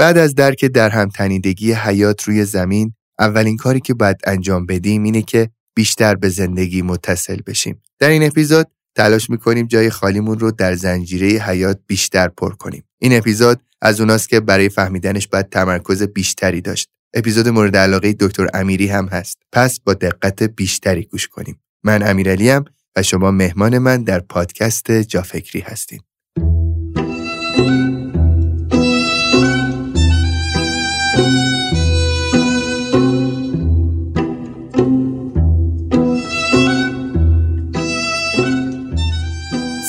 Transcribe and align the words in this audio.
بعد 0.00 0.18
از 0.18 0.34
درک 0.34 0.64
در 0.64 0.88
هم 0.88 1.08
تنیدگی 1.08 1.72
حیات 1.72 2.22
روی 2.22 2.44
زمین 2.44 2.94
اولین 3.18 3.56
کاری 3.56 3.80
که 3.80 3.94
باید 3.94 4.16
انجام 4.26 4.66
بدیم 4.66 5.02
اینه 5.02 5.22
که 5.22 5.50
بیشتر 5.74 6.14
به 6.14 6.28
زندگی 6.28 6.82
متصل 6.82 7.40
بشیم. 7.46 7.82
در 7.98 8.08
این 8.08 8.22
اپیزود 8.22 8.66
تلاش 8.94 9.30
می‌کنیم 9.30 9.66
جای 9.66 9.90
خالیمون 9.90 10.38
رو 10.38 10.50
در 10.50 10.74
زنجیره 10.74 11.28
حیات 11.28 11.78
بیشتر 11.86 12.28
پر 12.28 12.54
کنیم. 12.54 12.84
این 12.98 13.16
اپیزود 13.16 13.60
از 13.82 14.00
اوناست 14.00 14.28
که 14.28 14.40
برای 14.40 14.68
فهمیدنش 14.68 15.28
باید 15.28 15.48
تمرکز 15.48 16.02
بیشتری 16.02 16.60
داشت. 16.60 16.88
اپیزود 17.14 17.48
مورد 17.48 17.76
علاقه 17.76 18.12
دکتر 18.20 18.48
امیری 18.54 18.86
هم 18.86 19.06
هست. 19.06 19.38
پس 19.52 19.80
با 19.80 19.94
دقت 19.94 20.42
بیشتری 20.42 21.02
گوش 21.02 21.28
کنیم. 21.28 21.60
من 21.84 22.02
امیرعلیم 22.02 22.64
و 22.96 23.02
شما 23.02 23.30
مهمان 23.30 23.78
من 23.78 24.02
در 24.02 24.20
پادکست 24.20 24.92
جافکری 24.92 25.60
هستید. 25.60 26.09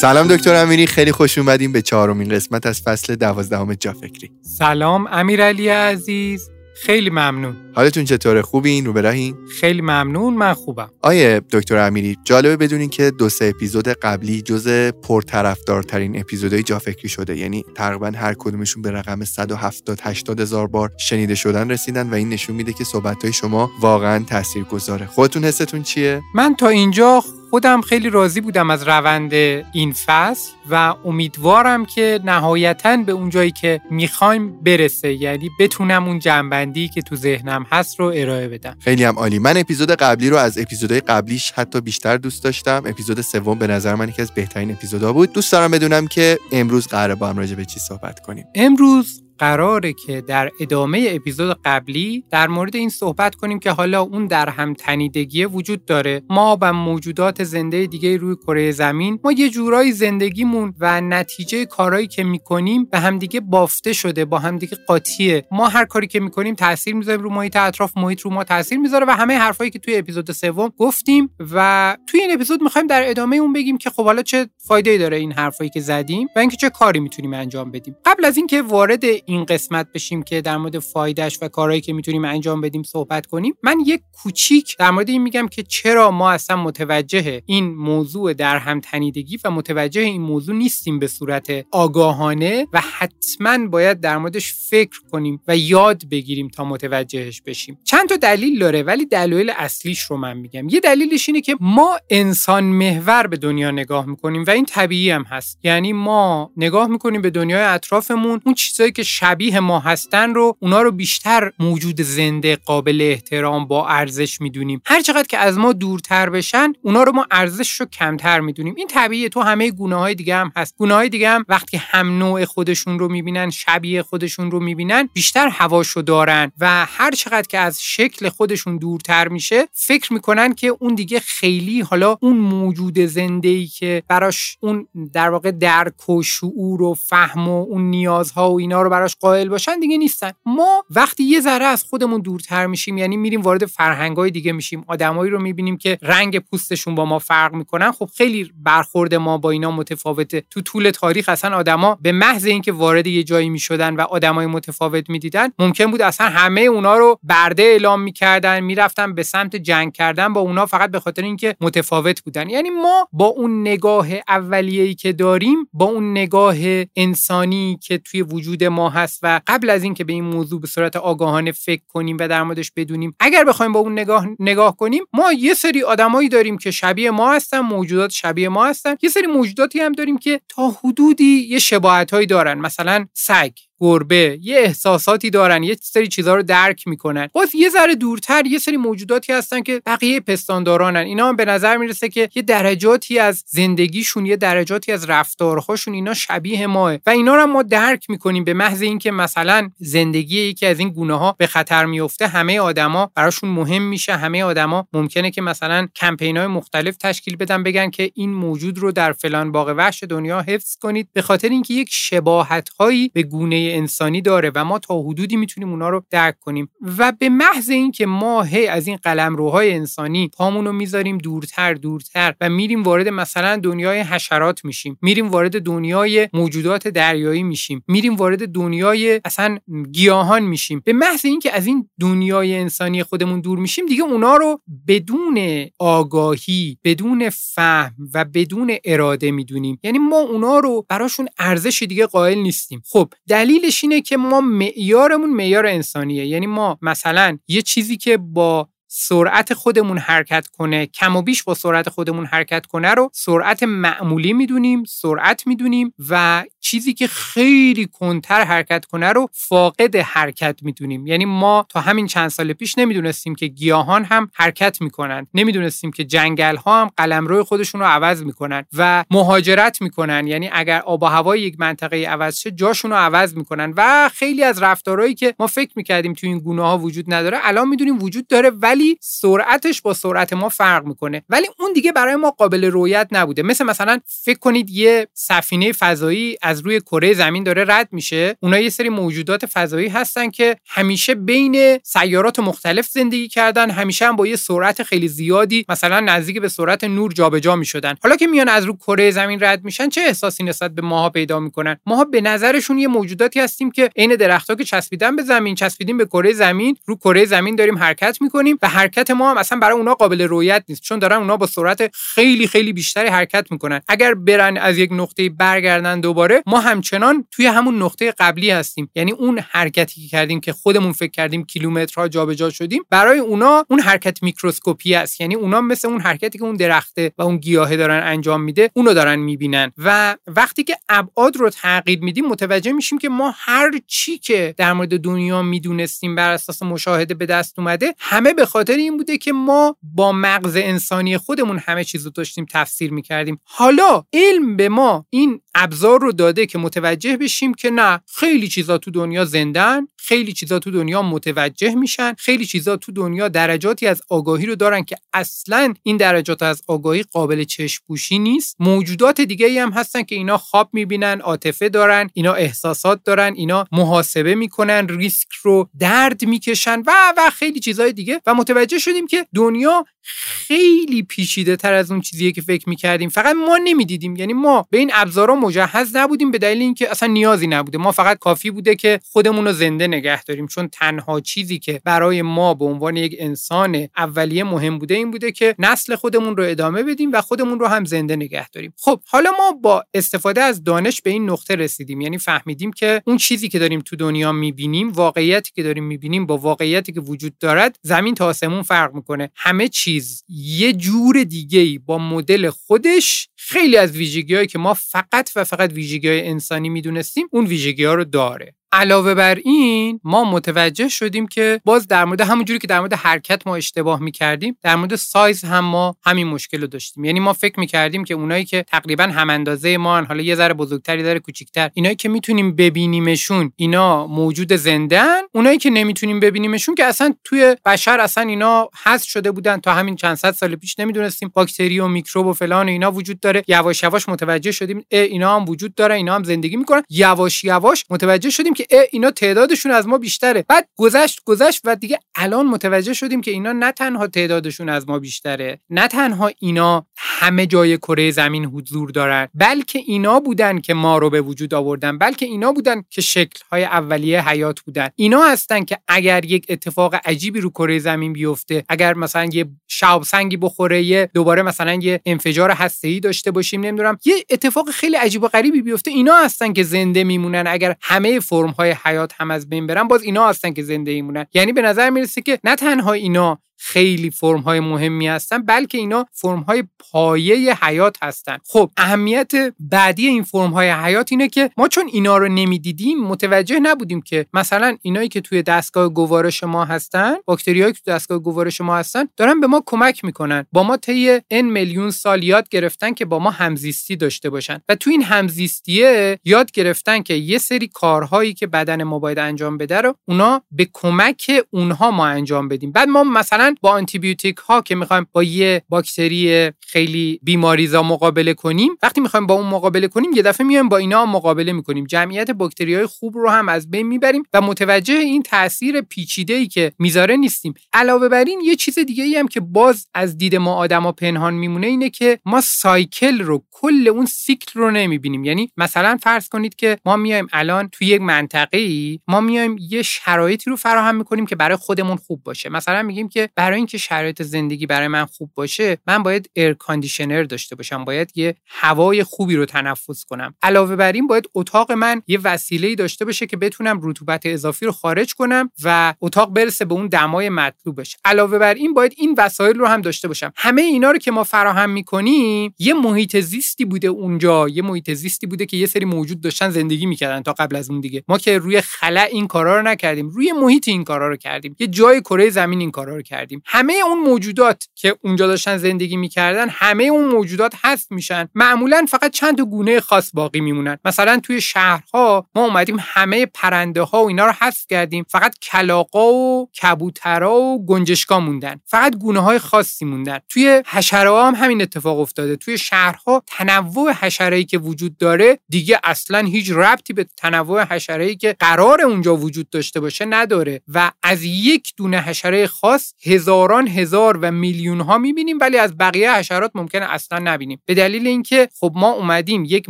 سلام 0.02 0.28
دکتر 0.28 0.56
امیری 0.56 0.88
خیلی 0.88 1.12
خوش 1.12 1.38
اومدیم 1.38 1.72
به 1.72 1.82
چهارمین 1.82 2.30
قسمت 2.30 2.66
از 2.66 2.82
فصل 2.82 3.16
دوازدهم 3.16 3.74
جافکری. 3.74 4.32
سلام 4.42 5.08
امیرعلی 5.12 5.68
عزیز 5.68 6.50
خیلی 6.76 7.10
ممنون. 7.10 7.56
حالتون 7.76 8.06
چطوره؟ 8.06 8.42
خوبین؟ 8.42 8.86
رو 8.86 8.94
براهین 8.94 9.36
خیلی 9.60 9.82
ممنون 9.82 10.34
من 10.34 10.54
خوبم. 10.54 10.90
آیه 11.02 11.42
دکتر 11.52 11.78
امیری 11.78 12.18
جالبه 12.24 12.58
بدونین 12.58 12.90
که 12.90 13.12
دو 13.12 13.30
سه 13.30 13.46
اپیزود 13.46 13.88
قبلی 13.88 14.42
جز 14.42 14.68
پرطرفدارترین 14.92 16.20
اپیزودهای 16.20 16.64
جافکری 16.64 17.10
شده. 17.10 17.38
یعنی 17.38 17.66
تقریبا 17.76 18.12
هر 18.16 18.34
کدومشون 18.34 18.82
به 18.82 18.92
رقم 18.92 19.24
170 19.24 20.00
80 20.04 20.40
هزار 20.40 20.68
بار 20.68 20.92
شنیده 20.98 21.36
شدن 21.36 21.72
رسیدن 21.72 22.10
و 22.10 22.14
این 22.14 22.30
نشون 22.30 22.56
میده 22.56 22.74
که 22.74 22.84
صحبت 22.84 23.32
شما 23.32 23.72
واقعا 23.82 24.24
تاثیرگذاره. 24.30 25.06
خودتون 25.06 25.44
حستون 25.44 25.84
چیه؟ 25.84 26.22
من 26.36 26.56
تا 26.56 26.68
اینجا 26.68 27.24
خودم 27.52 27.82
خیلی 27.82 28.10
راضی 28.10 28.42
بودم 28.42 28.70
از 28.70 28.88
روند 28.88 29.34
این 29.74 29.94
فصل 30.06 30.52
و 30.70 30.96
امیدوارم 31.06 31.86
که 31.86 32.20
نهایتا 32.24 32.98
به 32.98 33.12
اون 33.12 33.30
جایی 33.30 33.52
که 33.52 33.82
می‌خوایم 33.90 34.62
برسه 34.62 35.14
یعنی 35.14 35.50
بتونم 35.60 36.08
اون 36.08 36.20
جنبندی 36.20 36.88
که 36.88 37.02
تو 37.02 37.16
ذهنم 37.16 37.66
هست 37.72 38.00
رو 38.00 38.12
ارائه 38.16 38.48
بدم. 38.48 38.78
خیلی 38.80 39.04
هم 39.04 39.20
عالی. 39.20 39.40
من 39.40 39.58
اپیزود 39.58 39.92
قبلی 39.92 40.30
رو 40.30 40.38
از 40.38 40.58
اپیزودهای 40.58 41.02
قبلیش 41.02 41.52
حتی 41.52 41.82
بیشتر 41.82 42.18
دوست 42.18 42.44
داشتم. 42.44 42.84
اپیزود 42.86 43.22
سوم 43.22 43.60
به 43.60 43.68
نظر 43.68 43.96
من 43.96 44.10
یکی 44.10 44.22
از 44.22 44.32
بهترین 44.32 44.72
اپیزودها 44.72 45.14
بود. 45.14 45.34
دوست 45.34 45.52
دارم 45.52 45.72
بدونم 45.72 46.08
که 46.08 46.38
امروز 46.52 46.88
قراره 46.88 47.16
با 47.16 47.30
هم 47.30 47.38
راجع 47.38 47.56
به 47.56 47.66
چی 47.66 47.80
صحبت 47.80 48.20
کنیم. 48.20 48.46
امروز 48.56 49.24
قراره 49.42 49.94
که 49.94 50.22
در 50.22 50.52
ادامه 50.60 51.08
اپیزود 51.10 51.58
قبلی 51.66 52.24
در 52.32 52.48
مورد 52.48 52.76
این 52.76 52.90
صحبت 52.90 53.36
کنیم 53.36 53.60
که 53.60 53.72
حالا 53.72 54.02
اون 54.02 54.28
در 54.28 54.50
هم 54.50 54.74
تنیدگی 54.74 55.46
وجود 55.46 55.86
داره. 55.86 56.22
ما 56.30 56.58
و 56.62 56.74
موجودات 56.74 57.44
زنده 57.44 57.86
دیگه 57.86 58.18
روی 58.18 58.36
کره 58.36 58.72
زمین 58.72 59.20
ما 59.24 59.32
یه 59.32 59.50
جورایی 59.50 59.92
زندگیمون 59.92 60.74
و 60.80 61.02
نتیجه 61.02 61.66
کارهایی 61.66 62.08
که 62.08 62.24
می‌کنیم 62.24 62.86
به 62.86 63.00
همدیگه 63.00 63.40
بافته 63.40 63.94
شده 63.94 64.26
با 64.26 64.40
همدیگه 64.40 64.78
قاطیه. 64.88 65.46
ما 65.52 65.68
هر 65.68 65.86
کاری 65.86 66.08
که 66.08 66.20
می‌کنیم 66.20 66.56
تاثیر 66.56 66.96
می‌ذاریم 66.96 67.22
رو 67.22 67.30
محیط 67.30 67.56
اطراف 67.56 67.98
محیط 67.98 68.22
رو 68.22 68.32
ما 68.32 68.44
تاثیر 68.44 68.78
می‌ذاره 68.78 69.06
و 69.06 69.12
همه 69.12 69.38
حرفایی 69.38 69.72
که 69.72 69.80
توی 69.80 69.96
اپیزود 69.98 70.32
سوم 70.32 70.74
گفتیم 70.78 71.30
و 71.54 71.98
توی 72.08 72.20
این 72.20 72.32
اپیزود 72.32 72.64
می‌خوایم 72.64 72.88
در 72.88 73.10
ادامه 73.10 73.36
اون 73.36 73.54
بگیم 73.54 73.78
که 73.78 73.90
خب 73.90 74.06
حالا 74.06 74.22
چه 74.22 74.50
فایده 74.58 74.98
داره 74.98 75.18
این 75.18 75.32
حرفایی 75.32 75.70
که 75.70 75.80
زدیم 75.80 76.28
و 76.36 76.40
اینکه 76.40 76.58
چه 76.58 76.70
کاری 76.70 77.00
می‌تونیم 77.00 77.34
انجام 77.34 77.72
بدیم. 77.72 77.96
قبل 78.06 78.26
از 78.26 78.38
اینکه 78.38 78.62
وارد 78.62 79.04
این 79.32 79.46
قسمت 79.46 79.88
بشیم 79.94 80.24
که 80.24 80.42
در 80.42 80.58
مورد 80.58 80.80
فایدهش 80.80 81.38
و 81.42 81.48
کارهایی 81.48 81.82
که 81.82 81.94
می‌تونیم 81.94 82.26
انجام 82.26 82.62
بدیم 82.62 82.84
صحبت 82.84 83.26
کنیم. 83.26 83.54
من 83.64 83.80
یک 83.86 84.02
کوچیک 84.24 84.78
در 84.78 84.92
مورد 84.92 85.10
این 85.10 85.22
میگم 85.22 85.48
که 85.48 85.64
چرا 85.64 86.12
ما 86.12 86.32
اصلا 86.32 86.56
متوجه 86.56 87.42
این 87.46 87.76
موضوع 87.76 88.34
در 88.34 88.58
هم 88.58 88.80
تنیدگی 88.80 89.40
و 89.46 89.52
متوجه 89.52 90.02
این 90.02 90.22
موضوع 90.22 90.56
نیستیم 90.56 91.00
به 91.00 91.08
صورت 91.08 91.66
آگاهانه 91.72 92.68
و 92.74 92.82
حتما 92.82 93.68
باید 93.68 94.00
در 94.00 94.18
موردش 94.18 94.54
فکر 94.54 95.00
کنیم 95.12 95.42
و 95.48 95.58
یاد 95.58 96.10
بگیریم 96.12 96.48
تا 96.48 96.64
متوجهش 96.64 97.42
بشیم. 97.42 97.80
چند 97.84 98.10
تا 98.10 98.16
دلیل 98.16 98.60
داره 98.60 98.84
ولی 98.84 99.06
دلایل 99.06 99.52
اصلیش 99.58 100.02
رو 100.02 100.18
من 100.18 100.38
میگم. 100.38 100.70
یه 100.70 100.80
دلیلش 100.80 101.30
اینه 101.30 101.42
که 101.42 101.56
ما 101.60 101.98
انسان 102.10 102.64
محور 102.64 103.28
به 103.28 103.38
دنیا 103.38 103.72
نگاه 103.72 104.06
می‌کنیم 104.06 104.44
و 104.48 104.50
این 104.50 104.66
طبیعی 104.66 105.12
هم 105.12 105.24
هست. 105.24 105.60
یعنی 105.64 105.94
ما 105.94 106.52
نگاه 106.58 106.88
می‌کنیم 106.88 107.22
به 107.22 107.30
دنیای 107.30 107.64
اطرافمون 107.64 108.42
اون 108.46 108.56
چیزایی 108.56 108.92
که 108.92 109.04
شبیه 109.22 109.60
ما 109.60 109.80
هستن 109.80 110.34
رو 110.34 110.58
اونا 110.60 110.82
رو 110.82 110.92
بیشتر 110.92 111.52
موجود 111.60 112.02
زنده 112.02 112.56
قابل 112.56 112.98
احترام 113.02 113.68
با 113.68 113.88
ارزش 113.88 114.42
می‌دونیم. 114.42 114.82
هر 114.86 115.02
چقدر 115.02 115.28
که 115.28 115.38
از 115.38 115.58
ما 115.58 115.74
دورتر 115.74 116.30
بشن 116.30 116.74
اونا 116.82 117.04
رو 117.04 117.12
ما 117.12 117.28
ارزش 117.32 117.72
رو 117.72 117.86
کمتر 117.86 118.40
می‌دونیم. 118.40 118.74
این 118.78 118.88
طبیعیه. 118.88 119.30
تو 119.30 119.42
همه 119.42 119.72
گونه 119.72 119.96
های 119.96 120.16
دیگه 120.16 120.36
هم 120.36 120.52
هست. 120.56 120.76
گونه 120.78 120.94
های 120.94 121.10
دیگه 121.10 121.30
هم 121.30 121.46
وقتی 121.50 121.78
هم 121.78 122.18
نوع 122.18 122.46
خودشون 122.46 123.00
رو 123.00 123.08
می‌بینن 123.08 123.50
شبیه 123.50 124.02
خودشون 124.04 124.52
رو 124.52 124.60
می‌بینن 124.60 125.10
بیشتر 125.14 125.48
هواشو 125.48 126.02
دارن 126.02 126.52
و 126.60 126.86
هر 126.86 127.12
چقدر 127.12 127.48
که 127.48 127.60
از 127.60 127.84
شکل 127.84 128.30
خودشون 128.30 128.78
دورتر 128.78 129.28
میشه 129.28 129.68
فکر 129.74 130.14
می‌کنن 130.14 130.54
که 130.54 130.68
اون 130.80 130.96
دیگه 130.96 131.20
خیلی 131.20 131.82
حالا 131.82 132.18
اون 132.22 132.38
موجود 132.38 133.00
زنده 133.00 133.50
ای 133.50 133.68
که 133.68 134.04
براش 134.08 134.58
اون 134.60 134.88
در 135.14 135.30
واقع 135.30 135.52
درک 135.52 136.10
و 136.10 136.24
شعور 136.24 136.82
و 136.82 136.94
فهم 136.94 137.48
و 137.48 137.64
اون 137.64 137.90
نیازها 137.90 138.52
و 138.52 138.60
اینا 138.60 138.82
رو 138.82 138.90
براش 139.02 139.16
قائل 139.20 139.50
باشن 139.50 139.80
دیگه 139.80 139.98
نیستن. 139.98 140.32
ما 140.46 140.86
وقتی 140.90 141.24
یه 141.24 141.40
ذره 141.40 141.66
از 141.66 141.84
خودمون 141.84 142.22
دورتر 142.22 142.68
میشیم 142.68 142.98
یعنی 142.98 143.18
میریم 143.18 143.42
وارد 143.42 143.66
فرهنگای 143.66 144.32
دیگه 144.32 144.52
میشیم 144.52 144.84
آدمایی 144.88 145.32
رو 145.32 145.40
می‌بینیم 145.40 145.78
که 145.78 145.98
رنگ 146.02 146.40
پوستشون 146.40 146.96
با 146.96 147.06
ما 147.06 147.20
فرق 147.20 147.54
می‌کنن 147.54 147.92
خب 147.92 148.10
خیلی 148.18 148.52
برخورد 148.64 149.16
ما 149.16 149.38
با 149.38 149.52
اینا 149.52 149.72
متفاوته. 149.72 150.44
تو 150.50 150.62
طول 150.62 150.90
تاریخ 150.90 151.30
اصلا 151.30 151.56
آدما 151.56 151.98
به 152.02 152.12
محض 152.12 152.46
اینکه 152.46 152.72
وارد 152.72 153.08
یه 153.08 153.24
جایی 153.24 153.50
می‌شدن 153.50 153.96
و 153.96 154.02
آدمای 154.02 154.46
متفاوت 154.46 155.10
می‌دیدن 155.10 155.50
ممکن 155.60 155.92
بود 155.92 156.02
اصلا 156.02 156.28
همه 156.28 156.62
اونا 156.62 156.98
رو 156.98 157.20
برده 157.24 157.64
اعلام 157.64 158.02
می‌کردن 158.02 158.60
می‌رفتن 158.60 159.16
به 159.16 159.24
سمت 159.24 159.56
جنگ 159.56 159.94
کردن 159.94 160.34
با 160.34 160.42
اونا 160.42 160.66
فقط 160.66 160.92
به 160.92 161.00
خاطر 161.00 161.22
اینکه 161.22 161.56
متفاوت 161.62 162.24
بودن. 162.24 162.50
یعنی 162.50 162.70
ما 162.70 163.08
با 163.14 163.26
اون 163.26 163.62
نگاه 163.62 164.08
اولیه‌ای 164.28 164.96
که 164.96 165.14
داریم 165.14 165.68
با 165.74 165.86
اون 165.86 166.12
نگاه 166.12 166.56
انسانی 166.96 167.80
که 167.84 167.98
توی 167.98 168.22
وجود 168.22 168.64
ما 168.64 168.90
هست 168.92 169.20
و 169.24 169.42
قبل 169.48 169.70
از 169.70 169.84
اینکه 169.84 170.04
به 170.04 170.14
این 170.14 170.24
موضوع 170.24 170.62
به 170.62 170.68
صورت 170.68 170.96
آگاهانه 170.96 171.52
فکر 171.52 171.82
کنیم 171.88 172.18
و 172.20 172.28
در 172.28 172.44
موردش 172.44 172.72
بدونیم 172.72 173.16
اگر 173.20 173.44
بخوایم 173.44 173.72
با 173.72 173.80
اون 173.80 173.92
نگاه 173.92 174.28
نگاه 174.40 174.78
کنیم 174.78 175.04
ما 175.14 175.34
یه 175.34 175.54
سری 175.54 175.84
آدمایی 175.84 176.30
داریم 176.30 176.58
که 176.58 176.72
شبیه 176.72 177.12
ما 177.12 177.34
هستن 177.34 177.60
موجودات 177.60 178.12
شبیه 178.12 178.50
ما 178.50 178.66
هستن. 178.66 178.96
یه 179.02 179.10
سری 179.10 179.28
موجوداتی 179.28 179.80
هم 179.80 179.92
داریم 179.92 180.18
که 180.18 180.42
تا 180.48 180.70
حدودی 180.84 181.48
یه 181.50 181.60
شباهت 181.60 182.16
دارن. 182.16 182.60
مثلا 182.60 183.06
سگ. 183.14 183.52
گربه. 183.82 184.40
یه 184.42 184.58
احساساتی 184.58 185.30
دارن 185.30 185.64
یه 185.64 185.78
سری 185.82 186.08
چیزها 186.08 186.36
رو 186.36 186.44
درک 186.44 186.88
می‌کنن. 186.88 187.30
باز 187.34 187.56
یه 187.56 187.70
ذره 187.70 187.96
دورتر 187.96 188.46
یه 188.46 188.60
سری 188.60 188.78
موجوداتی 188.78 189.34
هستن 189.34 189.62
که 189.62 189.82
بقیه 189.86 190.20
پستاندارانن. 190.20 191.00
اینا 191.00 191.28
هم 191.28 191.36
به 191.36 191.46
نظر 191.46 191.78
می‌رسه 191.78 192.10
که 192.10 192.30
یه 192.36 192.42
درجاتی 192.42 193.20
از 193.20 193.44
زندگیشون 193.48 194.26
یه 194.26 194.36
درجاتی 194.36 194.92
از 194.92 195.10
رفتارهاشون 195.10 195.94
اینا 195.94 196.14
شبیه 196.14 196.68
ماه 196.68 196.98
و 197.06 197.10
اینا 197.10 197.36
رو 197.36 197.48
ما 197.48 197.64
درک 197.64 198.10
می‌کنیم 198.10 198.44
به 198.44 198.54
محض 198.54 198.82
اینکه 198.82 199.12
مثلا 199.12 199.70
زندگی 199.80 200.40
یکی 200.40 200.66
از 200.66 200.80
این 200.80 200.90
گونه 200.90 201.20
ها 201.20 201.36
به 201.38 201.48
خطر 201.48 201.86
میفته 201.86 202.28
همه 202.28 202.60
آدما 202.60 203.12
براشون 203.16 203.50
مهم 203.50 203.82
میشه. 203.82 204.16
همه 204.16 204.44
آدما 204.44 204.88
ممکنه 204.94 205.32
که 205.32 205.42
مثلا 205.42 205.88
کمپین 205.96 206.38
های 206.38 206.48
مختلف 206.48 206.98
تشکیل 206.98 207.36
بدن 207.36 207.64
بگن 207.64 207.90
که 207.90 208.12
این 208.14 208.34
موجود 208.34 208.78
رو 208.78 208.92
در 208.92 209.12
فلان 209.12 209.52
باغ 209.52 209.74
وحش 209.78 210.04
دنیا 210.04 210.42
حفظ 210.42 210.76
کنید. 210.76 211.08
به 211.14 211.22
خاطر 211.22 211.50
اینکه 211.50 211.74
یک 211.74 211.88
شباهت 211.92 212.70
هایی 212.70 213.12
به 213.14 213.24
گونه 213.24 213.71
انسانی 213.78 214.22
داره 214.22 214.52
و 214.56 214.66
ما 214.66 214.80
تا 214.80 215.02
حدودی 215.02 215.36
می‌تونیم 215.36 215.70
اونا 215.70 215.90
رو 215.90 216.04
درک 216.10 216.40
کنیم. 216.40 216.70
و 216.98 217.14
به 217.20 217.30
محض 217.30 217.70
اینکه 217.70 218.06
ما 218.06 218.44
هی 218.44 218.68
از 218.68 218.88
این 218.88 218.98
قلمروهای 219.04 219.74
انسانی 219.74 220.28
پامون 220.28 220.66
رو 220.66 220.72
می‌ذاریم 220.72 221.18
دورتر 221.18 221.74
دورتر 221.74 222.36
و 222.42 222.50
میریم 222.50 222.84
وارد 222.84 223.08
مثلا 223.08 223.58
دنیای 223.58 224.00
حشرات 224.00 224.66
میشیم 224.66 224.98
میریم 225.02 225.28
وارد 225.28 225.62
دنیای 225.62 226.30
موجودات 226.34 226.88
دریایی 226.88 227.44
میشیم 227.44 227.84
میریم 227.88 228.16
وارد 228.16 228.48
دنیای 228.48 229.22
اصلا 229.26 229.58
گیاهان 229.92 230.44
میشیم. 230.44 230.82
به 230.86 230.94
محض 230.94 231.26
اینکه 231.26 231.54
از 231.54 231.68
این 231.68 231.90
دنیای 232.00 232.56
انسانی 232.56 233.04
خودمون 233.04 233.42
دور 233.42 233.60
میشیم 233.60 233.86
دیگه 233.86 234.04
اونا 234.04 234.36
رو 234.36 234.62
بدون 234.88 235.66
آگاهی 235.80 236.78
بدون 236.84 237.30
فهم 237.30 237.96
و 238.14 238.26
بدون 238.26 238.76
اراده 238.86 239.32
می‌دونیم. 239.32 239.80
یعنی 239.84 240.00
ما 240.00 240.20
اونا 240.20 240.60
رو 240.60 240.86
براشون 240.90 241.28
ارزش 241.40 241.84
دیگه 241.84 242.06
قائل 242.06 242.38
نیستیم. 242.38 242.82
خب 242.86 243.14
دلیل 243.30 243.61
دلیلش 243.62 243.84
اینه 243.84 244.02
که 244.02 244.18
ما 244.18 244.42
معیارمون 244.42 245.30
معیار 245.30 245.66
انسانیه. 245.66 246.26
یعنی 246.26 246.48
ما 246.48 246.78
مثلا 246.82 247.38
یه 247.48 247.62
چیزی 247.62 247.98
که 247.98 248.18
با 248.18 248.70
سرعت 248.88 249.54
خودمون 249.54 249.98
حرکت 249.98 250.48
کنه 250.48 250.86
کم 250.86 251.16
و 251.16 251.22
بیش 251.22 251.44
با 251.44 251.54
سرعت 251.54 251.90
خودمون 251.90 252.26
حرکت 252.26 252.66
کنه 252.66 252.92
رو 252.92 253.10
سرعت 253.14 253.64
معمولی 253.64 254.34
می‌دونیم 254.34 254.84
سرعت 254.84 255.48
می‌دونیم 255.48 255.94
و 256.10 256.44
چیزی 256.62 256.94
که 256.94 257.08
خیلی 257.08 257.86
کنتر 257.86 258.44
حرکت 258.44 258.86
کنه 258.86 259.10
رو 259.10 259.30
فاقد 259.34 259.96
حرکت 259.96 260.60
می‌دونیم. 260.62 261.08
یعنی 261.08 261.26
ما 261.26 261.66
تا 261.70 261.80
همین 261.80 262.08
چند 262.08 262.30
سال 262.30 262.54
پیش 262.54 262.78
نمی‌دونستیم 262.78 263.36
که 263.36 263.48
گیاهان 263.48 264.04
هم 264.04 264.30
حرکت 264.34 264.82
می‌کنن. 264.82 265.28
نمی‌دونستیم 265.34 265.92
که 265.92 266.06
جنگل 266.06 266.56
ها 266.56 266.82
هم 266.82 266.90
قلمرو 266.98 267.44
خودشون 267.44 267.82
رو 267.82 267.88
عوض 267.88 268.24
می‌کنن 268.24 268.66
و 268.78 269.06
مهاجرت 269.12 269.82
می‌کنن. 269.82 270.28
یعنی 270.28 270.50
اگر 270.54 270.80
آب 270.80 271.04
و 271.04 271.06
هوای 271.06 271.42
یک 271.42 271.56
منطقه 271.60 272.06
عوض 272.06 272.40
شه 272.40 272.52
جاشون 272.52 272.92
رو 272.92 272.98
عوض 272.98 273.36
می‌کنن. 273.36 273.74
و 273.78 274.10
خیلی 274.14 274.44
از 274.44 274.62
رفتارهایی 274.62 275.14
که 275.14 275.34
ما 275.40 275.48
فکر 275.48 275.72
می‌کردیم 275.76 276.14
تو 276.14 276.28
این 276.28 276.40
گونه 276.40 276.62
ها 276.62 276.78
وجود 276.78 277.14
نداره 277.14 277.38
الان 277.44 277.68
می‌دونیم 277.68 278.04
وجود 278.04 278.28
داره 278.28 278.50
ولی 278.50 278.98
سرعتش 279.02 279.82
با 279.82 279.94
سرعت 279.94 280.34
ما 280.34 280.50
فرق 280.50 280.86
می‌کنه. 280.86 281.24
ولی 281.30 281.48
اون 281.60 281.74
دیگه 281.74 281.92
برای 281.92 282.16
ما 282.16 282.32
قابل 282.32 282.66
رویت 282.66 283.08
نبوده. 283.12 283.44
مثل 283.44 283.66
مثلا 283.66 284.00
فکر 284.24 284.40
کنید 284.40 284.70
یه 284.70 285.08
سفینه 285.14 285.72
فضایی 285.72 286.38
از 286.52 286.60
روی 286.60 286.80
کره 286.80 287.14
زمین 287.14 287.44
داره 287.44 287.66
رد 287.68 287.90
میشه. 287.92 288.38
اونا 288.40 288.60
یه 288.60 288.70
سری 288.70 288.90
موجودات 288.90 289.46
فضایی 289.46 289.88
هستن 289.88 290.30
که 290.30 290.56
همیشه 290.68 291.16
بین 291.16 291.80
سیارات 291.84 292.40
مختلف 292.40 292.88
زندگی 292.88 293.28
کردن 293.28 293.70
همیشه 293.70 294.08
هم 294.08 294.16
با 294.16 294.28
یه 294.28 294.36
سرعت 294.36 294.84
خیلی 294.84 295.08
زیادی 295.08 295.66
مثلا 295.70 296.00
نزدیک 296.00 296.42
به 296.42 296.50
سرعت 296.50 296.84
نور 296.84 297.12
جابجا 297.12 297.56
می‌شدن. 297.56 297.96
حالا 298.04 298.16
که 298.16 298.28
میان 298.28 298.50
از 298.50 298.66
رو 298.66 298.78
کره 298.78 299.12
زمین 299.12 299.44
رد 299.44 299.64
میشن 299.64 299.90
چه 299.90 300.02
احساسی 300.02 300.44
نسبت 300.44 300.72
به 300.72 300.82
ماها 300.82 301.10
پیدا 301.10 301.40
می‌کنن؟ 301.40 301.78
ماها 301.86 302.04
به 302.04 302.22
نظرشون 302.22 302.78
یه 302.78 302.88
موجوداتی 302.88 303.40
هستیم 303.40 303.72
که 303.72 303.90
عین 303.96 304.16
درختها 304.16 304.56
که 304.56 304.64
چسبیدن 304.64 305.16
به 305.16 305.24
زمین 305.24 305.56
چسبیدیم 305.56 305.98
به 305.98 306.06
کره 306.06 306.34
زمین 306.34 306.78
رو 306.86 306.96
کره 306.96 307.26
زمین 307.26 307.56
داریم 307.56 307.78
حرکت 307.78 308.18
می‌کنیم 308.22 308.58
و 308.62 308.70
حرکت 308.70 309.12
ما 309.12 309.32
هم 309.32 309.38
اصلا 309.38 309.60
برای 309.60 309.78
اونا 309.78 309.94
قابل 309.94 310.22
رویت 310.22 310.64
نیست 310.70 310.82
چون 310.82 311.00
دارن 311.00 311.18
اونا 311.18 311.38
با 311.38 311.46
سرعت 311.46 311.96
خیلی 311.96 312.48
خیلی 312.48 312.74
بیشتری 312.74 313.08
حرکت 313.08 313.52
می‌کنن. 313.52 313.82
اگر 313.88 314.14
برن 314.14 314.58
از 314.58 314.78
یک 314.78 314.90
نقطه 314.94 315.30
برگردن 315.30 316.00
دوباره 316.00 316.41
ما 316.46 316.60
همچنان 316.60 317.26
توی 317.32 317.46
همون 317.46 317.82
نقطه 317.82 318.14
قبلی 318.20 318.50
هستیم. 318.50 318.90
یعنی 318.96 319.12
اون 319.12 319.40
حرکتی 319.50 320.02
که 320.02 320.08
کردیم 320.08 320.40
که 320.40 320.54
خودمون 320.54 320.92
فکر 320.92 321.12
کردیم 321.12 321.46
کیلومترها 321.46 322.08
جابجا 322.08 322.50
شدیم 322.50 322.84
برای 322.90 323.20
اونا 323.20 323.66
اون 323.70 323.80
حرکت 323.80 324.24
میکروسکوپی 324.24 324.96
است. 324.96 325.22
یعنی 325.22 325.36
اونا 325.36 325.62
مثل 325.62 325.88
اون 325.88 326.02
حرکتی 326.02 326.38
که 326.38 326.44
اون 326.44 326.56
درخته 326.56 327.12
و 327.18 327.22
اون 327.22 327.38
گیاهه 327.38 327.76
دارن 327.76 328.08
انجام 328.08 328.42
میده 328.42 328.72
اونو 328.74 328.94
دارن 328.94 329.20
می‌بینن. 329.20 329.72
و 329.78 330.16
وقتی 330.28 330.64
که 330.64 330.78
ابعاد 330.90 331.38
رو 331.38 331.50
تغییر 331.50 332.00
میدیم 332.00 332.26
متوجه 332.26 332.72
میشیم 332.72 332.98
که 332.98 333.10
ما 333.10 333.34
هر 333.38 333.72
چی 333.88 334.18
که 334.18 334.56
در 334.58 334.74
مورد 334.74 335.00
دنیا 335.00 335.42
می‌دونستیم 335.42 336.16
بر 336.16 336.32
اساس 336.32 336.64
مشاهده 336.64 337.14
به 337.14 337.26
دست 337.26 337.60
اومده 337.60 337.96
همه 338.00 338.34
به 338.34 338.46
خاطر 338.46 338.76
این 338.76 338.98
بوده 338.98 339.18
که 339.18 339.34
ما 339.34 339.76
با 339.84 340.12
مغز 340.12 340.56
انسانی 340.56 341.18
خودمون 341.18 341.60
همه 341.66 341.84
چیز 341.84 342.06
رو 342.06 342.12
داشتیم 342.12 342.46
تفسیر 342.52 342.94
می‌کردیم. 342.94 343.40
حالا 343.44 344.04
علم 344.14 344.58
به 344.58 344.70
ما 344.70 345.06
این 345.10 345.42
ابزار 345.56 346.00
رو 346.00 346.12
داده 346.12 346.31
که 346.34 346.58
متوجه 346.58 347.18
بشیم 347.18 347.54
که 347.54 347.70
نه 347.70 348.02
خیلی 348.16 348.48
چیزا 348.48 348.78
تو 348.78 348.92
دنیا 348.92 349.26
زندن 349.26 349.88
خیلی 349.98 350.34
چیزا 350.34 350.60
تو 350.60 350.72
دنیا 350.72 351.02
متوجه 351.02 351.76
میشن 351.76 352.14
خیلی 352.18 352.46
چیزا 352.46 352.78
تو 352.78 352.92
دنیا 352.92 353.28
درجاتی 353.28 353.88
از 353.88 354.02
آگاهی 354.10 354.46
رو 354.46 354.56
دارن 354.56 354.84
که 354.84 354.96
اصلا 355.14 355.74
این 355.84 355.98
درجات 355.98 356.44
از 356.44 356.62
آگاهی 356.68 357.04
قابل 357.04 357.44
چشم 357.44 357.84
پوشی 357.88 358.20
نیست. 358.20 358.56
موجودات 358.60 359.22
دیگه 359.22 359.46
ای 359.46 359.60
هم 359.60 359.72
هستن 359.72 360.04
که 360.04 360.16
اینا 360.16 360.38
خواب 360.38 360.70
می‌بینن 360.74 361.22
عاطفه 361.22 361.70
دارن 361.70 362.10
اینا 362.14 362.34
احساسات 362.34 363.04
دارن 363.04 363.34
اینا 363.36 363.66
محاسبه 363.72 364.36
می‌کنن 364.36 364.88
ریسک 364.90 365.28
رو 365.42 365.70
درد 365.80 366.26
می‌کشن 366.26 366.84
و 366.86 366.92
و 367.18 367.30
خیلی 367.30 367.60
چیزهای 367.60 367.94
دیگه. 367.94 368.22
و 368.26 368.34
متوجه 368.34 368.80
شدیم 368.80 369.08
که 369.08 369.26
دنیا 369.36 369.86
خیلی 370.04 371.04
پیچیده 371.04 371.56
تر 371.56 371.74
از 371.74 371.92
اون 371.92 372.02
چیزیه 372.02 372.32
که 372.32 372.42
فکر 372.42 372.70
می‌کردیم. 372.70 373.10
فقط 373.10 373.36
ما 373.36 373.60
نمی‌دیدیم. 373.64 374.16
یعنی 374.16 374.34
ما 374.34 374.68
به 374.70 374.78
این 374.78 374.92
ابزارا 374.94 375.36
مجهز 375.36 375.96
نبودیم. 375.96 376.21
به 376.30 376.38
دلیل 376.38 376.62
اینکه 376.62 376.92
اصلا 376.92 377.10
نیازی 377.10 377.48
نبوده. 377.48 377.78
ما 377.78 377.92
فقط 377.92 378.20
کافی 378.20 378.52
بوده 378.52 378.76
که 378.76 379.00
خودمون 379.12 379.46
رو 379.46 379.54
زنده 379.54 379.88
نگه 379.88 380.24
داریم. 380.24 380.48
چون 380.48 380.68
تنها 380.68 381.20
چیزی 381.20 381.60
که 381.60 381.82
برای 381.86 382.22
ما 382.22 382.54
به 382.54 382.66
عنوان 382.66 382.98
یک 382.98 383.16
انسان 383.20 383.88
اولیه 383.98 384.44
مهم 384.44 384.80
بوده 384.80 384.96
این 384.96 385.12
بوده 385.12 385.32
که 385.32 385.56
نسل 385.60 385.96
خودمون 385.96 386.38
رو 386.38 386.44
ادامه 386.44 386.84
بدیم 386.84 387.12
و 387.12 387.22
خودمون 387.22 387.60
رو 387.60 387.68
هم 387.68 387.86
زنده 387.86 388.16
نگه 388.16 388.50
داریم. 388.50 388.74
خب 388.78 389.02
حالا 389.08 389.32
ما 389.40 389.52
با 389.52 389.84
استفاده 389.94 390.42
از 390.42 390.64
دانش 390.64 391.02
به 391.02 391.10
این 391.10 391.30
نقطه 391.30 391.56
رسیدیم. 391.56 392.02
یعنی 392.02 392.18
فهمیدیم 392.18 392.72
که 392.72 393.02
اون 393.06 393.18
چیزی 393.18 393.50
که 393.50 393.60
داریم 393.60 393.80
تو 393.80 393.96
دنیا 393.96 394.32
می‌بینیم 394.32 394.92
واقعیتی 394.92 395.52
که 395.56 395.64
داریم 395.64 395.84
می‌بینیم 395.84 396.26
با 396.26 396.38
واقعیتی 396.38 396.92
که 396.92 397.00
وجود 397.00 397.38
دارد 397.38 397.76
زمین 397.82 398.16
تا 398.16 398.26
آسمون 398.26 398.62
فرق 398.62 398.94
می‌کنه. 398.94 399.32
همه 399.36 399.68
چیز 399.68 400.24
یه 400.30 400.74
جور 400.74 401.24
دیگه 401.24 401.80
با 401.86 401.98
مدل 401.98 402.50
خودش 402.50 403.28
خیلی 403.36 403.78
از 403.78 403.92
ویژگی 403.92 404.48
که 404.48 404.60
ما 404.60 404.74
فقط 404.74 405.32
و 405.36 405.44
فقط 405.44 405.74
ویژگی 405.74 406.10
انسانی 406.14 406.70
می‌دونستیم 406.70 407.28
اون 407.32 407.46
ویژگی 407.46 407.84
ها 407.84 407.94
رو 407.94 408.04
داره. 408.06 408.56
علاوه 408.74 409.14
بر 409.14 409.36
این 409.36 410.00
ما 410.04 410.24
متوجه 410.24 410.90
شدیم 410.90 411.28
که 411.28 411.62
باز 411.66 411.88
در 411.88 412.06
مورد 412.06 412.22
همون 412.22 412.46
جوری 412.46 412.60
که 412.60 412.68
در 412.68 412.80
مورد 412.80 412.94
حرکت 412.94 413.48
ما 413.48 413.56
اشتباه 413.56 414.00
می‌کردیم 414.00 414.58
در 414.64 414.76
مورد 414.76 414.96
سایز 414.96 415.44
هم 415.44 415.66
ما 415.66 415.96
همین 416.06 416.28
مشکل 416.28 416.62
رو 416.62 416.68
داشتیم. 416.68 417.06
یعنی 417.06 417.20
ما 417.20 417.34
فکر 417.34 417.60
می‌کردیم 417.60 418.04
که 418.04 418.14
اونایی 418.14 418.46
که 418.46 418.66
تقریبا 418.68 419.04
هم 419.04 419.30
اندازه 419.30 419.78
ما 419.78 420.02
حالا 420.02 420.24
یه 420.24 420.36
ذره 420.36 420.54
بزرگتری 420.54 421.04
داره 421.04 421.20
کوچیکتر 421.20 421.70
اینایی 421.74 421.96
که 421.96 422.10
می‌تونیم 422.10 422.56
ببینیمشون 422.56 423.52
اینا 423.56 424.08
موجود 424.08 424.54
زندن 424.54 425.22
اونایی 425.32 425.58
که 425.58 425.70
نمی‌تونیم 425.70 426.20
ببینیمشون 426.20 426.76
که 426.76 426.86
اصلا 426.86 427.14
توی 427.24 427.56
بشر 427.66 428.00
اصلا 428.00 428.24
اینا 428.24 428.70
حذف 428.84 429.08
شده 429.08 429.32
بودن. 429.32 429.58
تا 429.58 429.74
همین 429.74 429.96
چند 429.96 430.16
صد 430.16 430.32
سال 430.32 430.56
پیش 430.56 430.80
نمی‌دونستیم 430.80 431.32
باکتری 431.34 431.80
و 431.80 431.88
میکروب 431.88 432.28
و 432.28 432.34
فلان 432.34 432.66
و 432.66 432.70
اینا 432.70 432.92
وجود 432.92 433.20
داره. 433.20 433.44
یواش 433.48 433.84
یواش 433.84 434.10
متوجه 434.10 434.52
شدیم 434.52 434.86
اینا 434.90 435.36
هم 435.36 435.50
وجود 435.50 435.76
داره 435.76 435.96
اینا 435.96 436.16
هم 436.16 436.24
زندگی 436.24 436.58
می‌کنن. 436.58 436.84
یواش 436.90 437.44
یواش 437.44 437.86
متوجه 437.90 438.30
شدیم 438.30 438.54
که 438.70 438.88
اینا 438.92 439.12
تعدادشون 439.12 439.72
از 439.72 439.88
ما 439.88 439.98
بیشتره. 439.98 440.46
بعد 440.48 440.68
گذشت 440.76 441.22
گذشت 441.26 441.62
و 441.64 441.76
دیگه 441.76 442.00
الان 442.16 442.48
متوجه 442.48 442.94
شدیم 442.94 443.22
که 443.22 443.32
اینا 443.32 443.52
نه 443.52 443.72
تنها 443.72 444.08
تعدادشون 444.08 444.70
از 444.70 444.90
ما 444.90 445.00
بیشتره 445.00 445.60
نه 445.70 445.88
تنها 445.88 446.32
اینا 446.40 446.86
همه 446.98 447.46
جای 447.46 447.78
کره 447.78 448.12
زمین 448.12 448.46
حضور 448.46 448.90
دارن 448.90 449.28
بلکه 449.34 449.80
اینا 449.80 450.20
بودن 450.20 450.60
که 450.60 450.74
ما 450.74 450.98
رو 450.98 451.10
به 451.10 451.22
وجود 451.22 451.54
آوردن 451.54 451.98
بلکه 451.98 452.26
اینا 452.26 452.52
بودن 452.52 452.84
که 452.90 453.02
شکل‌های 453.02 453.64
اولیه 453.64 454.30
حیات 454.30 454.60
بودن. 454.62 454.90
اینا 454.96 455.24
هستن 455.24 455.64
که 455.64 455.78
اگر 455.88 456.26
یک 456.26 456.46
اتفاق 456.50 456.96
عجیبی 457.06 457.40
رو 457.40 457.50
کره 457.50 457.80
زمین 457.80 458.14
بیفته 458.14 458.64
اگر 458.70 458.94
مثلا 458.94 459.30
یه 459.34 459.46
شاب 459.68 460.04
سنگی 460.04 460.38
بخوره 460.38 460.84
یه 460.84 461.10
دوباره 461.14 461.42
مثلا 461.42 461.74
یه 461.74 462.02
انفجار 462.06 462.52
هسته‌ای 462.52 463.00
داشته 463.00 463.32
باشیم 463.32 463.62
نمی‌دونم 463.62 463.98
یه 464.06 464.16
اتفاق 464.30 464.70
خیلی 464.70 464.96
عجیب 464.96 465.24
و 465.24 465.28
غریبی 465.28 465.62
بیفته 465.62 465.92
اینا 465.92 466.16
هستن 466.16 466.54
که 466.54 466.64
زنده 466.64 467.04
میمونن. 467.04 467.44
اگر 467.48 467.76
همه 467.82 468.20
فرم‌های 468.52 468.76
حیات 468.84 469.14
هم 469.18 469.32
از 469.32 469.50
بین 469.50 469.68
برن 469.68 469.88
باز 469.88 470.04
اینا 470.04 470.28
هستن 470.28 470.54
که 470.54 470.64
زنده 470.64 470.92
ایمونن 470.92 471.26
یعنی 471.34 471.54
به 471.54 471.62
نظر 471.62 471.90
می‌رسه 471.90 472.22
که 472.22 472.40
نه 472.44 472.56
تنها 472.56 472.94
اینا 472.94 473.40
خیلی 473.64 474.12
فرم 474.12 474.40
های 474.40 474.60
مهمی 474.60 475.08
هستن 475.08 475.46
بلکه 475.46 475.78
اینا 475.78 476.06
فرم 476.12 476.40
های 476.40 476.64
پایه 476.80 477.66
حیات 477.66 477.98
هستن. 478.04 478.38
خب 478.46 478.72
اهمیت 478.78 479.32
بعدی 479.60 480.08
این 480.08 480.24
فرم 480.24 480.52
های 480.52 480.70
حیات 480.70 481.12
اینه 481.12 481.28
که 481.28 481.50
ما 481.58 481.68
چون 481.68 481.90
اینا 481.94 482.18
رو 482.18 482.28
نمی‌دیدیم 482.28 483.00
متوجه 483.00 483.60
نبودیم 483.60 484.02
که 484.02 484.26
مثلا 484.34 484.78
اینایی 484.82 485.08
که 485.08 485.22
توی 485.22 485.44
دستگاه 485.44 485.90
گوارش 485.90 486.44
ما 486.44 486.66
هستن 486.66 487.14
باکتریایی 487.26 487.74
که 487.74 487.80
توی 487.86 487.94
دستگاه 487.94 488.20
گوارش 488.20 488.62
ما 488.62 488.76
هستن 488.76 489.08
دارن 489.18 489.40
به 489.40 489.48
ما 489.48 489.64
کمک 489.66 490.06
می‌کنن. 490.06 490.46
با 490.52 490.64
ما 490.64 490.78
طی 490.78 491.20
ان 491.32 491.46
میلیون 491.46 491.92
سال 491.92 492.24
یاد 492.24 492.50
گرفتن 492.50 492.94
که 492.94 493.06
با 493.06 493.20
ما 493.20 493.30
همزیستی 493.30 493.96
داشته 493.96 494.30
باشن. 494.30 494.62
و 494.70 494.76
تو 494.76 494.90
این 494.90 495.04
همزیستیه 495.04 496.20
یاد 496.26 496.52
گرفتن 496.52 497.02
که 497.02 497.14
یه 497.14 497.38
سری 497.38 497.68
کارهایی 497.68 498.34
که 498.34 498.48
بدن 498.48 498.84
ما 498.84 499.00
باید 499.00 499.20
انجام 499.20 499.58
بده 499.58 499.82
رو 499.82 499.96
اونا 500.06 500.42
به 500.52 500.68
کمک 500.74 501.32
اونها 501.50 501.92
ما 501.92 502.08
انجام 502.08 502.48
بدیم. 502.48 502.72
بعد 502.72 502.88
ما 502.88 503.04
مثلا 503.04 503.51
با 503.62 503.70
آنتیبیوتیک 503.70 504.38
ها 504.38 504.62
که 504.62 504.76
می‌خوایم 504.76 505.08
با 505.12 505.24
یه 505.24 505.64
باکتری 505.70 506.52
خیلی 506.60 507.20
بیماریزا 507.24 507.84
مقابله 507.84 508.34
کنیم 508.34 508.72
وقتی 508.84 509.02
می‌خوایم 509.02 509.28
با 509.28 509.34
اون 509.34 509.48
مقابله 509.48 509.88
کنیم 509.88 510.12
یه 510.16 510.22
دفعه 510.22 510.48
میایم 510.48 510.70
با 510.70 510.78
اینا 510.78 511.06
مقابله 511.06 511.52
می‌کنیم. 511.52 511.86
جمعیت 511.86 512.32
باکتری 512.32 512.76
های 512.76 512.86
خوب 512.86 513.18
رو 513.18 513.30
هم 513.30 513.50
از 513.50 513.72
بین 513.72 513.88
می‌بریم 513.88 514.24
و 514.34 514.42
متوجه 514.42 514.94
این 514.94 515.24
تاثیر 515.24 515.82
پیچیده 515.82 516.34
ای 516.34 516.48
که 516.48 516.72
می‌ذاره 516.80 517.16
نیستیم. 517.16 517.54
علاوه 517.74 518.10
بر 518.10 518.24
این 518.24 518.42
یه 518.42 518.56
چیز 518.56 518.80
دیگه 518.80 519.04
ای 519.04 519.16
هم 519.16 519.28
که 519.28 519.40
باز 519.40 519.88
از 519.94 520.18
دید 520.18 520.36
ما 520.36 520.56
آدما 520.56 520.92
پنهان 520.92 521.34
میمونه 521.34 521.68
اینه 521.68 521.90
که 521.90 522.20
ما 522.26 522.42
cycle 522.42 523.20
رو 523.22 523.44
کل 523.52 523.88
اون 523.88 524.06
سیکل 524.06 524.60
رو 524.60 524.72
نمی‌بینیم. 524.72 525.24
یعنی 525.24 525.52
مثلا 525.58 525.98
فرض 526.04 526.30
کنید 526.30 526.56
که 526.56 526.78
ما 526.86 526.98
میایم 526.98 527.28
الان 527.34 527.70
توی 527.70 527.88
یک 527.88 528.02
منطقه 528.02 529.00
ما 529.08 529.22
میایم 529.22 529.56
یه 529.70 529.82
شرایطی 529.82 530.50
رو 530.50 530.56
فراهم 530.56 530.96
می‌کنیم 530.96 531.26
که 531.26 531.36
برای 531.36 531.58
خودمون 531.58 531.98
خوب 531.98 532.24
باشه. 532.24 532.50
مثلا 532.50 532.84
میگیم 532.84 533.10
که 533.10 533.30
برای 533.42 533.58
اینکه 533.58 533.78
شرایط 533.78 534.22
زندگی 534.22 534.66
برای 534.66 534.88
من 534.88 535.06
خوب 535.06 535.32
باشه 535.36 535.78
من 535.88 536.04
باید 536.04 536.30
air 536.34 536.54
conditioner 536.54 537.24
داشته 537.24 537.56
باشم 537.56 537.86
باید 537.86 538.12
یه 538.16 538.36
هوای 538.48 539.04
خوبی 539.04 539.36
رو 539.36 539.46
تنفس 539.46 540.06
کنم. 540.06 540.36
علاوه 540.44 540.76
بر 540.76 540.92
این 540.92 541.08
باید 541.08 541.30
اتاق 541.36 541.72
من 541.72 542.02
یه 542.08 542.20
وسیله 542.24 542.76
داشته 542.76 543.06
باشه 543.06 543.26
که 543.26 543.38
بتونم 543.38 543.80
رطوبت 543.84 544.22
اضافی 544.26 544.66
رو 544.66 544.72
خارج 544.72 545.14
کنم 545.14 545.52
و 545.64 545.94
اتاق 546.02 546.34
برسه 546.34 546.66
به 546.66 546.74
اون 546.74 546.88
دمای 546.88 547.30
مطلوبش 547.30 547.98
علاوه 548.06 548.38
بر 548.38 548.54
این 548.54 548.74
باید 548.74 548.94
این 548.98 549.16
وسایل 549.18 549.58
رو 549.58 549.66
هم 549.66 549.82
داشته 549.82 550.08
باشم. 550.08 550.34
همه 550.36 550.62
اینا 550.62 550.92
رو 550.92 550.98
که 550.98 551.12
ما 551.12 551.24
فراهم 551.24 551.70
می‌کنیم 551.70 552.56
یه 552.60 552.74
محیط 552.74 553.20
زیستی 553.20 553.66
بوده 553.66 553.88
اونجا 553.88 554.50
یه 554.50 554.62
محیط 554.62 554.92
زیستی 554.92 555.28
بوده 555.28 555.46
که 555.46 555.58
یه 555.58 555.66
سری 555.66 555.86
موجود 555.86 556.22
داشتن 556.22 556.50
زندگی 556.50 556.86
می‌کردن 556.86 557.22
تا 557.22 557.34
قبل 557.34 557.56
از 557.56 557.70
اون 557.70 557.80
دیگه. 557.80 558.04
ما 558.08 558.18
که 558.18 558.38
روی 558.38 558.62
خلا 558.62 559.02
این 559.02 559.28
کارا 559.28 559.56
رو 559.56 559.68
نکردیم 559.68 560.10
روی 560.10 560.32
محیط 560.32 560.68
این 560.68 560.84
کارا 560.84 561.08
رو 561.10 561.16
کردیم. 561.16 561.56
یه 561.60 561.68
جای 561.68 562.02
کره 562.02 562.30
زمین 562.30 562.60
این 562.60 562.72
کارا 562.72 562.96
رو 562.96 563.02
کردیم. 563.02 563.31
همه 563.46 563.74
اون 563.86 564.00
موجودات 564.00 564.68
که 564.76 564.96
اونجا 565.02 565.28
داشتن 565.28 565.58
زندگی 565.58 565.98
می‌کردن 565.98 566.50
همه 566.50 566.84
اون 566.84 567.06
موجودات 567.06 567.54
هست 567.64 567.92
میشن. 567.92 568.30
معمولا 568.36 568.86
فقط 568.90 569.12
چند 569.12 569.42
گونه 569.42 569.80
خاص 569.80 570.12
باقی 570.14 570.40
میمونن. 570.40 570.78
مثلا 570.86 571.20
توی 571.24 571.42
شهرها 571.42 572.28
ما 572.36 572.46
اومدیم 572.46 572.78
همه 572.80 573.26
پرنده 573.26 573.82
ها 573.82 574.04
و 574.04 574.08
اینا 574.08 574.26
رو 574.26 574.32
حذف 574.40 574.66
کردیم. 574.70 575.06
فقط 575.10 575.40
کلاقا 575.40 576.14
و 576.14 576.50
کبوترا 576.62 577.36
و 577.36 577.66
گنجشکا 577.66 578.20
موندن. 578.20 578.60
فقط 578.66 578.96
گونه 578.96 579.20
های 579.20 579.40
خاصی 579.40 579.86
موندن. 579.86 580.20
توی 580.30 580.64
حشره 580.68 581.24
هم 581.26 581.36
همین 581.36 581.62
اتفاق 581.62 582.00
افتاده. 582.00 582.36
توی 582.36 582.58
شهرها 582.58 583.24
تنوع 583.28 583.94
حشره 583.94 584.44
که 584.44 584.58
وجود 584.58 584.98
داره 584.98 585.40
دیگه 585.50 585.80
اصلا 585.84 586.20
هیچ 586.20 586.52
ربطی 586.52 586.94
به 586.94 587.06
تنوع 587.18 587.64
حشره 587.64 588.16
که 588.16 588.36
قرار 588.40 588.82
اونجا 588.82 589.16
وجود 589.16 589.50
داشته 589.50 589.80
باشه 589.80 590.06
نداره. 590.06 590.62
و 590.68 590.92
از 591.04 591.24
یک 591.24 591.74
دونه 591.78 592.02
حشره 592.02 592.48
خاص 592.48 592.94
هزاران 593.22 593.68
هزار 593.68 594.18
و 594.22 594.32
میلیون 594.32 594.82
ها 594.82 594.98
می‌بینیم 594.98 595.38
ولی 595.42 595.58
از 595.58 595.78
بقیه 595.78 596.16
حشرات 596.16 596.52
ممکنه 596.56 596.94
اصلا 596.94 597.20
نبینیم. 597.20 597.62
به 597.66 597.74
دلیل 597.74 598.08
اینکه 598.08 598.50
خب 598.60 598.72
ما 598.76 598.92
اومدیم 598.92 599.44
یک 599.48 599.70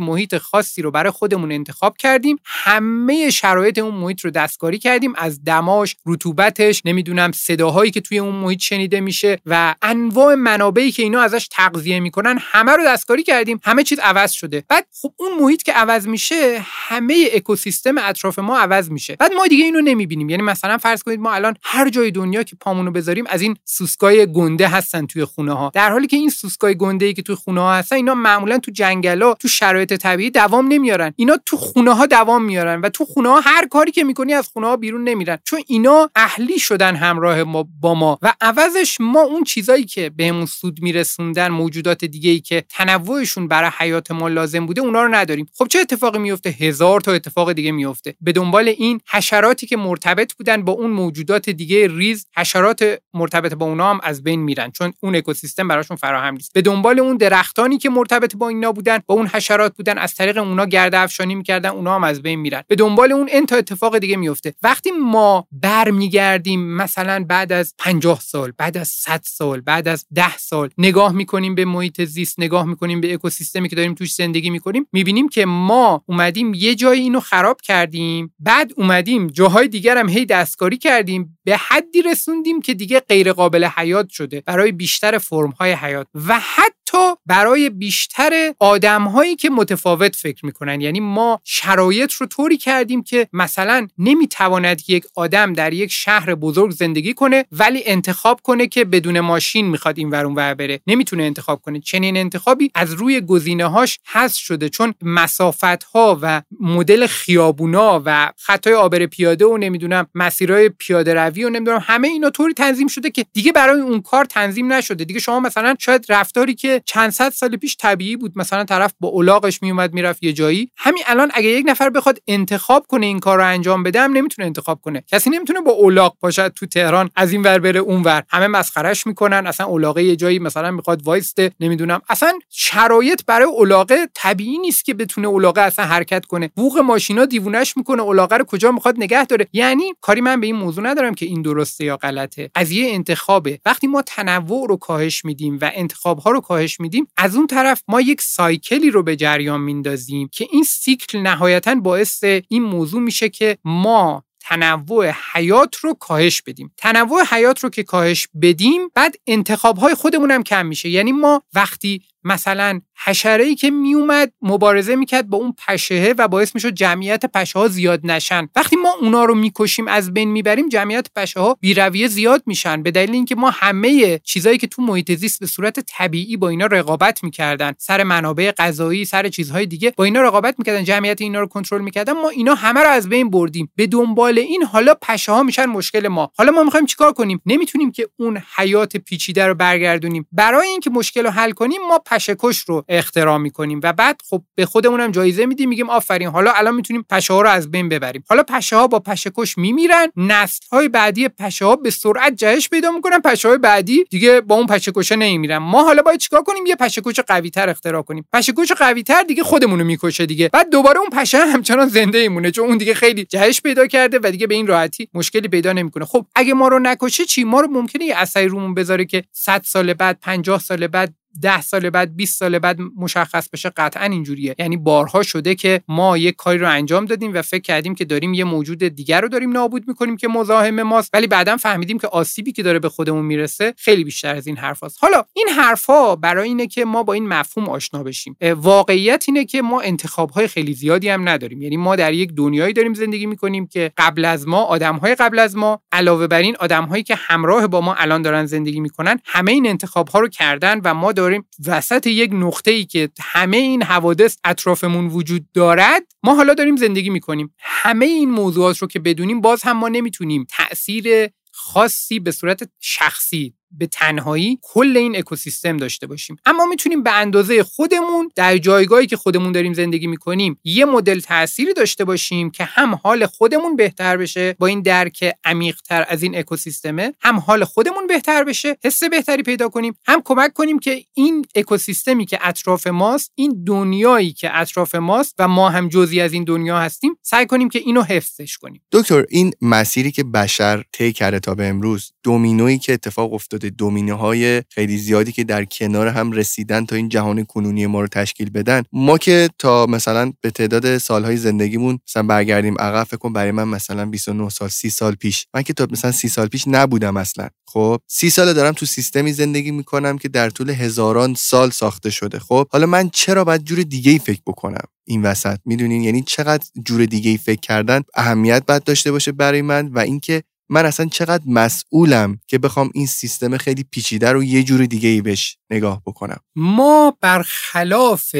محیط 0.00 0.38
خاصی 0.38 0.82
رو 0.82 0.90
برای 0.90 1.10
خودمون 1.10 1.52
انتخاب 1.52 1.96
کردیم 1.96 2.36
همه 2.44 3.30
شرایط 3.30 3.78
اون 3.78 3.94
محیط 3.94 4.20
رو 4.20 4.30
دستکاری 4.30 4.78
کردیم. 4.78 5.12
از 5.16 5.44
دماش 5.44 5.96
رطوبتش 6.06 6.82
نمی‌دونم 6.84 7.32
صداهایی 7.32 7.90
که 7.90 8.00
توی 8.00 8.18
اون 8.18 8.34
محیط 8.34 8.60
شنیده 8.60 9.00
میشه 9.00 9.38
و 9.46 9.74
انواع 9.82 10.34
منابعی 10.34 10.92
که 10.92 11.02
اینا 11.02 11.20
ازش 11.20 11.48
تغذیه 11.50 12.00
می‌کنن 12.00 12.38
همه 12.40 12.72
رو 12.72 12.84
دستکاری 12.84 13.22
کردیم. 13.22 13.60
همه 13.64 13.82
چیز 13.82 13.98
عوض 13.98 14.32
شده. 14.32 14.64
بعد 14.68 14.86
خب 15.02 15.12
اون 15.16 15.30
محیط 15.40 15.62
که 15.62 15.72
عوض 15.72 16.06
میشه 16.06 16.58
همه 16.62 17.28
اکوسیستم 17.34 17.98
اطراف 17.98 18.38
ما 18.38 18.58
عوض 18.58 18.90
میشه. 18.90 19.16
بعد 19.16 19.32
ما 19.32 19.46
دیگه 19.46 19.64
اینو 19.64 19.80
نمی‌بینیم. 19.80 20.28
یعنی 20.28 20.42
مثلا 20.42 20.78
فرض 20.78 21.02
کنید 21.02 21.20
ما 21.20 21.32
الان 21.32 21.54
هر 21.62 21.88
جای 21.88 22.10
دنیا 22.10 22.42
که 22.42 22.56
پامونو 22.60 22.90
بذاریم 22.90 23.24
از 23.32 23.42
این 23.42 23.56
سوسکای 23.64 24.32
گنده 24.32 24.68
هستن 24.68 25.06
توی 25.06 25.24
خونه 25.24 25.52
ها 25.52 25.70
در 25.74 25.90
حالی 25.90 26.06
که 26.06 26.16
این 26.16 26.30
سوسکای 26.30 26.74
گنده 26.74 27.06
ای 27.06 27.14
که 27.14 27.22
توی 27.22 27.34
خونه 27.34 27.60
ها 27.60 27.74
هستن 27.74 27.96
اینا 27.96 28.14
معمولا 28.14 28.58
تو 28.58 28.70
جنگلا 28.70 29.34
تو 29.34 29.48
شرایط 29.48 29.92
طبیعی 29.92 30.30
دوام 30.30 30.68
نمیارن. 30.68 31.12
اینا 31.16 31.36
تو 31.46 31.56
خونه 31.56 31.94
ها 31.94 32.06
دوام 32.06 32.44
میارن 32.44 32.80
و 32.80 32.88
تو 32.88 33.04
خونه 33.04 33.28
ها 33.28 33.40
هر 33.40 33.66
کاری 33.68 33.92
که 33.92 34.04
می‌کنی 34.04 34.34
از 34.34 34.48
خونه 34.48 34.66
ها 34.66 34.76
بیرون 34.76 35.04
نمیرن. 35.04 35.38
چون 35.44 35.60
اینا 35.66 36.10
اهلی 36.14 36.58
شدن 36.58 36.96
همراه 36.96 37.42
ما 37.42 37.68
با 37.80 37.94
ما. 37.94 38.18
و 38.22 38.34
عوضش 38.40 38.96
ما 39.00 39.20
اون 39.20 39.44
چیزایی 39.44 39.84
که 39.84 40.10
بهمون 40.10 40.46
سود 40.46 40.82
میرسوندن 40.82 41.48
موجودات 41.48 42.04
دیگه 42.04 42.30
ای 42.30 42.40
که 42.40 42.64
تنوعشون 42.68 43.48
برای 43.48 43.70
حیات 43.78 44.10
ما 44.10 44.28
لازم 44.28 44.66
بوده 44.66 44.80
اونا 44.80 45.02
رو 45.02 45.14
نداریم. 45.14 45.46
خب 45.58 45.66
چه 45.66 45.78
اتفاقی 45.78 46.18
میفته 46.18 46.50
هزار 46.50 47.00
تا 47.00 47.12
اتفاق 47.12 47.52
دیگه 47.52 47.72
میفته 47.72 48.14
به 48.20 48.32
دنبال 48.32 48.68
این 48.68 49.00
حشراتی 49.10 49.66
که 49.66 49.76
مرتبط 49.76 50.34
بودن 50.34 50.64
با 50.64 50.72
اون 50.72 50.90
موجودات 50.90 51.50
دیگه 51.50 51.88
ریز 51.96 52.26
حشرات 52.36 52.98
مرتبط 53.22 53.54
با 53.54 53.66
اونا 53.66 53.90
هم 53.90 54.00
از 54.02 54.22
بین 54.22 54.40
میرن 54.40 54.70
چون 54.70 54.92
اون 55.00 55.16
اکوسیستم 55.16 55.68
براشون 55.68 55.96
فراهم 55.96 56.34
نیست. 56.34 56.52
به 56.52 56.62
دنبال 56.62 56.98
اون 57.00 57.16
درختانی 57.16 57.78
که 57.78 57.90
مرتبط 57.90 58.36
با 58.36 58.48
اینا 58.48 58.72
بودن 58.72 58.98
با 59.06 59.14
اون 59.14 59.26
حشرات 59.26 59.76
بودن 59.76 59.98
از 59.98 60.14
طریق 60.14 60.38
اونا 60.38 60.66
گرد 60.66 60.94
افشانی 60.94 61.34
می‌کردن 61.34 61.68
اونا 61.68 61.94
هم 61.94 62.04
از 62.04 62.22
بین 62.22 62.38
میرن. 62.38 62.62
به 62.68 62.74
دنبال 62.74 63.12
اون 63.12 63.28
ان 63.32 63.46
تا 63.46 63.56
اتفاق 63.56 63.98
دیگه 63.98 64.16
میفته 64.16 64.54
وقتی 64.62 64.90
ما 64.90 65.46
برمیگردیم 65.52 66.76
مثلا 66.76 67.24
بعد 67.28 67.52
از 67.52 67.74
50 67.78 68.20
سال 68.20 68.52
بعد 68.58 68.76
از 68.76 68.88
100 68.88 69.20
سال 69.24 69.60
بعد 69.60 69.88
از 69.88 70.06
10 70.14 70.36
سال 70.36 70.70
نگاه 70.78 71.12
می‌کنیم 71.12 71.54
به 71.54 71.64
محیط 71.64 72.04
زیست 72.04 72.40
نگاه 72.40 72.64
می‌کنیم 72.64 73.00
به 73.00 73.14
اکوسیستمی 73.14 73.68
که 73.68 73.76
داریم 73.76 73.94
توش 73.94 74.14
زندگی 74.14 74.50
می‌کنیم 74.50 74.86
می‌بینیم 74.92 75.28
که 75.28 75.46
ما 75.46 76.02
اومدیم 76.06 76.54
یه 76.54 76.74
جای 76.74 77.00
اینو 77.00 77.20
خراب 77.20 77.60
کردیم 77.60 78.34
بعد 78.40 78.72
اومدیم 78.76 79.26
جاهای 79.26 79.68
دیگر 79.68 80.06
هی 80.08 80.26
دستکاری 80.26 80.78
کردیم 80.78 81.38
به 81.44 81.56
حدی 81.56 82.02
رسوندیم 82.02 82.60
که 82.60 82.74
دیگه 82.74 83.00
غیر 83.12 83.32
قابل 83.32 83.64
حیات 83.64 84.08
شده 84.08 84.40
برای 84.40 84.72
بیشتر 84.72 85.18
فرم 85.18 85.50
های 85.50 85.72
حیات. 85.72 86.06
و 86.14 86.40
حتی 86.40 86.81
برای 87.26 87.70
بیشتر 87.70 88.54
آدم 88.58 89.02
هایی 89.04 89.36
که 89.36 89.50
متفاوت 89.50 90.16
فکر 90.16 90.46
می‌کنن. 90.46 90.80
یعنی 90.80 91.00
ما 91.00 91.40
شرایط 91.44 92.12
رو 92.12 92.26
طوری 92.26 92.56
کردیم 92.56 93.02
که 93.02 93.28
مثلا 93.32 93.88
نمی‌تواند 93.98 94.82
یک 94.88 95.04
آدم 95.14 95.52
در 95.52 95.72
یک 95.72 95.92
شهر 95.92 96.34
بزرگ 96.34 96.70
زندگی 96.70 97.14
کنه 97.14 97.44
ولی 97.52 97.82
انتخاب 97.86 98.40
کنه 98.42 98.66
که 98.66 98.84
بدون 98.84 99.20
ماشین 99.20 99.66
می‌خواد 99.66 99.98
این 99.98 100.10
ور 100.10 100.26
ور 100.26 100.54
بره. 100.54 100.80
نمی‌تونه 100.86 101.22
انتخاب 101.22 101.60
کنه. 101.62 101.80
چنین 101.80 102.16
انتخابی 102.16 102.70
از 102.74 102.92
روی 102.92 103.20
گزینه 103.20 103.66
هاش 103.66 103.98
حذف 104.12 104.40
شده. 104.40 104.68
چون 104.68 104.94
مسافت 105.02 105.84
ها 105.84 106.18
و 106.22 106.42
مدل 106.60 107.06
خیابونا 107.06 108.02
و 108.04 108.32
خطای 108.36 108.74
آبر 108.74 109.06
پیاده 109.06 109.44
و 109.44 109.56
نمی‌دونم 109.56 110.06
مسیرهای 110.14 110.68
پیاده 110.68 111.14
روی 111.14 111.44
و 111.44 111.50
نمی‌دونم 111.50 111.80
همه 111.82 112.08
اینا 112.08 112.30
طوری 112.30 112.54
تنظیم 112.54 112.86
شده 112.86 113.10
که 113.10 113.26
دیگه 113.32 113.52
برای 113.52 113.80
اون 113.80 114.00
کار 114.00 114.24
تنظیم 114.24 114.72
نشده. 114.72 115.04
دیگه 115.04 115.20
شما 115.20 115.40
مثلا 115.40 115.74
شاید 115.78 116.06
رفتاری 116.08 116.54
که 116.54 116.81
چند 116.86 117.10
صد 117.10 117.32
سال 117.32 117.56
پیش 117.56 117.76
طبیعی 117.76 118.16
بود. 118.16 118.32
مثلا 118.36 118.64
طرف 118.64 118.92
با 119.00 119.08
اولاغش 119.08 119.62
میومد 119.62 119.92
می‌رفت 119.92 120.22
یه 120.22 120.32
جایی. 120.32 120.70
همین 120.76 121.02
الان 121.06 121.30
اگه 121.34 121.48
یک 121.48 121.64
نفر 121.68 121.90
بخواد 121.90 122.18
انتخاب 122.28 122.86
کنه 122.86 123.06
این 123.06 123.18
کار 123.18 123.38
رو 123.38 123.46
انجام 123.46 123.82
بده 123.82 124.00
هم 124.00 124.12
نمی‌تونه 124.12 124.46
انتخاب 124.46 124.80
کنه. 124.80 125.04
کسی 125.12 125.30
نمی‌تونه 125.30 125.60
با 125.60 125.70
اولاغ 125.70 126.16
باشد 126.20 126.48
تو 126.48 126.66
تهران 126.66 127.10
از 127.16 127.32
این 127.32 127.42
ور 127.42 127.58
بره 127.58 127.80
اون 127.80 128.02
ور. 128.02 128.22
همه 128.28 128.46
مسخرش 128.46 129.06
می‌کنن. 129.06 129.46
اصلا 129.46 129.66
اولاغه 129.66 130.04
یه 130.04 130.16
جایی 130.16 130.38
مثلا 130.38 130.70
می‌خواد 130.70 131.02
وایسته 131.02 131.52
نمی‌دونم. 131.60 132.00
اصلا 132.08 132.32
شرایط 132.50 133.20
برای 133.26 133.46
اولاغه 133.46 134.08
طبیعی 134.14 134.58
نیست 134.58 134.84
که 134.84 134.94
بتونه 134.94 135.28
اولاغه 135.28 135.60
اصلا 135.60 135.84
حرکت 135.84 136.24
کنه. 136.24 136.50
بوق 136.56 136.78
ماشینا 136.78 137.24
دیوونش 137.24 137.76
می‌کنه. 137.76 138.02
اولاغه 138.02 138.36
رو 138.36 138.44
کجا 138.44 138.72
می‌خواد 138.72 138.94
نگه 138.98 139.24
داره. 139.24 139.48
یعنی 139.52 139.94
کاری 140.00 140.20
من 140.20 140.40
به 140.40 140.46
این 140.46 140.56
موضوع 140.56 140.84
ندارم 140.84 141.14
که 141.14 141.26
این 141.26 141.42
درسته 141.42 141.84
یا 141.84 141.96
غلطه. 141.96 142.50
از 142.54 142.70
یه 142.70 142.90
انتخابه. 142.90 143.60
وقتی 143.66 143.86
ما 143.86 144.02
تنوع 144.02 144.68
رو 144.68 144.76
کاهش 144.76 145.24
میدیم 145.24 145.58
و 145.60 145.70
انتخاب 145.74 146.18
ها 146.18 146.30
رو 146.30 146.40
کاهش 146.40 146.71
میدیم 146.80 147.06
از 147.16 147.36
اون 147.36 147.46
طرف 147.46 147.82
ما 147.88 148.00
یک 148.00 148.20
سایکلی 148.20 148.90
رو 148.90 149.02
به 149.02 149.16
جریان 149.16 149.60
میندازیم 149.60 150.28
که 150.32 150.48
این 150.50 150.64
سیکل 150.64 151.18
نهایتا 151.18 151.74
باعث 151.74 152.24
این 152.24 152.62
موضوع 152.62 153.00
میشه 153.00 153.28
که 153.28 153.58
ما 153.64 154.24
تنوع 154.40 155.14
حیات 155.32 155.76
رو 155.76 155.94
کاهش 155.94 156.42
بدیم. 156.42 156.74
تنوع 156.76 157.22
حیات 157.30 157.60
رو 157.60 157.70
که 157.70 157.82
کاهش 157.82 158.28
بدیم 158.42 158.80
بعد 158.94 159.16
انتخاب 159.26 159.78
های 159.78 159.94
خودمون 159.94 160.30
هم 160.30 160.42
کم 160.42 160.66
میشه. 160.66 160.88
یعنی 160.88 161.12
ما 161.12 161.42
وقتی 161.54 162.02
مثلا 162.24 162.80
حشره 163.04 163.44
ای 163.44 163.54
که 163.54 163.70
میومد 163.70 164.32
مبارزه 164.42 164.96
می‌کرد 164.96 165.28
با 165.28 165.38
اون 165.38 165.54
پشهه 165.68 166.14
و 166.18 166.28
باعث 166.28 166.54
می‌شد 166.54 166.70
جمعیت 166.70 167.26
پشه 167.26 167.58
ها 167.58 167.68
زیاد 167.68 168.00
نشن. 168.04 168.48
وقتی 168.56 168.76
ما 168.76 168.94
اونا 169.00 169.24
رو 169.24 169.34
می‌کشیم 169.34 169.88
از 169.88 170.14
بین 170.14 170.30
می‌بریم 170.30 170.68
جمعیت 170.68 171.08
پشه 171.16 171.40
ها 171.40 171.56
بیرویه 171.60 172.08
زیاد 172.08 172.42
میشن. 172.46 172.82
به 172.82 172.90
دلیل 172.90 173.14
اینکه 173.14 173.34
ما 173.34 173.50
همه 173.50 174.18
چیزایی 174.18 174.58
که 174.58 174.66
تو 174.66 174.82
محیط 174.82 175.12
زیست 175.12 175.40
به 175.40 175.46
صورت 175.46 175.80
طبیعی 175.80 176.36
با 176.36 176.48
اینا 176.48 176.66
رقابت 176.66 177.24
می‌کردن 177.24 177.72
سر 177.78 178.02
منابع 178.02 178.52
غذایی 178.58 179.04
سر 179.04 179.28
چیزهای 179.28 179.66
دیگه 179.66 179.92
با 179.96 180.04
اینا 180.04 180.22
رقابت 180.22 180.54
می‌کردن 180.58 180.84
جمعیت 180.84 181.20
اینا 181.20 181.40
رو 181.40 181.46
کنترل 181.46 181.82
می‌کردن 181.82 182.12
ما 182.12 182.28
اینا 182.28 182.54
همه 182.54 182.80
رو 182.80 182.88
از 182.88 183.08
بین 183.08 183.30
بردیم. 183.30 183.72
به 183.76 183.86
دنبال 183.86 184.38
این 184.38 184.62
حالا 184.62 184.94
پشه 185.02 185.32
ها 185.32 185.42
میشن 185.42 185.66
مشکل 185.66 186.08
ما. 186.08 186.32
حالا 186.38 186.52
ما 186.52 186.62
می‌خوایم 186.62 186.86
چیکار 186.86 187.12
کنیم؟ 187.12 187.42
نمی‌تونیم 187.46 187.92
که 187.92 188.08
اون 188.16 188.42
حیات 188.56 188.96
پیچیده 188.96 189.46
رو 189.46 189.54
برگردونیم. 189.54 190.26
برای 190.32 190.68
اینکه 190.68 190.90
مشکل 190.90 191.22
رو 191.24 191.30
حل 191.30 191.50
کنیم 191.50 191.80
ما 191.88 191.98
پشهکش 192.12 192.58
رو 192.58 192.84
اختراع 192.88 193.38
می‌کنیم 193.38 193.80
و 193.82 193.92
بعد 193.92 194.20
خب 194.30 194.42
به 194.54 194.66
خودمونم 194.66 195.10
جایزه 195.10 195.46
میدیم 195.46 195.68
میگیم 195.68 195.90
آفرین 195.90 196.28
حالا 196.28 196.52
الان 196.52 196.74
می‌تونیم 196.74 197.04
پشه 197.10 197.32
ها 197.32 197.42
رو 197.42 197.48
از 197.48 197.70
بین 197.70 197.88
ببریم. 197.88 198.24
حالا 198.28 198.42
پشه 198.42 198.76
ها 198.76 198.86
با 198.86 198.98
پشهکش 198.98 199.58
میمیرن 199.58 200.08
نسل 200.16 200.66
های 200.72 200.88
بعدی 200.88 201.28
پشه 201.28 201.64
ها 201.64 201.76
به 201.76 201.90
سرعت 201.90 202.34
جهش 202.36 202.68
پیدا 202.68 202.90
می‌کنن 202.90 203.18
پشه 203.18 203.48
های 203.48 203.58
بعدی 203.58 204.04
دیگه 204.10 204.40
با 204.40 204.54
اون 204.54 204.66
پشهکش 204.66 205.12
نمیمیرن. 205.12 205.56
ما 205.56 205.84
حالا 205.84 206.02
باید 206.02 206.20
چیکار 206.20 206.42
کنیم؟ 206.42 206.66
یه 206.66 206.76
پشهکش 206.76 207.20
قوی 207.20 207.50
تر 207.50 207.68
اختراع 207.68 208.02
کنیم. 208.02 208.24
پشهکش 208.32 208.72
قوی 208.72 209.02
تر 209.02 209.22
دیگه 209.22 209.42
خودمون 209.42 209.78
رو 209.78 209.84
می‌کشه 209.84 210.26
دیگه. 210.26 210.48
بعد 210.52 210.70
دوباره 210.70 210.98
اون 210.98 211.10
پشه 211.10 211.38
همچنان 211.38 211.88
زنده 211.88 212.18
ایمونه 212.18 212.50
چون 212.50 212.68
اون 212.68 212.78
دیگه 212.78 212.94
خیلی 212.94 213.24
جهش 213.24 213.60
پیدا 213.60 213.86
کرده 213.86 214.18
و 214.22 214.30
دیگه 214.30 214.46
به 214.46 214.54
این 214.54 214.66
راحتی 214.66 215.08
مشکلی 215.14 215.48
پیدا 215.48 215.72
نمی‌کنه. 215.72 216.04
خب 216.04 216.26
اگه 216.34 216.54
ما 216.54 216.68
رو 216.68 216.78
نکشه 216.78 217.24
چی؟ 217.24 217.44
ما 217.44 217.60
رو 217.60 217.68
ممکنه 217.70 218.04
یه 218.04 218.16
اثری 218.16 218.48
رومون 218.48 218.74
بذاره 218.74 219.04
که 219.04 219.24
100 219.32 219.62
سال 219.64 219.94
بعد 219.94 220.18
50 220.20 220.58
سال 220.58 220.86
بعد 220.86 221.14
ده 221.42 221.60
سال 221.60 221.90
بعد 221.90 222.16
20 222.16 222.38
سال 222.38 222.58
بعد 222.58 222.78
مشخص 222.96 223.48
بشه 223.48 223.70
قطعا 223.76 224.04
اینجوریه. 224.04 224.54
یعنی 224.58 224.76
بارها 224.76 225.22
شده 225.22 225.54
که 225.54 225.80
ما 225.88 226.18
یک 226.18 226.36
کاری 226.36 226.58
رو 226.58 226.70
انجام 226.70 227.04
دادیم 227.04 227.34
و 227.34 227.42
فکر 227.42 227.60
کردیم 227.60 227.94
که 227.94 228.04
داریم 228.04 228.34
یه 228.34 228.44
موجود 228.44 228.78
دیگر 228.78 229.20
رو 229.20 229.28
داریم 229.28 229.52
نابود 229.52 229.88
می‌کنیم 229.88 230.16
که 230.16 230.28
مزاحم 230.28 230.82
ماست. 230.82 231.10
ولی 231.12 231.26
بعدا 231.26 231.56
فهمیدیم 231.56 231.98
که 231.98 232.06
آسیبی 232.06 232.52
که 232.52 232.62
داره 232.62 232.78
به 232.78 232.88
خودمون 232.88 233.24
می‌رسه 233.24 233.74
خیلی 233.76 234.04
بیشتر 234.04 234.34
از 234.34 234.46
این 234.46 234.56
حرف 234.56 234.84
هست. 234.84 234.98
حالا 235.00 235.24
این 235.32 235.48
حرفها 235.48 236.16
برای 236.16 236.48
اینه 236.48 236.66
که 236.66 236.84
ما 236.84 237.02
با 237.02 237.12
این 237.12 237.28
مفهوم 237.28 237.68
آشنا 237.68 238.02
بشیم. 238.02 238.36
واقعیت 238.56 239.24
اینه 239.28 239.44
که 239.44 239.62
ما 239.62 239.80
انتخاب 239.80 240.30
های 240.30 240.48
خیلی 240.48 240.74
زیادی 240.74 241.08
هم 241.08 241.28
نداریم. 241.28 241.62
یعنی 241.62 241.76
ما 241.76 241.96
در 241.96 242.12
یک 242.12 242.32
دنیایی 242.32 242.72
داریم 242.72 242.94
زندگی 242.94 243.26
می‌کنیم 243.26 243.66
که 243.66 243.92
قبل 243.96 244.24
از 244.24 244.48
ما 244.48 244.62
آدم 244.62 244.96
های 244.96 245.14
قبل 245.14 245.38
از 245.38 245.56
ما 245.56 245.82
علاوه 245.92 246.26
بر 246.26 246.38
این 246.38 246.56
آدم 246.60 246.84
هایی 246.84 247.02
که 247.02 247.14
همراه 247.14 247.66
با 247.66 247.80
ما 247.80 247.94
الان 247.94 248.22
دارن 248.22 248.46
زندگی 248.46 248.80
می‌کنن 248.80 249.18
همه 249.24 249.52
این 249.52 249.66
انتخاب 249.66 250.08
ها 250.08 250.18
رو 250.20 250.28
کردن 250.28 250.80
و 250.84 250.94
ما 250.94 251.12
داریم 251.22 251.44
وسط 251.66 252.06
یک 252.06 252.30
نقطه 252.34 252.70
ای 252.70 252.84
که 252.84 253.08
همه 253.20 253.56
این 253.56 253.82
حوادث 253.82 254.36
اطرافمون 254.44 255.06
وجود 255.06 255.46
دارد 255.54 256.02
ما 256.22 256.34
حالا 256.34 256.54
داریم 256.54 256.76
زندگی 256.76 257.10
می‌کنیم. 257.10 257.54
همه 257.58 258.06
این 258.06 258.30
موضوعات 258.30 258.78
رو 258.78 258.88
که 258.88 258.98
بدونیم 258.98 259.40
باز 259.40 259.62
هم 259.62 259.76
ما 259.76 259.88
نمی‌تونیم 259.88 260.46
تاثیر 260.50 261.30
خاصی 261.52 262.18
به 262.18 262.30
صورت 262.30 262.70
شخصی 262.80 263.54
به 263.78 263.86
تنهایی 263.86 264.58
کل 264.62 264.96
این 264.96 265.16
اکوسیستم 265.16 265.76
داشته 265.76 266.06
باشیم. 266.06 266.36
اما 266.44 266.66
می‌تونیم 266.66 267.02
به 267.02 267.12
اندازه 267.12 267.62
خودمون 267.62 268.30
در 268.34 268.58
جایگاهی 268.58 269.06
که 269.06 269.16
خودمون 269.16 269.52
داریم 269.52 269.72
زندگی 269.72 270.06
می‌کنیم 270.06 270.58
یه 270.64 270.84
مدل 270.84 271.20
تأثیری 271.20 271.74
داشته 271.74 272.04
باشیم 272.04 272.50
که 272.50 272.64
هم 272.64 272.94
حال 272.94 273.26
خودمون 273.26 273.76
بهتر 273.76 274.16
بشه 274.16 274.56
با 274.58 274.66
این 274.66 274.82
درک 274.82 275.34
عمیقتر 275.44 276.04
از 276.08 276.22
این 276.22 276.38
اکوسیستمه 276.38 277.14
هم 277.20 277.38
حال 277.38 277.64
خودمون 277.64 278.06
بهتر 278.06 278.44
بشه 278.44 278.76
حس 278.84 279.04
بهتری 279.04 279.42
پیدا 279.42 279.68
کنیم 279.68 279.94
هم 280.06 280.22
کمک 280.24 280.52
کنیم 280.52 280.78
که 280.78 281.04
این 281.14 281.46
اکوسیستمی 281.54 282.26
که 282.26 282.38
اطراف 282.42 282.86
ماست 282.86 283.32
این 283.34 283.64
دنیایی 283.64 284.32
که 284.32 284.60
اطراف 284.60 284.94
ماست 284.94 285.34
و 285.38 285.48
ما 285.48 285.70
هم 285.70 285.88
جزی 285.88 286.20
از 286.20 286.32
این 286.32 286.44
دنیا 286.44 286.78
هستیم 286.78 287.16
سعی 287.22 287.46
کنیم 287.46 287.68
که 287.68 287.78
اینو 287.78 288.02
حفظش 288.02 288.58
کنیم. 288.58 288.82
دکتر 288.92 289.24
این 289.28 289.52
مسیری 289.60 290.12
که 290.12 290.24
بشر 290.24 290.84
طی 290.92 291.12
کرده 291.12 291.40
تا 291.40 291.54
به 291.54 291.66
امروز 291.66 292.12
دومینویی 292.22 292.78
که 292.78 292.92
اتفاق 292.92 293.32
افتاد 293.62 293.76
دومینه 293.76 294.12
های 294.12 294.62
خیلی 294.68 294.98
زیادی 294.98 295.32
که 295.32 295.44
در 295.44 295.64
کنار 295.64 296.08
هم 296.08 296.32
رسیدن 296.32 296.86
تا 296.86 296.96
این 296.96 297.08
جهان 297.08 297.44
کنونی 297.44 297.86
ما 297.86 298.00
رو 298.00 298.06
تشکیل 298.06 298.50
بدن. 298.50 298.82
ما 298.92 299.18
که 299.18 299.48
تا 299.58 299.86
مثلا 299.86 300.32
به 300.40 300.50
تعداد 300.50 300.98
سالهای 300.98 301.36
زندگیمون 301.36 301.98
مثلا 302.08 302.22
برگردیم 302.22 302.74
عقب 302.78 303.04
فکر 303.04 303.16
کن 303.16 303.32
برای 303.32 303.50
من 303.50 303.68
مثلا 303.68 304.06
29 304.06 304.48
سال 304.48 304.68
30 304.68 304.90
سال 304.90 305.14
پیش. 305.14 305.46
من 305.54 305.62
که 305.62 305.72
تا 305.72 305.86
مثلا 305.90 306.12
30 306.12 306.28
سال 306.28 306.48
پیش 306.48 306.64
نبودم 306.66 307.16
اصلا. 307.16 307.48
خب 307.66 308.00
30 308.06 308.30
سال 308.30 308.52
دارم 308.52 308.72
تو 308.72 308.86
سیستمی 308.86 309.32
زندگی 309.32 309.70
می‌کنم 309.70 310.18
که 310.18 310.28
در 310.28 310.50
طول 310.50 310.70
هزاران 310.70 311.34
سال 311.34 311.70
ساخته 311.70 312.10
شده. 312.10 312.38
خب 312.38 312.68
حالا 312.70 312.86
من 312.86 313.10
چرا 313.12 313.44
باید 313.44 313.64
جور 313.64 313.82
دیگه 313.82 314.12
ای 314.12 314.18
فکر 314.18 314.40
بکنم 314.46 314.84
این 315.04 315.22
وسط؟ 315.22 315.58
می‌دونین؟ 315.64 316.02
یعنی 316.02 316.22
چقدر 316.22 316.64
جور 316.86 317.04
دیگه 317.04 317.30
ای 317.30 317.36
فکر 317.36 317.60
کردن 317.60 318.02
اهمیت 318.14 318.62
باید 318.66 318.84
داشته 318.84 319.12
باشه 319.12 319.32
برای 319.32 319.62
من 319.62 319.88
و 319.88 319.98
اینکه 319.98 320.42
من 320.72 320.86
اصلا 320.86 321.06
چقدر 321.06 321.42
مسئولم 321.46 322.40
که 322.46 322.58
بخوام 322.58 322.90
این 322.94 323.06
سیستم 323.06 323.56
خیلی 323.56 323.84
پیچیده 323.90 324.32
رو 324.32 324.44
یه 324.44 324.62
جور 324.62 324.86
دیگه 324.86 325.08
ای 325.08 325.20
بهش 325.20 325.56
نگاه 325.70 326.02
بکنم. 326.06 326.40
ما 326.56 327.16
برخلاف 327.20 328.36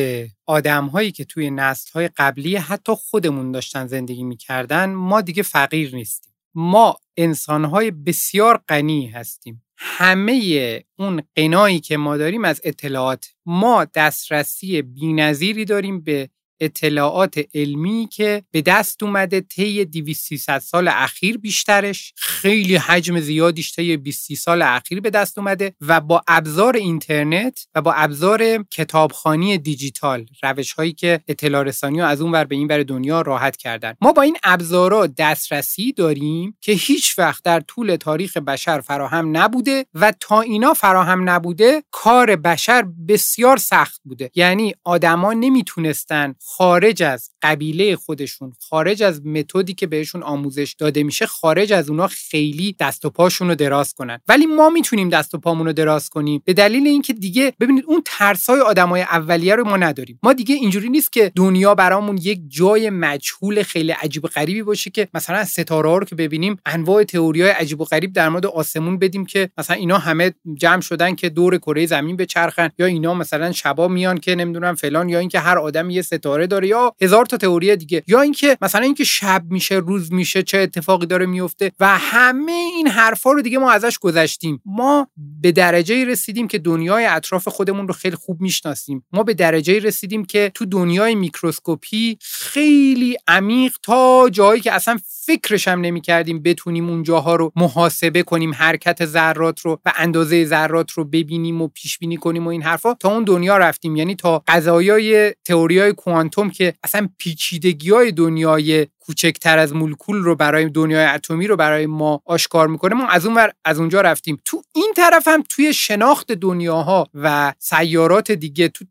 آدم 0.47 0.87
هایی 0.87 1.13
که 1.13 1.25
توی 1.25 1.51
نسل 1.51 1.91
های 1.93 2.11
قبلی 2.17 2.57
حتی 2.57 2.93
خودمون 2.95 3.53
داشتن 3.53 3.87
زندگی 3.87 4.25
می‌کردن 4.25 4.91
ما 4.91 5.21
دیگه 5.21 5.43
فقیر 5.43 5.95
نیستیم. 5.95 6.33
ما 6.55 6.97
انسان 7.17 7.65
های 7.65 7.91
بسیار 7.91 8.61
غنی 8.69 9.07
هستیم. 9.07 9.63
همه 9.77 10.85
اون 10.99 11.23
قنایی 11.37 11.81
که 11.81 11.97
ما 11.97 12.17
داریم 12.17 12.45
از 12.45 12.61
اطلاعات 12.65 13.27
ما 13.47 13.85
دسترسی 13.85 14.83
بینظیری 14.83 15.65
داریم 15.65 16.01
به 16.01 16.29
اطلاعات 16.63 17.41
علمی 17.55 18.09
که 18.13 18.43
به 18.51 18.63
دست 18.63 19.03
اومده 19.03 19.41
طی 19.41 19.85
200 19.85 20.59
سال 20.59 20.89
اخیر 20.89 21.39
بیشترش 21.39 22.13
خیلی 22.17 22.77
حجم 22.77 23.21
زیادیش 23.21 23.75
طی 23.75 23.97
20 23.97 24.35
سال 24.35 24.63
اخیر 24.63 25.01
به 25.01 25.11
دست 25.11 25.39
اومده 25.39 25.75
و 25.81 26.01
با 26.01 26.23
ابزار 26.29 26.77
اینترنت 26.77 27.67
و 27.75 27.83
با 27.83 27.93
ابزار 27.93 28.63
کتابخانی 28.63 29.59
دیجیتال 29.59 30.27
روش 30.43 30.73
هایی 30.73 30.93
که 30.93 31.21
اطلاع 31.29 31.63
رسانی 31.63 32.01
از 32.01 32.21
اون 32.21 32.33
ور 32.33 32.45
به 32.45 32.55
این 32.55 32.67
ور 32.67 32.83
دنیا 32.83 33.21
راحت 33.21 33.57
کردن. 33.57 33.95
ما 34.01 34.13
با 34.13 34.23
این 34.23 34.37
ابزارا 34.45 35.07
دسترسی 35.07 35.93
داریم 35.93 36.57
که 36.61 36.73
هیچ 36.73 37.19
وقت 37.19 37.45
در 37.45 37.61
طول 37.61 37.97
تاریخ 37.97 38.37
بشر 38.37 38.81
فراهم 38.81 39.37
نبوده 39.37 39.87
و 39.95 40.13
تا 40.21 40.41
اینا 40.41 40.75
فراهم 40.75 41.31
نبوده 41.31 41.83
کار 41.91 42.37
بشر 42.37 42.85
بسیار 43.09 43.57
سخت 43.57 44.01
بوده. 44.05 44.31
یعنی 44.35 44.75
آدما 44.85 45.33
نمی‌تونستن 45.33 46.35
خارج 46.57 47.03
از 47.03 47.31
قبیله 47.43 47.97
خودشون 47.97 48.53
خارج 48.61 49.03
از 49.03 49.27
متدی 49.27 49.75
که 49.75 49.87
بهشون 49.87 50.23
آموزش 50.23 50.75
داده 50.79 51.03
میشه 51.03 51.27
خارج 51.27 51.73
از 51.73 51.91
اونا 51.91 52.07
خیلی 52.07 52.77
دست 52.81 53.05
و 53.05 53.11
پاشون 53.11 53.49
رو 53.49 53.55
دراز 53.55 53.95
کنن. 53.95 54.21
ولی 54.29 54.47
ما 54.47 54.71
می‌تونیم 54.71 55.09
دست 55.09 55.35
و 55.35 55.39
پامون 55.39 55.67
رو 55.67 55.73
دراز 55.73 56.09
کنیم. 56.09 56.43
به 56.45 56.53
دلیل 56.53 56.87
اینکه 56.87 57.13
دیگه 57.13 57.53
ببینید 57.61 57.85
اون 57.87 58.03
ترسای 58.05 58.61
آدمای 58.61 59.03
اولیه 59.03 59.55
رو 59.55 59.65
ما 59.65 59.77
نداریم. 59.77 60.19
ما 60.23 60.33
دیگه 60.33 60.55
اینجوری 60.55 60.89
نیست 60.89 61.13
که 61.13 61.33
دنیا 61.37 61.75
برامون 61.75 62.17
یک 62.17 62.41
جای 62.49 62.91
مجهول 62.91 63.63
خیلی 63.63 63.93
عجیب 63.93 64.25
و 64.25 64.29
غریبی 64.29 64.63
باشه 64.63 64.91
که 64.91 65.09
مثلا 65.15 65.45
ستاره 65.45 65.89
ها 65.89 65.99
رو 65.99 66.05
که 66.05 66.15
ببینیم 66.15 66.57
انواع 66.67 67.05
تئوری 67.05 67.43
های 67.43 67.51
عجیب 67.51 67.81
و 67.81 67.85
غریب 67.85 68.13
در 68.13 68.29
مورد 68.29 68.47
آسمون 68.47 68.99
بدیم 68.99 69.27
که 69.27 69.51
مثلا 69.59 69.77
اینا 69.77 69.99
همه 69.99 70.35
جمع 70.55 70.81
شدن 70.81 71.15
که 71.15 71.29
دور 71.29 71.59
کره 71.59 71.87
زمین 71.87 72.17
بچرخن 72.17 72.71
یا 72.79 72.87
اینا 72.87 73.15
مثلا 73.15 73.53
شبا 73.53 73.89
میان 73.89 74.19
که 74.19 74.35
نمی‌دونم 74.35 74.75
فلان 74.75 75.09
یا 75.09 75.19
اینکه 75.19 75.39
هر 75.39 75.59
آدم 75.59 75.91
یه 75.91 76.03
ستاره 76.03 76.42
داره 76.47 76.69
یا 76.69 76.95
هزار 77.01 77.27
تا 77.27 77.37
تئوری 77.37 77.77
دیگه 77.77 78.03
یا 78.07 78.21
اینکه 78.21 78.59
مثلا 78.63 78.83
اینکه 78.83 79.05
شب 79.05 79.43
میشه 79.51 79.75
روز 79.75 80.13
میشه 80.13 80.43
چه 80.43 80.59
اتفاقی 80.59 81.07
داره 81.07 81.27
میفته 81.27 81.73
و 81.81 81.99
همه 81.99 82.53
این 82.53 82.89
حرفا 82.89 83.33
رو 83.33 83.43
دیگه 83.43 83.59
ما 83.59 83.71
ازش 83.71 83.99
گذشتیم. 83.99 84.63
ما 84.65 85.09
به 85.17 85.53
درجه 85.53 86.05
رسیدیم 86.05 86.49
که 86.49 86.59
دنیای 86.59 87.07
اطراف 87.07 87.49
خودمون 87.49 87.89
رو 87.89 87.95
خیلی 87.95 88.17
خوب 88.17 88.41
می‌شناسیم. 88.41 89.07
ما 89.13 89.23
به 89.23 89.35
درجه 89.35 89.79
رسیدیم 89.79 90.25
که 90.25 90.53
تو 90.55 90.65
دنیای 90.67 91.15
میکروسکوپی 91.15 92.19
خیلی 92.21 93.17
عمیق 93.29 93.77
تا 93.83 94.29
جایی 94.33 94.61
که 94.61 94.73
اصلا 94.73 94.99
فکرش 95.33 95.69
هم 95.69 95.81
نمی 95.81 96.01
کردیم 96.01 96.43
بتونیم 96.43 96.89
اون 96.89 97.03
جاها 97.03 97.37
رو 97.37 97.53
محاسبه 97.57 98.23
کنیم 98.23 98.55
حرکت 98.55 99.05
ذرات 99.05 99.61
رو 99.61 99.81
و 99.85 99.93
اندازه 99.97 100.45
ذرات 100.45 100.91
رو 100.91 101.05
ببینیم 101.05 101.63
و 101.63 101.69
پیش 101.69 101.99
بینی 101.99 102.17
کنیم 102.17 102.47
و 102.47 102.49
این 102.49 102.63
حرفا. 102.63 102.95
تا 102.95 103.09
اون 103.09 103.25
دنیا 103.25 103.57
رفتیم 103.57 103.97
یعنی 103.97 104.15
تا 104.15 104.43
قضایای 104.49 105.35
تئوریای 105.45 105.93
کوانتوم 105.93 106.51
که 106.51 106.75
اصلا 106.85 107.09
پیچیدگی 107.19 107.91
های 107.91 108.13
دنیای 108.13 108.87
کوچکتر 109.07 109.59
از 109.59 109.75
مولکول 109.75 110.17
رو 110.17 110.35
برای 110.35 110.69
دنیای 110.69 111.05
اتمی 111.05 111.47
رو 111.47 111.57
برای 111.57 111.87
ما 111.87 112.23
آشکار 112.25 112.69
می‌کنه. 112.69 112.95
ما 112.95 113.07
از 113.07 113.27
اون 113.27 113.49
از 113.65 113.79
اونجا 113.79 114.01
رفتیم. 114.01 114.41
تو 114.45 114.63
این 114.75 114.93
طرف 114.97 115.29
هم 115.29 115.45
توی 115.49 115.75
شناخت 115.75 116.33
دنیاها 116.33 117.09
و 117.15 117.53
سیارات 117.59 118.33
دیگه 118.33 118.69
تو 118.69 118.85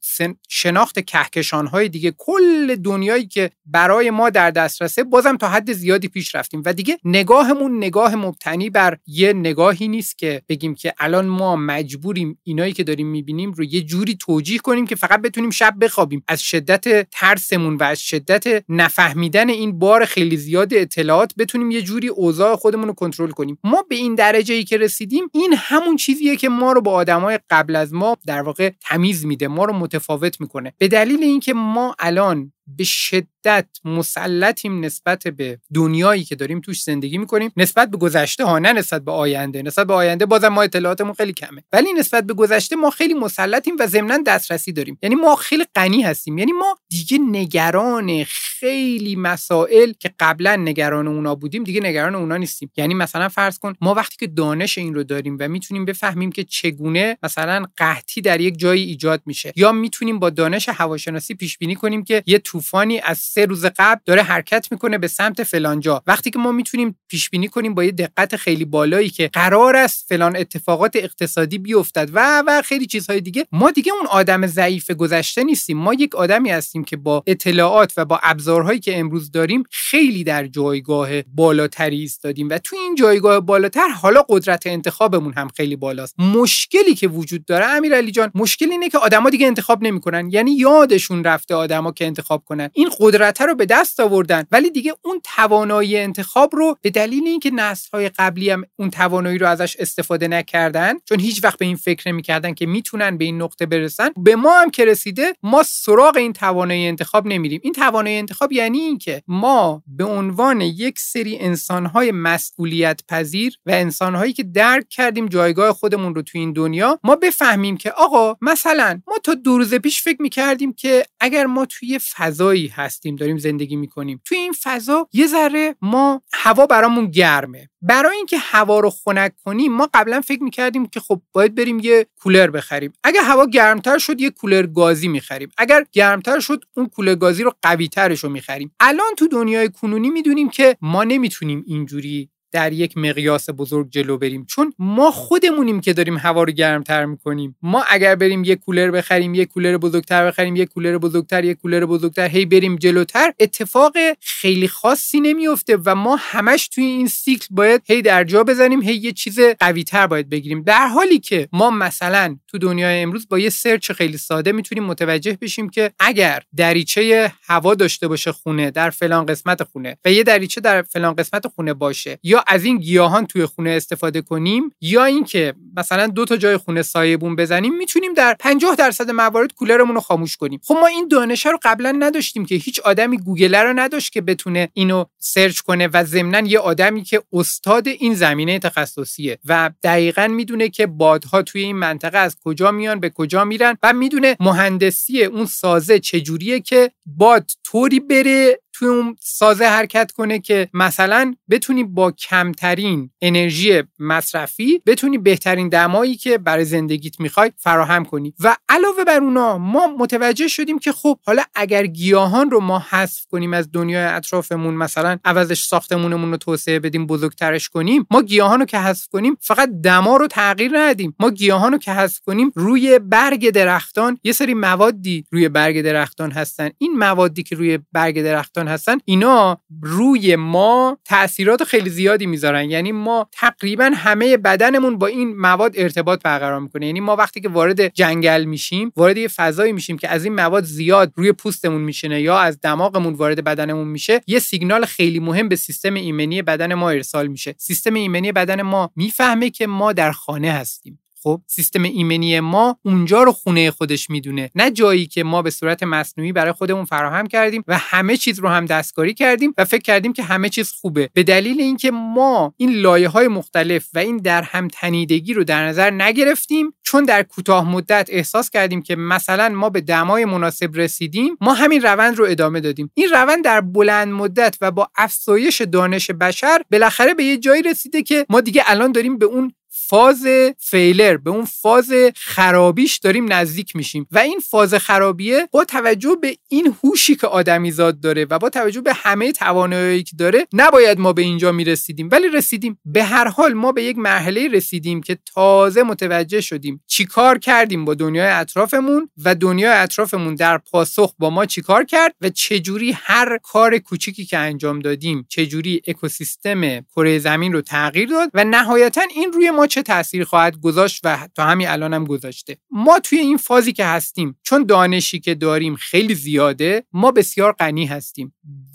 شناخت 0.49 0.99
کهکشان 0.99 1.67
های 1.67 1.89
دیگه 1.89 2.13
کل 2.17 2.75
دنیایی 2.75 3.27
که 3.27 3.49
برای 3.65 4.09
ما 4.09 4.29
در 4.29 4.51
دسترسه 4.51 5.03
بازم 5.03 5.37
تا 5.37 5.49
حد 5.49 5.73
زیادی 5.73 6.07
پیش 6.07 6.35
رفتیم. 6.35 6.61
و 6.65 6.73
دیگه 6.73 6.97
نگاهمون 7.05 7.77
نگاه 7.77 8.15
مبتنی 8.15 8.69
بر 8.69 8.97
یه 9.07 9.33
نگاهی 9.33 9.87
نیست 9.87 10.17
که 10.17 10.41
بگیم 10.49 10.75
که 10.75 10.93
الان 10.99 11.25
ما 11.25 11.55
مجبوریم 11.55 12.39
اینایی 12.43 12.73
که 12.73 12.83
داریم 12.83 13.07
می‌بینیم 13.07 13.51
رو 13.51 13.63
یه 13.63 13.81
جوری 13.81 14.15
توجیه 14.15 14.59
کنیم 14.59 14.87
که 14.87 14.95
فقط 14.95 15.21
بتونیم 15.21 15.49
شب 15.49 15.75
بخوابیم. 15.81 16.23
از 16.27 16.41
شدت 16.41 17.09
ترسمون 17.09 17.75
و 17.75 17.83
از 17.83 18.01
شدت 18.01 18.63
نفهمیدن 18.69 19.49
این 19.49 19.79
بار 19.79 20.00
خیلی 20.05 20.37
زیاد 20.37 20.73
اطلاعات 20.73 21.33
بتونیم 21.37 21.71
یه 21.71 21.81
جوری 21.81 22.07
اوضاع 22.07 22.55
خودمون 22.55 22.87
رو 22.87 22.93
کنترل 22.93 23.31
کنیم. 23.31 23.57
ما 23.63 23.85
به 23.89 23.95
این 23.95 24.15
درجه 24.15 24.53
ای 24.53 24.63
که 24.63 24.77
رسیدیم 24.77 25.23
این 25.33 25.53
همون 25.57 25.95
چیزیه 25.95 26.35
که 26.35 26.49
ما 26.49 26.71
رو 26.71 26.81
با 26.81 26.91
آدمای 26.91 27.39
قبل 27.49 27.75
از 27.75 27.93
ما 27.93 28.17
در 28.25 28.41
واقع 28.41 28.71
تمیز 28.81 29.25
میده 29.25 29.47
ما 29.47 29.65
رو 29.65 29.73
متفاوت 29.73 30.41
می‌کنه. 30.41 30.73
به 30.77 30.87
دلیل 30.87 31.23
اینکه 31.23 31.53
ما 31.53 31.95
الان 31.99 32.53
به 32.67 32.83
شدت 32.83 33.67
مسلطیم 33.85 34.85
نسبت 34.85 35.27
به 35.27 35.59
دنیایی 35.73 36.23
که 36.23 36.35
داریم 36.35 36.61
توش 36.61 36.83
زندگی 36.83 37.17
می‌کنیم 37.17 37.51
نسبت 37.57 37.89
به 37.91 37.97
گذشته 37.97 38.45
ها 38.45 38.59
نه 38.59 38.73
نسبت 38.73 39.05
به 39.05 39.11
آینده. 39.11 39.61
نسبت 39.61 39.87
به 39.87 39.93
آینده 39.93 40.25
بازم 40.25 40.47
ما 40.47 40.61
اطلاعاتمون 40.61 41.13
خیلی 41.13 41.33
کمه. 41.33 41.63
ولی 41.73 41.93
نسبت 41.93 42.23
به 42.23 42.33
گذشته 42.33 42.75
ما 42.75 42.89
خیلی 42.89 43.13
مسلطیم 43.13 43.75
و 43.79 43.87
ضمنا 43.87 44.17
دسترسی 44.17 44.71
داریم. 44.71 44.97
یعنی 45.03 45.15
ما 45.15 45.35
خیلی 45.35 45.65
غنی 45.75 46.01
هستیم. 46.01 46.37
یعنی 46.37 46.51
ما 46.51 46.77
دیگه 46.89 47.17
نگران 47.17 48.23
خیلی 48.23 49.15
مسائل 49.15 49.93
که 49.99 50.13
قبلا 50.19 50.55
نگران 50.55 51.07
اونا 51.07 51.35
بودیم 51.35 51.63
دیگه 51.63 51.81
نگران 51.81 52.15
اونا 52.15 52.37
نیستیم. 52.37 52.71
یعنی 52.77 52.93
مثلا 52.93 53.29
فرض 53.29 53.59
کن 53.59 53.73
ما 53.81 53.93
وقتی 53.93 54.15
که 54.19 54.27
دانش 54.27 54.77
این 54.77 54.93
رو 54.93 55.03
داریم 55.03 55.37
و 55.39 55.47
می‌تونیم 55.47 55.85
بفهمیم 55.85 56.31
که 56.31 56.43
چگونه 56.43 57.17
مثلا 57.23 57.65
قحطی 57.77 58.21
در 58.21 58.41
یک 58.41 58.59
جایی 58.59 58.83
ایجاد 58.83 59.21
میشه 59.25 59.53
یا 59.55 59.71
می‌تونیم 59.71 60.19
با 60.19 60.29
دانش 60.29 60.69
هواشناسی 60.69 61.35
پیش 61.35 61.57
بینی 61.57 61.75
کنیم 61.75 62.03
که 62.03 62.23
یه 62.25 62.39
طوفانی 62.51 62.99
از 62.99 63.17
سه 63.17 63.45
روز 63.45 63.65
قبل 63.65 64.01
داره 64.05 64.23
حرکت 64.23 64.67
می‌کنه 64.71 64.97
به 64.97 65.07
سمت 65.07 65.43
فلانجا. 65.43 66.03
وقتی 66.07 66.29
که 66.29 66.39
ما 66.39 66.51
می‌تونیم 66.51 66.99
پیش 67.07 67.29
بینی 67.29 67.47
کنیم 67.47 67.73
با 67.73 67.83
یه 67.83 67.91
دقت 67.91 68.35
خیلی 68.35 68.65
بالایی 68.65 69.09
که 69.09 69.27
قرار 69.27 69.75
است 69.75 70.05
فلان 70.09 70.35
اتفاقات 70.35 70.95
اقتصادی 70.95 71.57
بیفتد 71.57 72.09
و 72.13 72.43
و 72.47 72.61
خیلی 72.61 72.85
چیزهای 72.85 73.21
دیگه 73.21 73.47
ما 73.51 73.71
دیگه 73.71 73.91
اون 73.93 74.07
آدم 74.07 74.47
ضعیف 74.47 74.91
گذشته 74.91 75.43
نیستیم. 75.43 75.77
ما 75.77 75.93
یک 75.93 76.15
آدمی 76.15 76.49
هستیم 76.49 76.83
که 76.83 76.97
با 76.97 77.23
اطلاعات 77.27 77.93
و 77.97 78.05
با 78.05 78.19
ابزارهایی 78.23 78.79
که 78.79 78.99
امروز 78.99 79.31
داریم 79.31 79.63
خیلی 79.71 80.23
در 80.23 80.47
جایگاه 80.47 81.21
بالاتری 81.21 81.99
ایستادیم 81.99 82.49
و 82.49 82.57
تو 82.57 82.75
این 82.75 82.95
جایگاه 82.95 83.39
بالاتر 83.39 83.87
حالا 83.87 84.25
قدرت 84.29 84.67
انتخابمون 84.67 85.33
هم 85.33 85.47
خیلی 85.57 85.75
بالاست. 85.75 86.19
مشکلی 86.19 86.95
که 86.95 87.07
وجود 87.07 87.45
داره 87.45 87.65
امیرعلی 87.65 88.11
جان 88.11 88.31
مشکل 88.35 88.71
اینه 88.71 88.89
که 88.89 88.97
آدما 88.97 89.29
دیگه 89.29 89.47
انتخاب 89.47 89.83
نمی‌کنن. 89.83 90.29
یعنی 90.31 90.51
یادشون 90.51 91.23
رفته 91.23 91.55
آدما 91.55 91.91
که 91.91 92.05
انتخاب 92.05 92.40
کنن. 92.45 92.69
این 92.73 92.89
قدرت 92.99 93.41
رو 93.41 93.55
به 93.55 93.65
دست 93.65 93.99
آوردن. 93.99 94.43
ولی 94.51 94.71
دیگه 94.71 94.93
اون 95.01 95.21
توانایی 95.23 95.97
انتخاب 95.97 96.55
رو 96.55 96.77
به 96.81 96.89
دلیل 96.89 97.27
اینکه 97.27 97.51
نسل‌های 97.51 98.09
قبلی 98.09 98.49
هم 98.49 98.63
اون 98.75 98.89
توانایی 98.89 99.37
رو 99.37 99.47
ازش 99.47 99.75
استفاده 99.79 100.27
نکردن 100.27 100.93
چون 101.05 101.19
هیچ 101.19 101.43
وقت 101.43 101.59
به 101.59 101.65
این 101.65 101.75
فکر 101.75 102.11
نمی‌کردن 102.11 102.53
که 102.53 102.65
می‌تونن 102.65 103.17
به 103.17 103.25
این 103.25 103.41
نقطه 103.41 103.65
برسن 103.65 104.09
به 104.17 104.35
ما 104.35 104.59
هم 104.59 104.69
که 104.71 104.85
رسیده 104.85 105.33
ما 105.43 105.63
سراغ 105.63 106.17
این 106.17 106.33
توانایی 106.33 106.87
انتخاب 106.87 107.27
نمیریم. 107.27 107.59
این 107.63 107.73
توانایی 107.73 108.17
انتخاب 108.17 108.51
یعنی 108.51 108.79
اینکه 108.79 109.23
ما 109.27 109.83
به 109.87 110.03
عنوان 110.03 110.61
یک 110.61 110.99
سری 110.99 111.37
انسانهای 111.39 112.11
مسئولیت 112.11 113.01
پذیر 113.07 113.57
و 113.65 113.71
انسانهایی 113.71 114.33
که 114.33 114.43
درک 114.43 114.89
کردیم 114.89 115.27
جایگاه 115.27 115.73
خودمون 115.73 116.15
رو 116.15 116.21
تو 116.21 116.37
این 116.37 116.53
دنیا 116.53 116.99
ما 117.03 117.15
بفهمیم 117.15 117.77
که 117.77 117.91
آقا 117.91 118.37
مثلا 118.41 119.01
ما 119.07 119.15
تا 119.23 119.33
دو 119.33 119.57
روز 119.57 119.73
پیش 119.73 120.01
فکر 120.01 120.21
می‌کردیم 120.21 120.73
که 120.73 121.05
اگر 121.19 121.45
ما 121.45 121.65
توی 121.65 121.99
فضایی 122.31 122.67
هستیم 122.67 123.15
داریم 123.15 123.37
زندگی 123.37 123.75
می‌کنیم. 123.75 124.21
توی 124.25 124.37
این 124.37 124.53
فضا 124.63 125.07
یه 125.13 125.27
ذره 125.27 125.75
ما 125.81 126.21
هوا 126.33 126.65
برامون 126.65 127.11
گرمه. 127.11 127.69
برای 127.81 128.15
اینکه 128.15 128.37
هوا 128.37 128.79
رو 128.79 128.89
خنک 128.89 129.33
کنیم 129.45 129.73
ما 129.73 129.89
قبلا 129.93 130.21
فکر 130.21 130.43
می‌کردیم 130.43 130.85
که 130.85 130.99
خب 130.99 131.21
باید 131.33 131.55
بریم 131.55 131.79
یه 131.79 132.07
کولر 132.21 132.49
بخریم. 132.49 132.93
اگر 133.03 133.21
هوا 133.23 133.45
گرمتر 133.45 133.97
شد 133.97 134.21
یه 134.21 134.29
کولر 134.29 134.67
گازی 134.67 135.07
می‌خریم. 135.07 135.49
اگر 135.57 135.85
گرمتر 135.91 136.39
شد 136.39 136.63
اون 136.77 136.87
کولر 136.87 137.15
گازی 137.15 137.43
رو 137.43 137.53
قوی 137.61 137.87
ترش 137.87 138.19
رو 138.19 138.29
می‌خریم. 138.29 138.75
الان 138.79 139.15
تو 139.17 139.27
دنیای 139.27 139.69
کنونی 139.69 140.09
می‌دونیم 140.09 140.49
که 140.49 140.77
ما 140.81 141.03
نمی‌تونیم 141.03 141.63
اینجوری 141.67 142.29
در 142.51 142.73
یک 142.73 142.97
مقیاس 142.97 143.49
بزرگ 143.49 143.89
جلو 143.89 144.17
بریم. 144.17 144.45
چون 144.45 144.73
ما 144.79 145.11
خودمونیم 145.11 145.81
که 145.81 145.93
داریم 145.93 146.17
هوا 146.17 146.43
رو 146.43 146.51
گرمتر 146.51 147.05
می‌کنیم. 147.05 147.55
ما 147.61 147.83
اگر 147.89 148.15
بریم 148.15 148.43
یک 148.43 148.59
کولر 148.59 148.91
بخریم 148.91 149.33
یک 149.33 149.49
کولر 149.49 149.77
بزرگتر 149.77 150.27
بخریم 150.27 150.55
یک 150.55 150.69
کولر 150.69 150.97
بزرگتر 150.97 151.43
یک 151.43 151.57
کولر 151.57 151.85
بزرگتر 151.85 152.27
هی 152.27 152.45
بریم 152.45 152.75
جلوتر 152.75 153.33
اتفاق 153.39 153.93
خیلی 154.19 154.67
خاصی 154.67 155.19
نمیفته 155.19 155.77
و 155.85 155.95
ما 155.95 156.17
همش 156.19 156.67
توی 156.67 156.83
این 156.83 157.07
سیکل 157.07 157.47
باید 157.51 157.81
هی 157.85 158.01
در 158.01 158.23
جا 158.23 158.43
بزنیم 158.43 158.81
هی 158.81 158.95
یه 158.95 159.11
چیز 159.11 159.39
قوی 159.39 159.83
تر 159.83 160.07
باید 160.07 160.29
بگیریم. 160.29 160.63
در 160.63 160.87
حالی 160.87 161.19
که 161.19 161.47
ما 161.51 161.69
مثلا 161.69 162.37
تو 162.47 162.57
دنیای 162.57 163.01
امروز 163.01 163.27
با 163.27 163.39
یه 163.39 163.49
search 163.49 163.91
خیلی 163.91 164.17
ساده 164.17 164.51
می‌تونیم 164.51 164.83
متوجه 164.83 165.37
بشیم 165.41 165.69
که 165.69 165.91
اگر 165.99 166.43
دریچه 166.57 167.33
هوا 167.43 167.75
داشته 167.75 168.07
باشه 168.07 168.31
خونه 168.31 168.71
در 168.71 168.89
فلان 168.89 169.25
قسمت 169.25 169.63
خونه 169.63 169.97
و 170.05 170.11
یه 170.11 170.23
دریچه 170.23 170.61
در 170.61 170.81
فلان 170.81 171.13
قسمت 171.13 171.47
خونه 171.47 171.73
باشه 171.73 172.19
یا 172.23 172.40
از 172.47 172.63
این 172.65 172.77
گیاهان 172.77 173.25
توی 173.25 173.45
خونه 173.45 173.69
استفاده 173.69 174.21
کنیم 174.21 174.71
یا 174.81 175.03
اینکه 175.03 175.53
مثلا 175.77 176.07
دو 176.07 176.25
تا 176.25 176.37
جای 176.37 176.57
خونه 176.57 176.81
سایبون 176.81 177.35
بزنیم 177.35 177.77
می‌تونیم 177.77 178.13
در 178.13 178.35
50 178.39 178.75
درصد 178.75 179.11
موارد 179.11 179.53
کولرمون 179.53 179.95
رو 179.95 180.01
خاموش 180.01 180.37
کنیم. 180.37 180.59
خب 180.63 180.73
ما 180.81 180.87
این 180.87 181.07
دانش 181.07 181.45
رو 181.45 181.59
قبلا 181.63 181.91
نداشتیم 181.91 182.45
که 182.45 182.55
هیچ 182.55 182.79
آدمی 182.79 183.17
گوگل 183.17 183.55
رو 183.55 183.73
نداشت 183.79 184.11
که 184.11 184.21
بتونه 184.21 184.69
اینو 184.73 185.05
search 185.19 185.59
کنه 185.59 185.89
و 185.93 186.03
ضمنا 186.03 186.39
یه 186.39 186.59
آدمی 186.59 187.03
که 187.03 187.23
استاد 187.33 187.87
این 187.87 188.13
زمینه 188.13 188.59
تخصصیه 188.59 189.39
و 189.45 189.69
دقیقا 189.83 190.27
می‌دونه 190.27 190.69
که 190.69 190.87
بادها 190.87 191.41
توی 191.41 191.61
این 191.61 191.75
منطقه 191.75 192.17
از 192.17 192.37
کجا 192.43 192.71
میان 192.71 192.99
به 192.99 193.09
کجا 193.09 193.45
میرن 193.45 193.77
و 193.83 193.93
می‌دونه 193.93 194.37
مهندسی 194.39 195.23
اون 195.23 195.45
سازه 195.45 195.99
چجوریه 195.99 196.59
که 196.59 196.91
باد 197.05 197.51
طوری 197.63 197.99
بره 197.99 198.59
توی 198.73 198.87
اون 198.87 199.15
سازه 199.19 199.65
حرکت 199.65 200.11
کنه 200.11 200.39
که 200.39 200.69
مثلا 200.73 201.33
بتونی 201.49 201.83
با 201.83 202.11
کمترین 202.11 203.11
انرژی 203.21 203.83
مصرفی 203.99 204.81
بتونی 204.85 205.17
بهترین 205.17 205.69
دمایی 205.69 206.15
که 206.15 206.37
برای 206.37 206.65
زندگیت 206.65 207.19
می‌خوای 207.19 207.51
فراهم 207.57 208.05
کنی. 208.05 208.33
و 208.39 208.55
علاوه 208.69 209.03
بر 209.03 209.19
اونا 209.19 209.57
ما 209.57 209.87
متوجه 209.99 210.47
شدیم 210.47 210.79
که 210.79 210.91
خب 210.91 211.19
حالا 211.25 211.43
اگر 211.55 211.85
گیاهان 211.85 212.51
رو 212.51 212.59
ما 212.59 212.85
حذف 212.89 213.25
کنیم 213.25 213.53
از 213.53 213.71
دنیای 213.71 214.03
اطرافمون 214.03 214.73
مثلا 214.73 215.17
عوضش 215.25 215.63
ساختمونمون 215.63 216.31
رو 216.31 216.37
توسعه 216.37 216.79
بدیم 216.79 217.07
بزرگترش 217.07 217.69
کنیم 217.69 218.07
ما 218.11 218.21
گیاهان 218.21 218.59
رو 218.59 218.65
که 218.65 218.79
حذف 218.79 219.07
کنیم 219.07 219.37
فقط 219.41 219.69
دما 219.83 220.17
رو 220.17 220.27
تغییر 220.27 220.71
ندیم. 220.75 221.15
ما 221.19 221.29
گیاهان 221.29 221.71
رو 221.71 221.77
که 221.77 221.91
حذف 221.91 222.19
کنیم 222.19 222.51
روی 222.55 222.99
برگ 222.99 223.49
درختان 223.49 224.19
یه 224.23 224.31
سری 224.31 224.53
موادی 224.53 225.25
روی 225.31 225.49
برگ 225.49 225.81
درختان 225.81 226.31
هستن. 226.31 226.69
این 226.77 226.97
موادی 226.97 227.43
که 227.43 227.55
روی 227.55 227.79
برگ 227.91 228.23
درختان 228.23 228.67
هستن 228.71 228.97
اینا 229.05 229.57
روی 229.81 230.35
ما 230.35 230.97
تاثیرات 231.05 231.63
خیلی 231.63 231.89
زیادی 231.89 232.25
می‌ذارن. 232.25 232.69
یعنی 232.69 232.91
ما 232.91 233.27
تقریبا 233.31 233.91
همه 233.95 234.37
بدنمون 234.37 234.97
با 234.97 235.07
این 235.07 235.37
مواد 235.37 235.73
ارتباط 235.75 236.21
برقرار 236.23 236.59
می‌کنه. 236.59 236.85
یعنی 236.85 236.99
ما 236.99 237.15
وقتی 237.15 237.41
که 237.41 237.49
وارد 237.49 237.93
جنگل 237.93 238.43
میشیم 238.43 238.91
وارد 238.95 239.17
یه 239.17 239.27
فضایی 239.27 239.73
میشیم 239.73 239.97
که 239.97 240.09
از 240.09 240.23
این 240.23 240.35
مواد 240.35 240.63
زیاد 240.63 241.13
روی 241.15 241.31
پوستمون 241.31 241.81
میشینه 241.81 242.21
یا 242.21 242.39
از 242.39 242.61
دماغمون 242.61 243.13
وارد 243.13 243.43
بدنمون 243.43 243.87
میشه 243.87 244.21
یه 244.27 244.39
سیگنال 244.39 244.85
خیلی 244.85 245.19
مهم 245.19 245.49
به 245.49 245.55
سیستم 245.55 245.93
ایمنی 245.93 246.41
بدن 246.41 246.73
ما 246.73 246.89
ارسال 246.89 247.27
میشه. 247.27 247.55
سیستم 247.57 247.93
ایمنی 247.93 248.31
بدن 248.31 248.61
ما 248.61 248.91
می‌فهمه 248.95 249.49
که 249.49 249.67
ما 249.67 249.93
در 249.93 250.11
خانه 250.11 250.51
هستیم. 250.51 251.00
خب 251.23 251.41
سیستم 251.47 251.83
ایمنی 251.83 252.39
ما 252.39 252.77
اونجا 252.83 253.23
رو 253.23 253.31
خونه 253.31 253.71
خودش 253.71 254.09
می‌دونه. 254.09 254.49
نه 254.55 254.71
جایی 254.71 255.05
که 255.05 255.23
ما 255.23 255.41
به 255.41 255.49
صورت 255.49 255.83
مصنوعی 255.83 256.31
برای 256.31 256.51
خودمون 256.51 256.85
فراهم 256.85 257.27
کردیم 257.27 257.63
و 257.67 257.77
همه 257.77 258.17
چیز 258.17 258.39
رو 258.39 258.49
هم 258.49 258.65
دستکاری 258.65 259.13
کردیم 259.13 259.53
و 259.57 259.65
فکر 259.65 259.81
کردیم 259.81 260.13
که 260.13 260.23
همه 260.23 260.49
چیز 260.49 260.71
خوبه. 260.71 261.09
به 261.13 261.23
دلیل 261.23 261.61
اینکه 261.61 261.91
ما 261.91 262.53
این 262.57 262.71
لایه 262.71 263.09
های 263.09 263.27
مختلف 263.27 263.89
و 263.93 263.99
این 263.99 264.17
در 264.17 264.41
هم 264.41 264.67
تنیدگی 264.67 265.33
رو 265.33 265.43
در 265.43 265.67
نظر 265.67 265.91
نگرفتیم 265.91 266.73
چون 266.83 267.03
در 267.03 267.23
کوتاه 267.23 267.69
مدت 267.69 268.09
احساس 268.11 268.49
کردیم 268.49 268.81
که 268.81 268.95
مثلا 268.95 269.49
ما 269.49 269.69
به 269.69 269.81
دمای 269.81 270.25
مناسب 270.25 270.69
رسیدیم 270.75 271.37
ما 271.41 271.53
همین 271.53 271.81
روند 271.81 272.17
رو 272.17 272.25
ادامه 272.25 272.59
دادیم. 272.59 272.91
این 272.93 273.09
روند 273.09 273.43
در 273.43 273.61
بلند 273.61 274.13
مدت 274.13 274.57
و 274.61 274.71
با 274.71 274.89
افزایش 274.97 275.61
دانش 275.61 276.11
بشر 276.11 276.61
بالاخره 276.71 277.13
به 277.13 277.23
یه 277.23 277.37
جایی 277.37 277.61
رسیده 277.61 278.03
که 278.03 278.25
ما 278.29 278.41
دیگه 278.41 278.63
الان 278.65 278.91
داریم 278.91 279.17
به 279.17 279.25
اون 279.25 279.53
فاز 279.91 280.27
فیلر 280.59 281.17
به 281.17 281.29
اون 281.29 281.45
فاز 281.45 281.93
خرابیش 282.15 282.97
داریم 282.97 283.33
نزدیک 283.33 283.75
میشیم. 283.75 284.07
و 284.11 284.19
این 284.19 284.39
فاز 284.39 284.73
خرابیه 284.73 285.47
با 285.51 285.65
توجه 285.65 286.17
به 286.21 286.37
این 286.47 286.75
هوشی 286.83 287.15
که 287.15 287.27
آدمیزاد 287.27 287.99
داره 287.99 288.25
و 288.29 288.39
با 288.39 288.49
توجه 288.49 288.81
به 288.81 288.93
همه 288.93 289.31
توانایی 289.31 290.03
که 290.03 290.15
داره 290.15 290.47
نباید 290.53 290.99
ما 290.99 291.13
به 291.13 291.21
اینجا 291.21 291.51
می‌رسیدیم. 291.51 292.09
ولی 292.11 292.27
رسیدیم. 292.29 292.79
به 292.85 293.03
هر 293.03 293.27
حال 293.27 293.53
ما 293.53 293.71
به 293.71 293.83
یک 293.83 293.97
مرحله 293.97 294.47
رسیدیم 294.47 295.01
که 295.01 295.17
تازه 295.33 295.83
متوجه 295.83 296.41
شدیم 296.41 296.83
چیکار 296.87 297.37
کردیم 297.37 297.85
با 297.85 297.93
دنیای 297.93 298.27
اطرافمون 298.27 299.09
و 299.25 299.35
دنیای 299.35 299.73
اطرافمون 299.73 300.35
در 300.35 300.57
پاسخ 300.57 301.13
با 301.19 301.29
ما 301.29 301.45
چیکار 301.45 301.83
کرد 301.83 302.15
و 302.21 302.29
چجوری 302.29 302.91
هر 302.91 303.37
کار 303.43 303.77
کوچیکی 303.77 304.25
که 304.25 304.37
انجام 304.37 304.79
دادیم 304.79 305.25
چجوری 305.29 305.81
اکوسیستم 305.87 306.81
کره 306.81 307.19
زمین 307.19 307.53
رو 307.53 307.61
تغییر 307.61 308.09
داد 308.09 308.29
و 308.33 308.43
نهایتا 308.43 309.01
این 309.15 309.31
روی 309.31 309.51
ما 309.51 309.67
چه 309.67 309.80
تاثیری 309.81 310.23
خواهد 310.23 310.57
گذاشت 310.57 311.01
و 311.03 311.27
تا 311.35 311.45
همین 311.45 311.67
الان 311.67 311.93
هم 311.93 312.05
گذاشته. 312.05 312.57
ما 312.71 312.99
توی 312.99 313.19
این 313.19 313.37
فازی 313.37 313.73
که 313.73 313.85
هستیم 313.85 314.39
چون 314.43 314.65
دانشی 314.65 315.19
که 315.19 315.35
داریم 315.35 315.75
خیلی 315.75 316.15
زیاده 316.15 316.83
ما 316.93 317.11
بسیار 317.11 317.51
غنی 317.51 317.85
هستیم. 317.85 318.33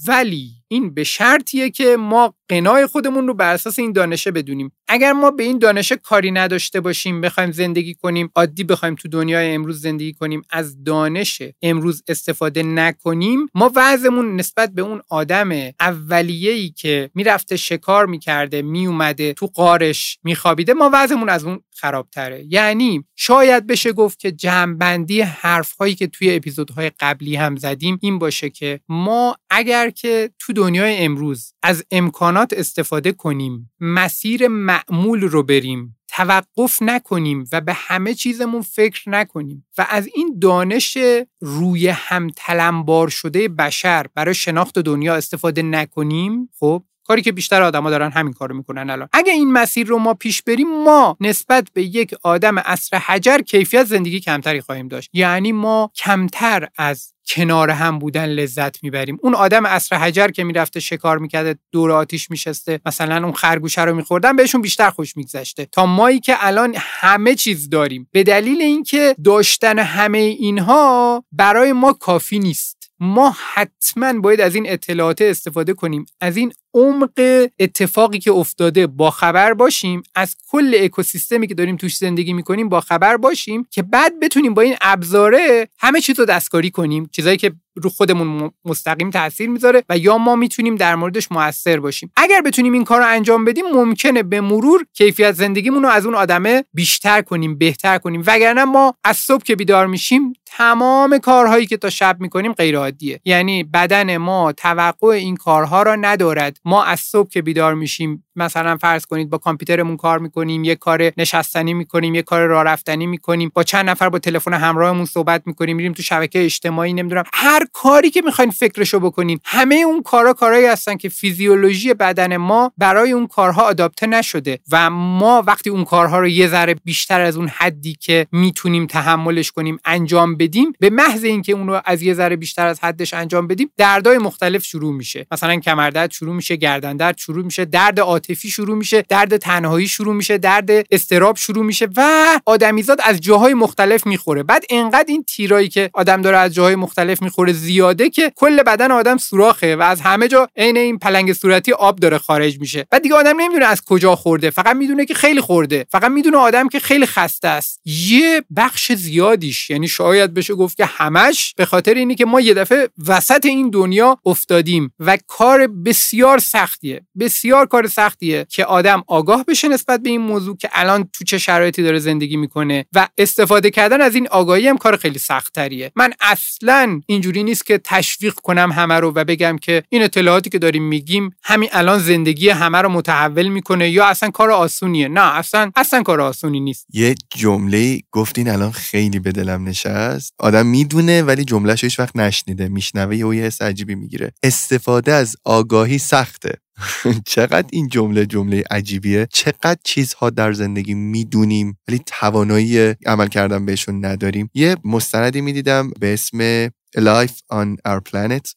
ولی 0.09 0.51
این 0.69 0.95
به 0.95 1.05
شرطیه 1.05 1.71
که 1.71 1.97
ما 1.97 2.35
قنای 2.49 2.87
خودمون 2.87 3.27
رو 3.27 3.35
بر 3.35 3.55
اساس 3.55 3.79
این 3.79 3.93
دانشه 3.93 4.31
بدونیم. 4.31 4.73
اگر 4.89 5.13
ما 5.13 5.31
به 5.31 5.43
این 5.43 5.59
دانشه 5.59 5.97
کاری 5.97 6.31
نداشته 6.31 6.81
باشیم 6.81 7.21
بخوایم 7.21 7.53
زندگی 7.53 7.95
کنیم 7.95 8.31
عادی 8.35 8.65
بخوایم 8.65 8.95
تو 8.95 9.09
دنیای 9.09 9.55
امروز 9.55 9.81
زندگی 9.81 10.13
کنیم 10.13 10.43
از 10.51 10.85
دانش 10.85 11.43
امروز 11.63 12.03
استفاده 12.09 12.63
نکنیم 12.63 13.47
ما 13.55 13.73
وضعمون 13.77 14.37
نسبت 14.37 14.71
به 14.71 14.83
اون 14.83 15.03
آدم 15.09 15.51
اولیه‌ای 15.81 16.69
که 16.69 17.11
می‌رفته 17.15 17.57
شکار 17.57 18.07
می‌کرده 18.07 18.63
میومده 18.63 19.33
تو 19.33 19.47
قارش 19.47 20.19
میخوابیده 20.25 20.75
ما 20.75 20.91
وضعمون 20.93 21.29
از 21.29 21.45
اون 21.45 21.61
خرابتره. 21.77 22.45
یعنی 22.49 23.05
شاید 23.17 23.67
بشه 23.67 23.93
گفت 23.93 24.19
که 24.19 24.33
جمعبندی 24.33 25.21
حرف 25.21 25.73
هایی 25.73 25.95
که 25.95 26.07
توی 26.07 26.35
اپیزودهای 26.35 26.91
قبلی 27.01 27.37
هم 27.37 27.57
زدیم 27.57 27.99
این 28.03 28.19
باشه 28.19 28.51
که 28.51 28.81
ما 28.89 29.37
اگر 29.51 29.91
که 29.91 30.31
تو 30.39 30.53
دنیای 30.53 30.97
امروز 30.97 31.55
از 31.63 31.85
امکانات 31.91 32.53
استفاده 32.53 33.13
کنیم 33.13 33.73
مسیر 33.81 34.49
معمول 34.49 35.21
رو 35.21 35.43
بریم 35.43 35.97
توقف 36.09 36.83
نکنیم 36.83 37.45
و 37.53 37.61
به 37.61 37.73
همه 37.73 38.15
چیزمون 38.15 38.63
فکر 38.63 39.11
نکنیم 39.11 39.67
و 39.79 39.87
از 39.91 40.09
این 40.15 40.39
دانش 40.43 40.99
روی 41.41 41.89
هم 41.89 42.31
تلمبار 42.37 43.09
شده 43.09 43.49
بشر 43.49 44.07
برای 44.15 44.35
شناخت 44.35 44.79
دنیا 44.79 45.15
استفاده 45.15 45.63
نکنیم 45.63 46.51
خب 46.59 46.85
کاری 47.07 47.23
که 47.23 47.33
بیشتر 47.33 47.63
آدما 47.63 47.91
دارن 47.91 48.11
همین 48.11 48.33
کارو 48.33 48.57
می‌کنن 48.57 48.91
الان. 48.91 49.09
اگه 49.13 49.33
این 49.33 49.53
مسیر 49.53 49.87
رو 49.87 49.99
ما 49.99 50.15
پیش 50.15 50.43
بریم 50.43 50.85
ما 50.85 51.17
نسبت 51.21 51.69
به 51.73 51.83
یک 51.83 52.15
آدم 52.23 52.59
اصر 52.59 52.97
حجر 52.97 53.39
کیفیت 53.39 53.85
زندگی 53.85 54.21
کمتری 54.21 54.61
خواهیم 54.61 54.89
داشت. 54.89 55.11
یعنی 55.13 55.53
ما 55.53 55.91
کمتر 55.95 56.69
از 56.79 57.13
کنار 57.29 57.71
هم 57.71 57.99
بودن 57.99 58.27
لذت 58.27 58.83
می‌بریم. 58.83 59.19
اون 59.23 59.35
آدم 59.35 59.67
اصر 59.67 59.97
حجر 59.97 60.29
که 60.29 60.45
می‌رفته 60.45 60.81
شکار 60.81 61.19
می‌کرده 61.19 61.59
دور 61.73 61.93
آتیش 61.93 62.31
میشسته 62.31 62.81
مثلا 62.87 63.25
اون 63.25 63.33
خرگوشه 63.33 63.85
رو 63.85 63.95
میخوردن 63.95 64.37
بهشون 64.37 64.63
بیشتر 64.63 64.91
خوش 64.91 65.17
میگذشته. 65.17 65.65
تا 65.73 65.87
مایی 65.87 66.21
که 66.21 66.37
الان 66.39 66.75
همه 66.79 67.35
چیز 67.35 67.71
داریم. 67.71 68.09
به 68.13 68.23
دلیل 68.23 68.63
اینکه 68.63 69.17
داشتن 69.25 69.79
همه 69.79 70.19
اینها 70.19 71.25
برای 71.33 71.73
ما 71.73 71.93
کافی 71.93 72.39
نیست. 72.39 72.77
ما 73.01 73.37
حتما 73.55 74.21
باید 74.21 74.41
از 74.41 74.55
این 74.55 74.71
اطلاعات 74.71 75.23
استفاده 75.23 75.73
کنیم. 75.73 76.07
از 76.21 76.37
این 76.37 76.53
عمق 76.77 77.49
اتفاقی 77.59 78.19
که 78.19 78.33
افتاده 78.33 78.87
با 78.87 79.11
خبر 79.11 79.55
باشیم 79.55 80.03
از 80.15 80.37
کل 80.51 80.75
اکوسیستمی 80.79 81.47
که 81.47 81.55
داریم 81.55 81.77
توش 81.77 81.97
زندگی 81.97 82.33
می‌کنیم 82.33 82.69
با 82.69 82.81
خبر 82.81 83.17
باشیم 83.17 83.67
که 83.71 83.83
بعد 83.83 84.21
بتونیم 84.21 84.55
با 84.55 84.63
این 84.63 84.77
ابزاره 84.81 85.69
همه 85.79 86.01
چیز 86.01 86.19
رو 86.19 86.25
دستکاری 86.25 86.71
کنیم 86.71 87.09
چیزایی 87.13 87.37
که 87.37 87.53
رو 87.83 87.91
خودمون 87.91 88.51
مستقیم 88.65 89.11
تاثیر 89.11 89.49
می‌ذاره 89.49 89.85
و 89.89 89.99
یا 89.99 90.19
ما 90.19 90.37
می‌تونیم 90.37 90.77
در 90.77 90.95
موردش 90.95 91.33
موثر 91.33 91.81
باشیم. 91.81 92.13
اگر 92.17 92.41
بتونیم 92.41 92.73
این 92.73 92.85
کار 92.85 93.01
رو 93.01 93.07
انجام 93.09 93.45
بدیم 93.45 93.65
ممکنه 93.73 94.23
به 94.23 94.41
مرور 94.41 94.87
کیفیت 94.93 95.33
زندگیمون 95.33 95.83
رو 95.83 95.89
از 95.89 96.07
اون 96.07 96.15
آدمه 96.15 96.65
بیشتر 96.75 97.23
کنیم 97.23 97.59
بهتر 97.59 97.99
کنیم. 97.99 98.23
وگرنه 98.27 98.65
ما 98.65 98.95
از 99.05 99.17
صبح 99.17 99.43
که 99.43 99.57
بیدار 99.57 99.87
میشیم 99.87 100.33
تمام 100.47 101.19
کارهایی 101.19 101.67
که 101.67 101.77
تا 101.77 101.91
شب 101.91 102.17
می‌کنیم 102.21 102.53
غیر 102.53 102.77
عادیه 102.77 103.21
یعنی 103.25 103.65
بدن 103.65 104.17
ما 104.17 104.53
توقع 104.53 105.09
این 105.09 105.37
کارها 105.37 105.83
را 105.83 105.97
ندارد. 105.97 106.57
ما 106.67 106.85
از 106.85 107.01
صبح 107.01 107.29
که 107.29 107.43
بیدار 107.43 107.75
میشیم 107.75 108.25
مثلا 108.37 108.77
فرض 108.77 109.07
کنید 109.07 109.31
با 109.31 109.39
کامپیوترمون 109.39 109.97
کار 109.97 110.19
می‌کنیم 110.19 110.65
یه 110.65 110.75
کار 110.75 111.13
نشستنی 111.17 111.75
می‌کنیم 111.75 112.15
یه 112.15 112.23
کار 112.23 112.47
راه 112.47 112.65
رفتنی 112.65 113.07
می‌کنیم 113.07 113.53
با 113.55 113.63
چند 113.63 113.91
نفر 113.91 114.09
با 114.09 114.19
تلفن 114.19 114.53
همراهمون 114.53 115.05
صحبت 115.05 115.43
می‌کنیم 115.47 115.77
میریم 115.77 115.93
تو 115.93 116.03
شبکه 116.03 116.45
اجتماعی 116.45 116.93
نمی‌دونم. 116.93 117.23
هر 117.35 117.63
کاری 117.73 118.11
که 118.11 118.23
می‌خواین 118.23 118.51
فکرشو 118.51 119.01
بکنین 119.01 119.41
همه 119.45 119.75
اون 119.75 120.03
کارا 120.03 120.33
کارهایی 120.33 120.67
هستن 120.67 120.97
که 120.97 121.09
فیزیولوژی 121.09 121.95
بدن 121.95 122.37
ما 122.37 122.73
برای 122.79 123.13
اون 123.13 123.27
کارها 123.27 123.63
آداپته 123.63 124.07
نشده 124.07 124.59
و 124.73 124.91
ما 124.91 125.43
وقتی 125.47 125.71
اون 125.71 125.85
کارها 125.85 126.19
رو 126.21 126.29
یه 126.29 126.49
ذره 126.49 126.75
بیشتر 126.85 127.21
از 127.21 127.37
اون 127.37 127.49
حدی 127.49 127.95
که 128.01 128.27
می‌تونیم 128.33 128.87
تحملش 128.87 129.53
کنیم 129.53 129.79
انجام 129.85 130.37
بدیم 130.37 130.73
به 130.81 130.91
محض 130.91 131.25
اینکه 131.25 131.53
اون 131.53 131.69
رو 131.69 131.81
از 131.85 132.03
یه 132.03 132.15
ذره 132.15 132.37
بیشتر 132.37 132.67
از 132.67 132.81
حدش 132.81 133.15
انجام 133.15 133.47
بدیم 133.47 133.71
دردای 133.77 134.19
مختلف 134.19 134.65
شروع 134.65 134.95
میشه. 134.95 135.27
مثلا 135.33 135.57
کمردرد 135.57 136.11
شروع 136.11 136.35
میشه 136.47 136.57
گردن 136.57 136.97
درد 136.97 137.19
شروع 137.19 137.45
میشه 137.45 137.65
درد 137.65 138.01
عاطفی 138.01 138.51
شروع 138.51 138.77
میشه 138.77 139.05
درد 139.09 139.37
تنهایی 139.37 139.89
شروع 139.89 140.15
میشه 140.15 140.39
درد 140.39 140.71
استراب 140.91 141.37
شروع 141.37 141.65
میشه 141.65 141.89
و 141.97 142.27
آدمیزاد 142.47 142.99
از 143.05 143.21
جاهای 143.21 143.55
مختلف 143.55 144.07
می‌خوره. 144.07 144.43
بعد 144.43 144.65
انقدر 144.71 145.05
این 145.09 145.23
تیرایی 145.23 145.69
که 145.69 145.91
آدم 145.95 146.23
داره 146.23 146.37
از 146.37 146.55
جاهای 146.55 146.77
مختلف 146.77 147.23
می‌خوره 147.23 147.53
زیاده 147.53 148.11
که 148.11 148.33
کل 148.37 148.63
بدن 148.63 148.91
آدم 148.91 149.17
سوراخه 149.17 149.77
و 149.77 149.83
از 149.83 150.01
همه 150.01 150.29
جا 150.29 150.49
عین 150.57 150.77
این 150.77 150.99
پلنگ 150.99 151.33
صورتی 151.33 151.73
آب 151.73 151.97
داره 151.99 152.19
خارج 152.19 152.61
میشه. 152.61 152.87
بعد 152.91 153.03
دیگه 153.03 153.15
آدم 153.15 153.41
نمی‌دونه 153.41 153.67
از 153.67 153.83
کجا 153.85 154.17
خورده 154.17 154.51
فقط 154.51 154.77
می‌دونه 154.77 155.07
که 155.07 155.15
خیلی 155.15 155.41
خورده 155.41 155.87
فقط 155.91 156.11
می‌دونه 156.11 156.37
آدم 156.37 156.69
که 156.69 156.79
خیلی 156.79 157.07
خسته 157.07 157.49
است. 157.49 157.81
یه 157.85 158.43
بخش 158.57 158.93
زیادیش 158.93 159.71
یعنی 159.71 159.89
شاید 159.89 160.35
بشه 160.35 160.55
گفت 160.55 160.77
که 160.77 160.85
همش 160.85 161.55
به 161.57 161.65
خاطر 161.65 161.95
اینی 161.95 162.15
که 162.15 162.25
ما 162.25 162.41
یه 162.41 162.55
دفعه 162.55 162.89
وسط 163.07 163.47
این 163.47 163.71
دنیا 163.71 164.19
افتادیم 164.27 164.93
و 165.01 165.19
کار 165.27 165.67
بسیار 165.67 166.36
سختیه. 166.39 167.07
بسیار 167.19 167.67
کار 167.67 167.87
سختیه 167.87 168.47
که 168.49 168.65
آدم 168.65 169.03
آگاه 169.07 169.45
بشه 169.45 169.69
نسبت 169.69 170.01
به 170.01 170.11
این 170.11 170.21
موضوع 170.21 170.57
که 170.57 170.69
الان 170.73 171.09
تو 171.13 171.25
چه 171.25 171.39
شرایطی 171.39 171.83
داره 171.83 171.99
زندگی 171.99 172.37
می‌کنه 172.37 172.87
و 172.95 173.09
استفاده 173.19 173.71
کردن 173.71 174.01
از 174.01 174.15
این 174.15 174.29
آگاهی 174.29 174.69
هم 174.69 174.79
کار 174.79 174.97
خیلی 174.97 175.19
سختتریه. 175.19 175.93
من 175.97 176.13
اصلا 176.21 177.01
اینجوری 177.07 177.43
نیست 177.45 177.67
که 177.67 177.81
تشویق 177.85 178.35
کنم 178.35 178.73
همه 178.73 178.95
رو 178.95 179.13
و 179.15 179.25
بگم 179.25 179.59
که 179.59 179.83
این 179.89 180.03
اطلاعاتی 180.03 180.51
که 180.51 180.59
داریم 180.59 180.83
میگیم 180.83 181.31
همین 181.43 181.69
الان 181.73 181.99
زندگی 181.99 182.49
همه 182.49 182.79
رو 182.79 182.89
متحول 182.89 183.49
می‌کنه 183.49 183.91
یا 183.91 184.07
اصلا 184.07 184.31
کار 184.31 184.51
آسونیه. 184.51 185.09
نه 185.09 185.37
اصلا 185.37 185.71
اصلا 185.77 186.03
کار 186.03 186.21
آسونی 186.21 186.61
نیست. 186.61 186.87
یه 186.93 187.15
جمله 187.35 188.01
گفتین 188.13 188.49
الان 188.49 188.71
خیلی 188.71 189.19
به 189.19 189.33
دلم 189.33 189.69
نشست. 189.69 190.35
آدم 190.39 190.67
می‌دونه 190.67 191.23
ولی 191.23 191.45
جملهش 191.45 191.85
هیچ 191.85 191.99
وقت 191.99 192.17
نشنیده 192.17 192.69
میشنوه 192.69 193.17
یه 193.17 193.43
حس 193.43 193.63
عجیبی 193.63 193.95
می‌گیره. 193.95 194.33
استفاده 194.43 195.13
از 195.13 195.37
آگاهی 195.45 195.99
سخته. 196.27 196.55
چقدر 197.35 197.69
این 197.73 197.89
جمله 197.89 198.27
جمله 198.27 198.65
عجیبیه. 198.71 199.29
چقدر 199.33 199.77
چیزها 199.85 200.31
در 200.31 200.53
زندگی 200.53 200.95
می‌دونیم 200.95 201.79
ولی 201.89 202.01
توانایی 202.07 202.79
عمل 203.07 203.29
کردن 203.29 203.67
بهشون 203.67 204.05
نداریم. 204.05 204.51
یه 204.55 204.77
مستندی 204.85 205.41
می‌دیدم 205.41 205.91
به 206.01 206.13
اسم 206.13 206.69
Life 206.99 207.39
on 207.53 207.77
Our 207.89 208.01
Planet. 208.11 208.55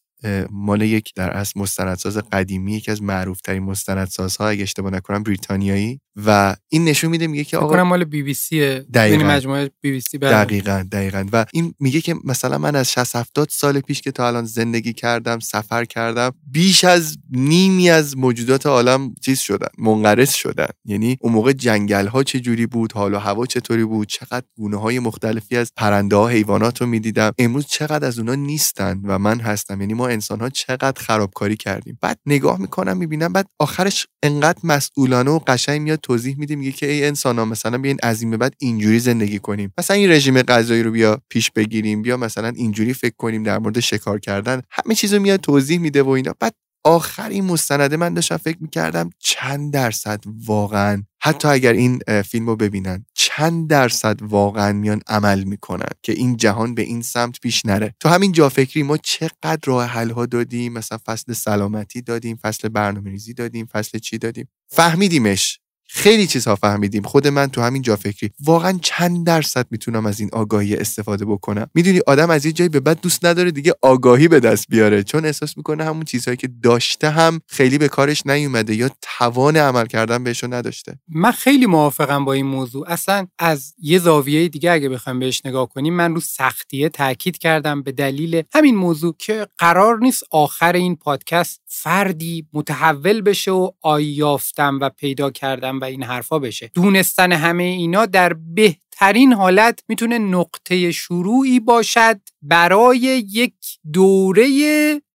مال 0.52 0.82
یک 0.82 1.12
در 1.16 1.30
اصل 1.30 1.60
مستندساز 1.60 2.18
قدیمی 2.18 2.74
یکی 2.74 2.92
از 2.92 3.02
معروف 3.02 3.42
ترین 3.42 3.64
مستندسازها 3.64 4.50
اگه 4.50 4.64
اشتباه 4.64 4.92
نکنم 4.92 5.24
بریتانیایی. 5.24 6.00
و 6.26 6.56
این 6.70 6.86
نشون 6.86 7.10
میده 7.10 7.28
میگه 7.28 7.44
که 7.44 7.58
آقا 7.58 7.84
مال 7.84 8.04
بی 8.04 8.24
بی 8.24 8.34
سی 8.34 8.58
یعنی 8.96 9.24
مجموعه 9.24 9.72
بی 9.82 9.92
بی 9.92 10.02
سی 10.02 10.18
دقیقاً 10.18 10.86
دقیقاً. 10.92 11.26
و 11.34 11.46
این 11.54 11.74
میگه 11.80 12.02
که 12.02 12.16
مثلا 12.24 12.58
من 12.58 12.76
از 12.76 12.92
60 12.92 13.16
70 13.16 13.50
سال 13.52 13.80
پیش 13.80 14.02
که 14.02 14.12
تا 14.12 14.28
الان 14.28 14.46
زندگی 14.46 14.94
کردم 14.94 15.40
سفر 15.40 15.86
کردم 15.86 16.32
بیش 16.52 16.84
از 16.84 17.18
نیمی 17.32 17.90
از 17.90 18.18
موجودات 18.18 18.66
عالم 18.66 19.14
چیز 19.22 19.40
شدن 19.40 19.68
منقرض 19.78 20.32
شدن. 20.32 20.68
یعنی 20.86 21.18
اون 21.22 21.34
موقع 21.34 21.54
جنگل 21.54 22.08
ها 22.08 22.24
چه 22.24 22.40
جوری 22.40 22.66
بود 22.66 22.92
حال 22.92 23.14
و 23.14 23.18
هوا 23.18 23.46
چطوری 23.46 23.86
بود 23.86 24.08
چقدر 24.08 24.46
گونه 24.58 24.78
های 24.78 25.00
مختلفی 25.00 25.58
از 25.58 25.72
پرنده 25.76 26.16
ها 26.16 26.28
حیوانات 26.28 26.82
رو 26.82 26.88
می‌دیدم. 26.88 27.32
امروز 27.38 27.66
چقدر 27.66 28.08
از 28.08 28.20
اونها 28.20 28.36
نیستن 28.36 29.02
و 29.04 29.20
من 29.20 29.40
هستم. 29.40 29.82
یعنی 29.82 29.94
ما 29.94 30.09
انسان 30.10 30.40
ها 30.40 30.50
چقدر 30.50 31.02
خرابکاری 31.02 31.56
کردیم. 31.56 31.98
بعد 32.02 32.20
نگاه 32.26 32.62
می‌کنم 32.62 32.98
می‌بینم 32.98 33.34
بعد 33.34 33.48
آخرش 33.60 34.08
انقدر 34.24 34.60
مسئولانه 34.64 35.32
و 35.32 35.40
قشنگ 35.48 35.82
میاد 35.82 36.00
توضیح 36.04 36.36
میده 36.38 36.56
میگه 36.56 36.72
که 36.72 36.92
ای 36.92 37.06
انسان 37.06 37.40
ها 37.40 37.46
مثلا 37.46 37.78
بیاین 37.78 37.98
از 38.04 38.22
این 38.22 38.38
بعد 38.38 38.54
اینجوری 38.60 39.00
زندگی 39.00 39.40
کنیم. 39.40 39.74
مثلا 39.78 39.96
این 39.96 40.12
رژیم 40.12 40.42
غذایی 40.42 40.84
رو 40.84 40.92
بیا 40.92 41.22
پیش 41.30 41.52
بگیریم 41.52 42.02
بیا 42.02 42.18
مثلا 42.18 42.48
اینجوری 42.48 42.94
فکر 42.94 43.16
کنیم 43.18 43.44
در 43.44 43.60
مورد 43.60 43.80
شکار 43.80 44.20
کردن. 44.20 44.62
همه 44.72 44.96
چیزو 44.96 45.20
میاد 45.20 45.40
توضیح 45.40 45.80
میده 45.80 46.04
و 46.04 46.10
اینا. 46.10 46.34
بعد 46.40 46.54
آخرین 46.84 47.46
مستنده 47.46 47.98
من 47.98 48.14
داشتم 48.14 48.38
فکر 48.38 48.58
می‌کردم 48.60 49.10
چند 49.20 49.74
درصد 49.74 50.24
واقعا 50.46 51.04
حتی 51.22 51.48
اگر 51.48 51.74
این 51.74 52.00
فیلم 52.26 52.48
رو 52.48 52.56
ببینن 52.56 53.06
چند 53.14 53.70
درصد 53.70 54.22
واقعا 54.22 54.74
میان 54.74 55.02
عمل 55.08 55.44
می‌کنن 55.44 55.90
که 56.04 56.12
این 56.12 56.38
جهان 56.38 56.76
به 56.76 56.82
این 56.82 57.02
سمت 57.02 57.40
پیش 57.40 57.66
نره. 57.66 57.96
تو 58.00 58.10
همین 58.10 58.32
جا 58.32 58.50
فکری 58.50 58.84
ما 58.84 58.98
چقدر 58.98 59.60
راه 59.66 59.86
حل 59.86 60.10
ها 60.10 60.26
دادیم 60.26 60.74
مثلا 60.74 60.98
فصل 61.06 61.34
سلامتی 61.34 62.02
دادیم 62.02 62.36
فصل 62.36 62.70
برنامه 62.70 63.10
ریزی 63.10 63.34
دادیم 63.34 63.66
فصل 63.66 63.98
چی 63.98 64.18
دادیم؟ 64.18 64.48
فهمیدیمش 64.68 65.60
خیلی 65.92 66.28
چیزها 66.28 66.56
فهمیدیم. 66.56 67.02
خود 67.02 67.28
من 67.28 67.48
تو 67.48 67.62
همین 67.62 67.82
جا 67.82 67.96
فکری. 67.96 68.32
واقعا 68.44 68.80
چند 68.82 69.26
درصد 69.26 69.66
می‌تونم 69.72 70.06
از 70.06 70.20
این 70.20 70.30
آگاهی 70.34 70.76
استفاده 70.76 71.26
بکنم. 71.26 71.70
می‌دونی 71.74 72.00
آدم 72.08 72.30
از 72.30 72.46
یه 72.46 72.52
جایی 72.52 72.70
به 72.70 72.80
بعد 72.80 73.02
دوست 73.02 73.26
نداره 73.26 73.52
دیگه 73.52 73.74
آگاهی 73.82 74.28
به 74.28 74.40
دست 74.40 74.66
بیاره. 74.70 75.04
چون 75.04 75.26
احساس 75.26 75.58
می‌کنه 75.58 75.84
همون 75.84 76.04
چیزهایی 76.04 76.38
که 76.38 76.50
داشته 76.64 77.10
هم 77.10 77.42
خیلی 77.48 77.78
به 77.78 77.88
کارش 77.88 78.26
نیومده 78.26 78.76
یا 78.76 78.90
توان 79.02 79.58
عمل 79.58 79.86
کردن 79.86 80.24
بهشو 80.24 80.54
نداشته. 80.54 81.00
من 81.08 81.32
خیلی 81.32 81.66
موافقم 81.66 82.26
با 82.26 82.34
این 82.34 82.46
موضوع. 82.46 82.86
اصلا 82.88 83.28
از 83.40 83.74
یه 83.82 84.00
زاویه 84.00 84.48
دیگه 84.48 84.72
اگه 84.72 84.90
بخوام 84.90 85.20
بهش 85.20 85.42
نگاه 85.46 85.70
کنیم 85.70 85.94
من 85.94 86.16
رو 86.16 86.22
سختیه 86.22 86.90
تاکید 86.90 87.38
کردم 87.38 87.82
به 87.84 87.92
دلیل 87.92 88.44
همین 88.54 88.76
موضوع 88.76 89.16
که 89.18 89.48
قرار 89.58 89.98
نیست 90.00 90.24
آخر 90.32 90.74
این 90.74 90.96
پادکست 90.96 91.62
فردی 91.68 92.48
متحول 92.54 93.22
بشه 93.22 93.52
و 93.52 93.70
آیافتم 93.82 94.80
و 94.82 94.90
پیدا 94.90 95.32
کردم. 95.32 95.79
و 95.80 95.84
این 95.84 96.04
حرفا 96.04 96.40
بشه. 96.40 96.72
دونستن 96.74 97.32
همه 97.32 97.64
اینا 97.64 98.06
در 98.06 98.34
بهترین 98.34 99.34
حالت 99.34 99.84
می‌تونه 99.88 100.18
نقطه 100.18 100.92
شروعی 100.92 101.60
باشد 101.60 102.20
برای 102.42 103.26
یک 103.32 103.54
دوره 103.94 104.48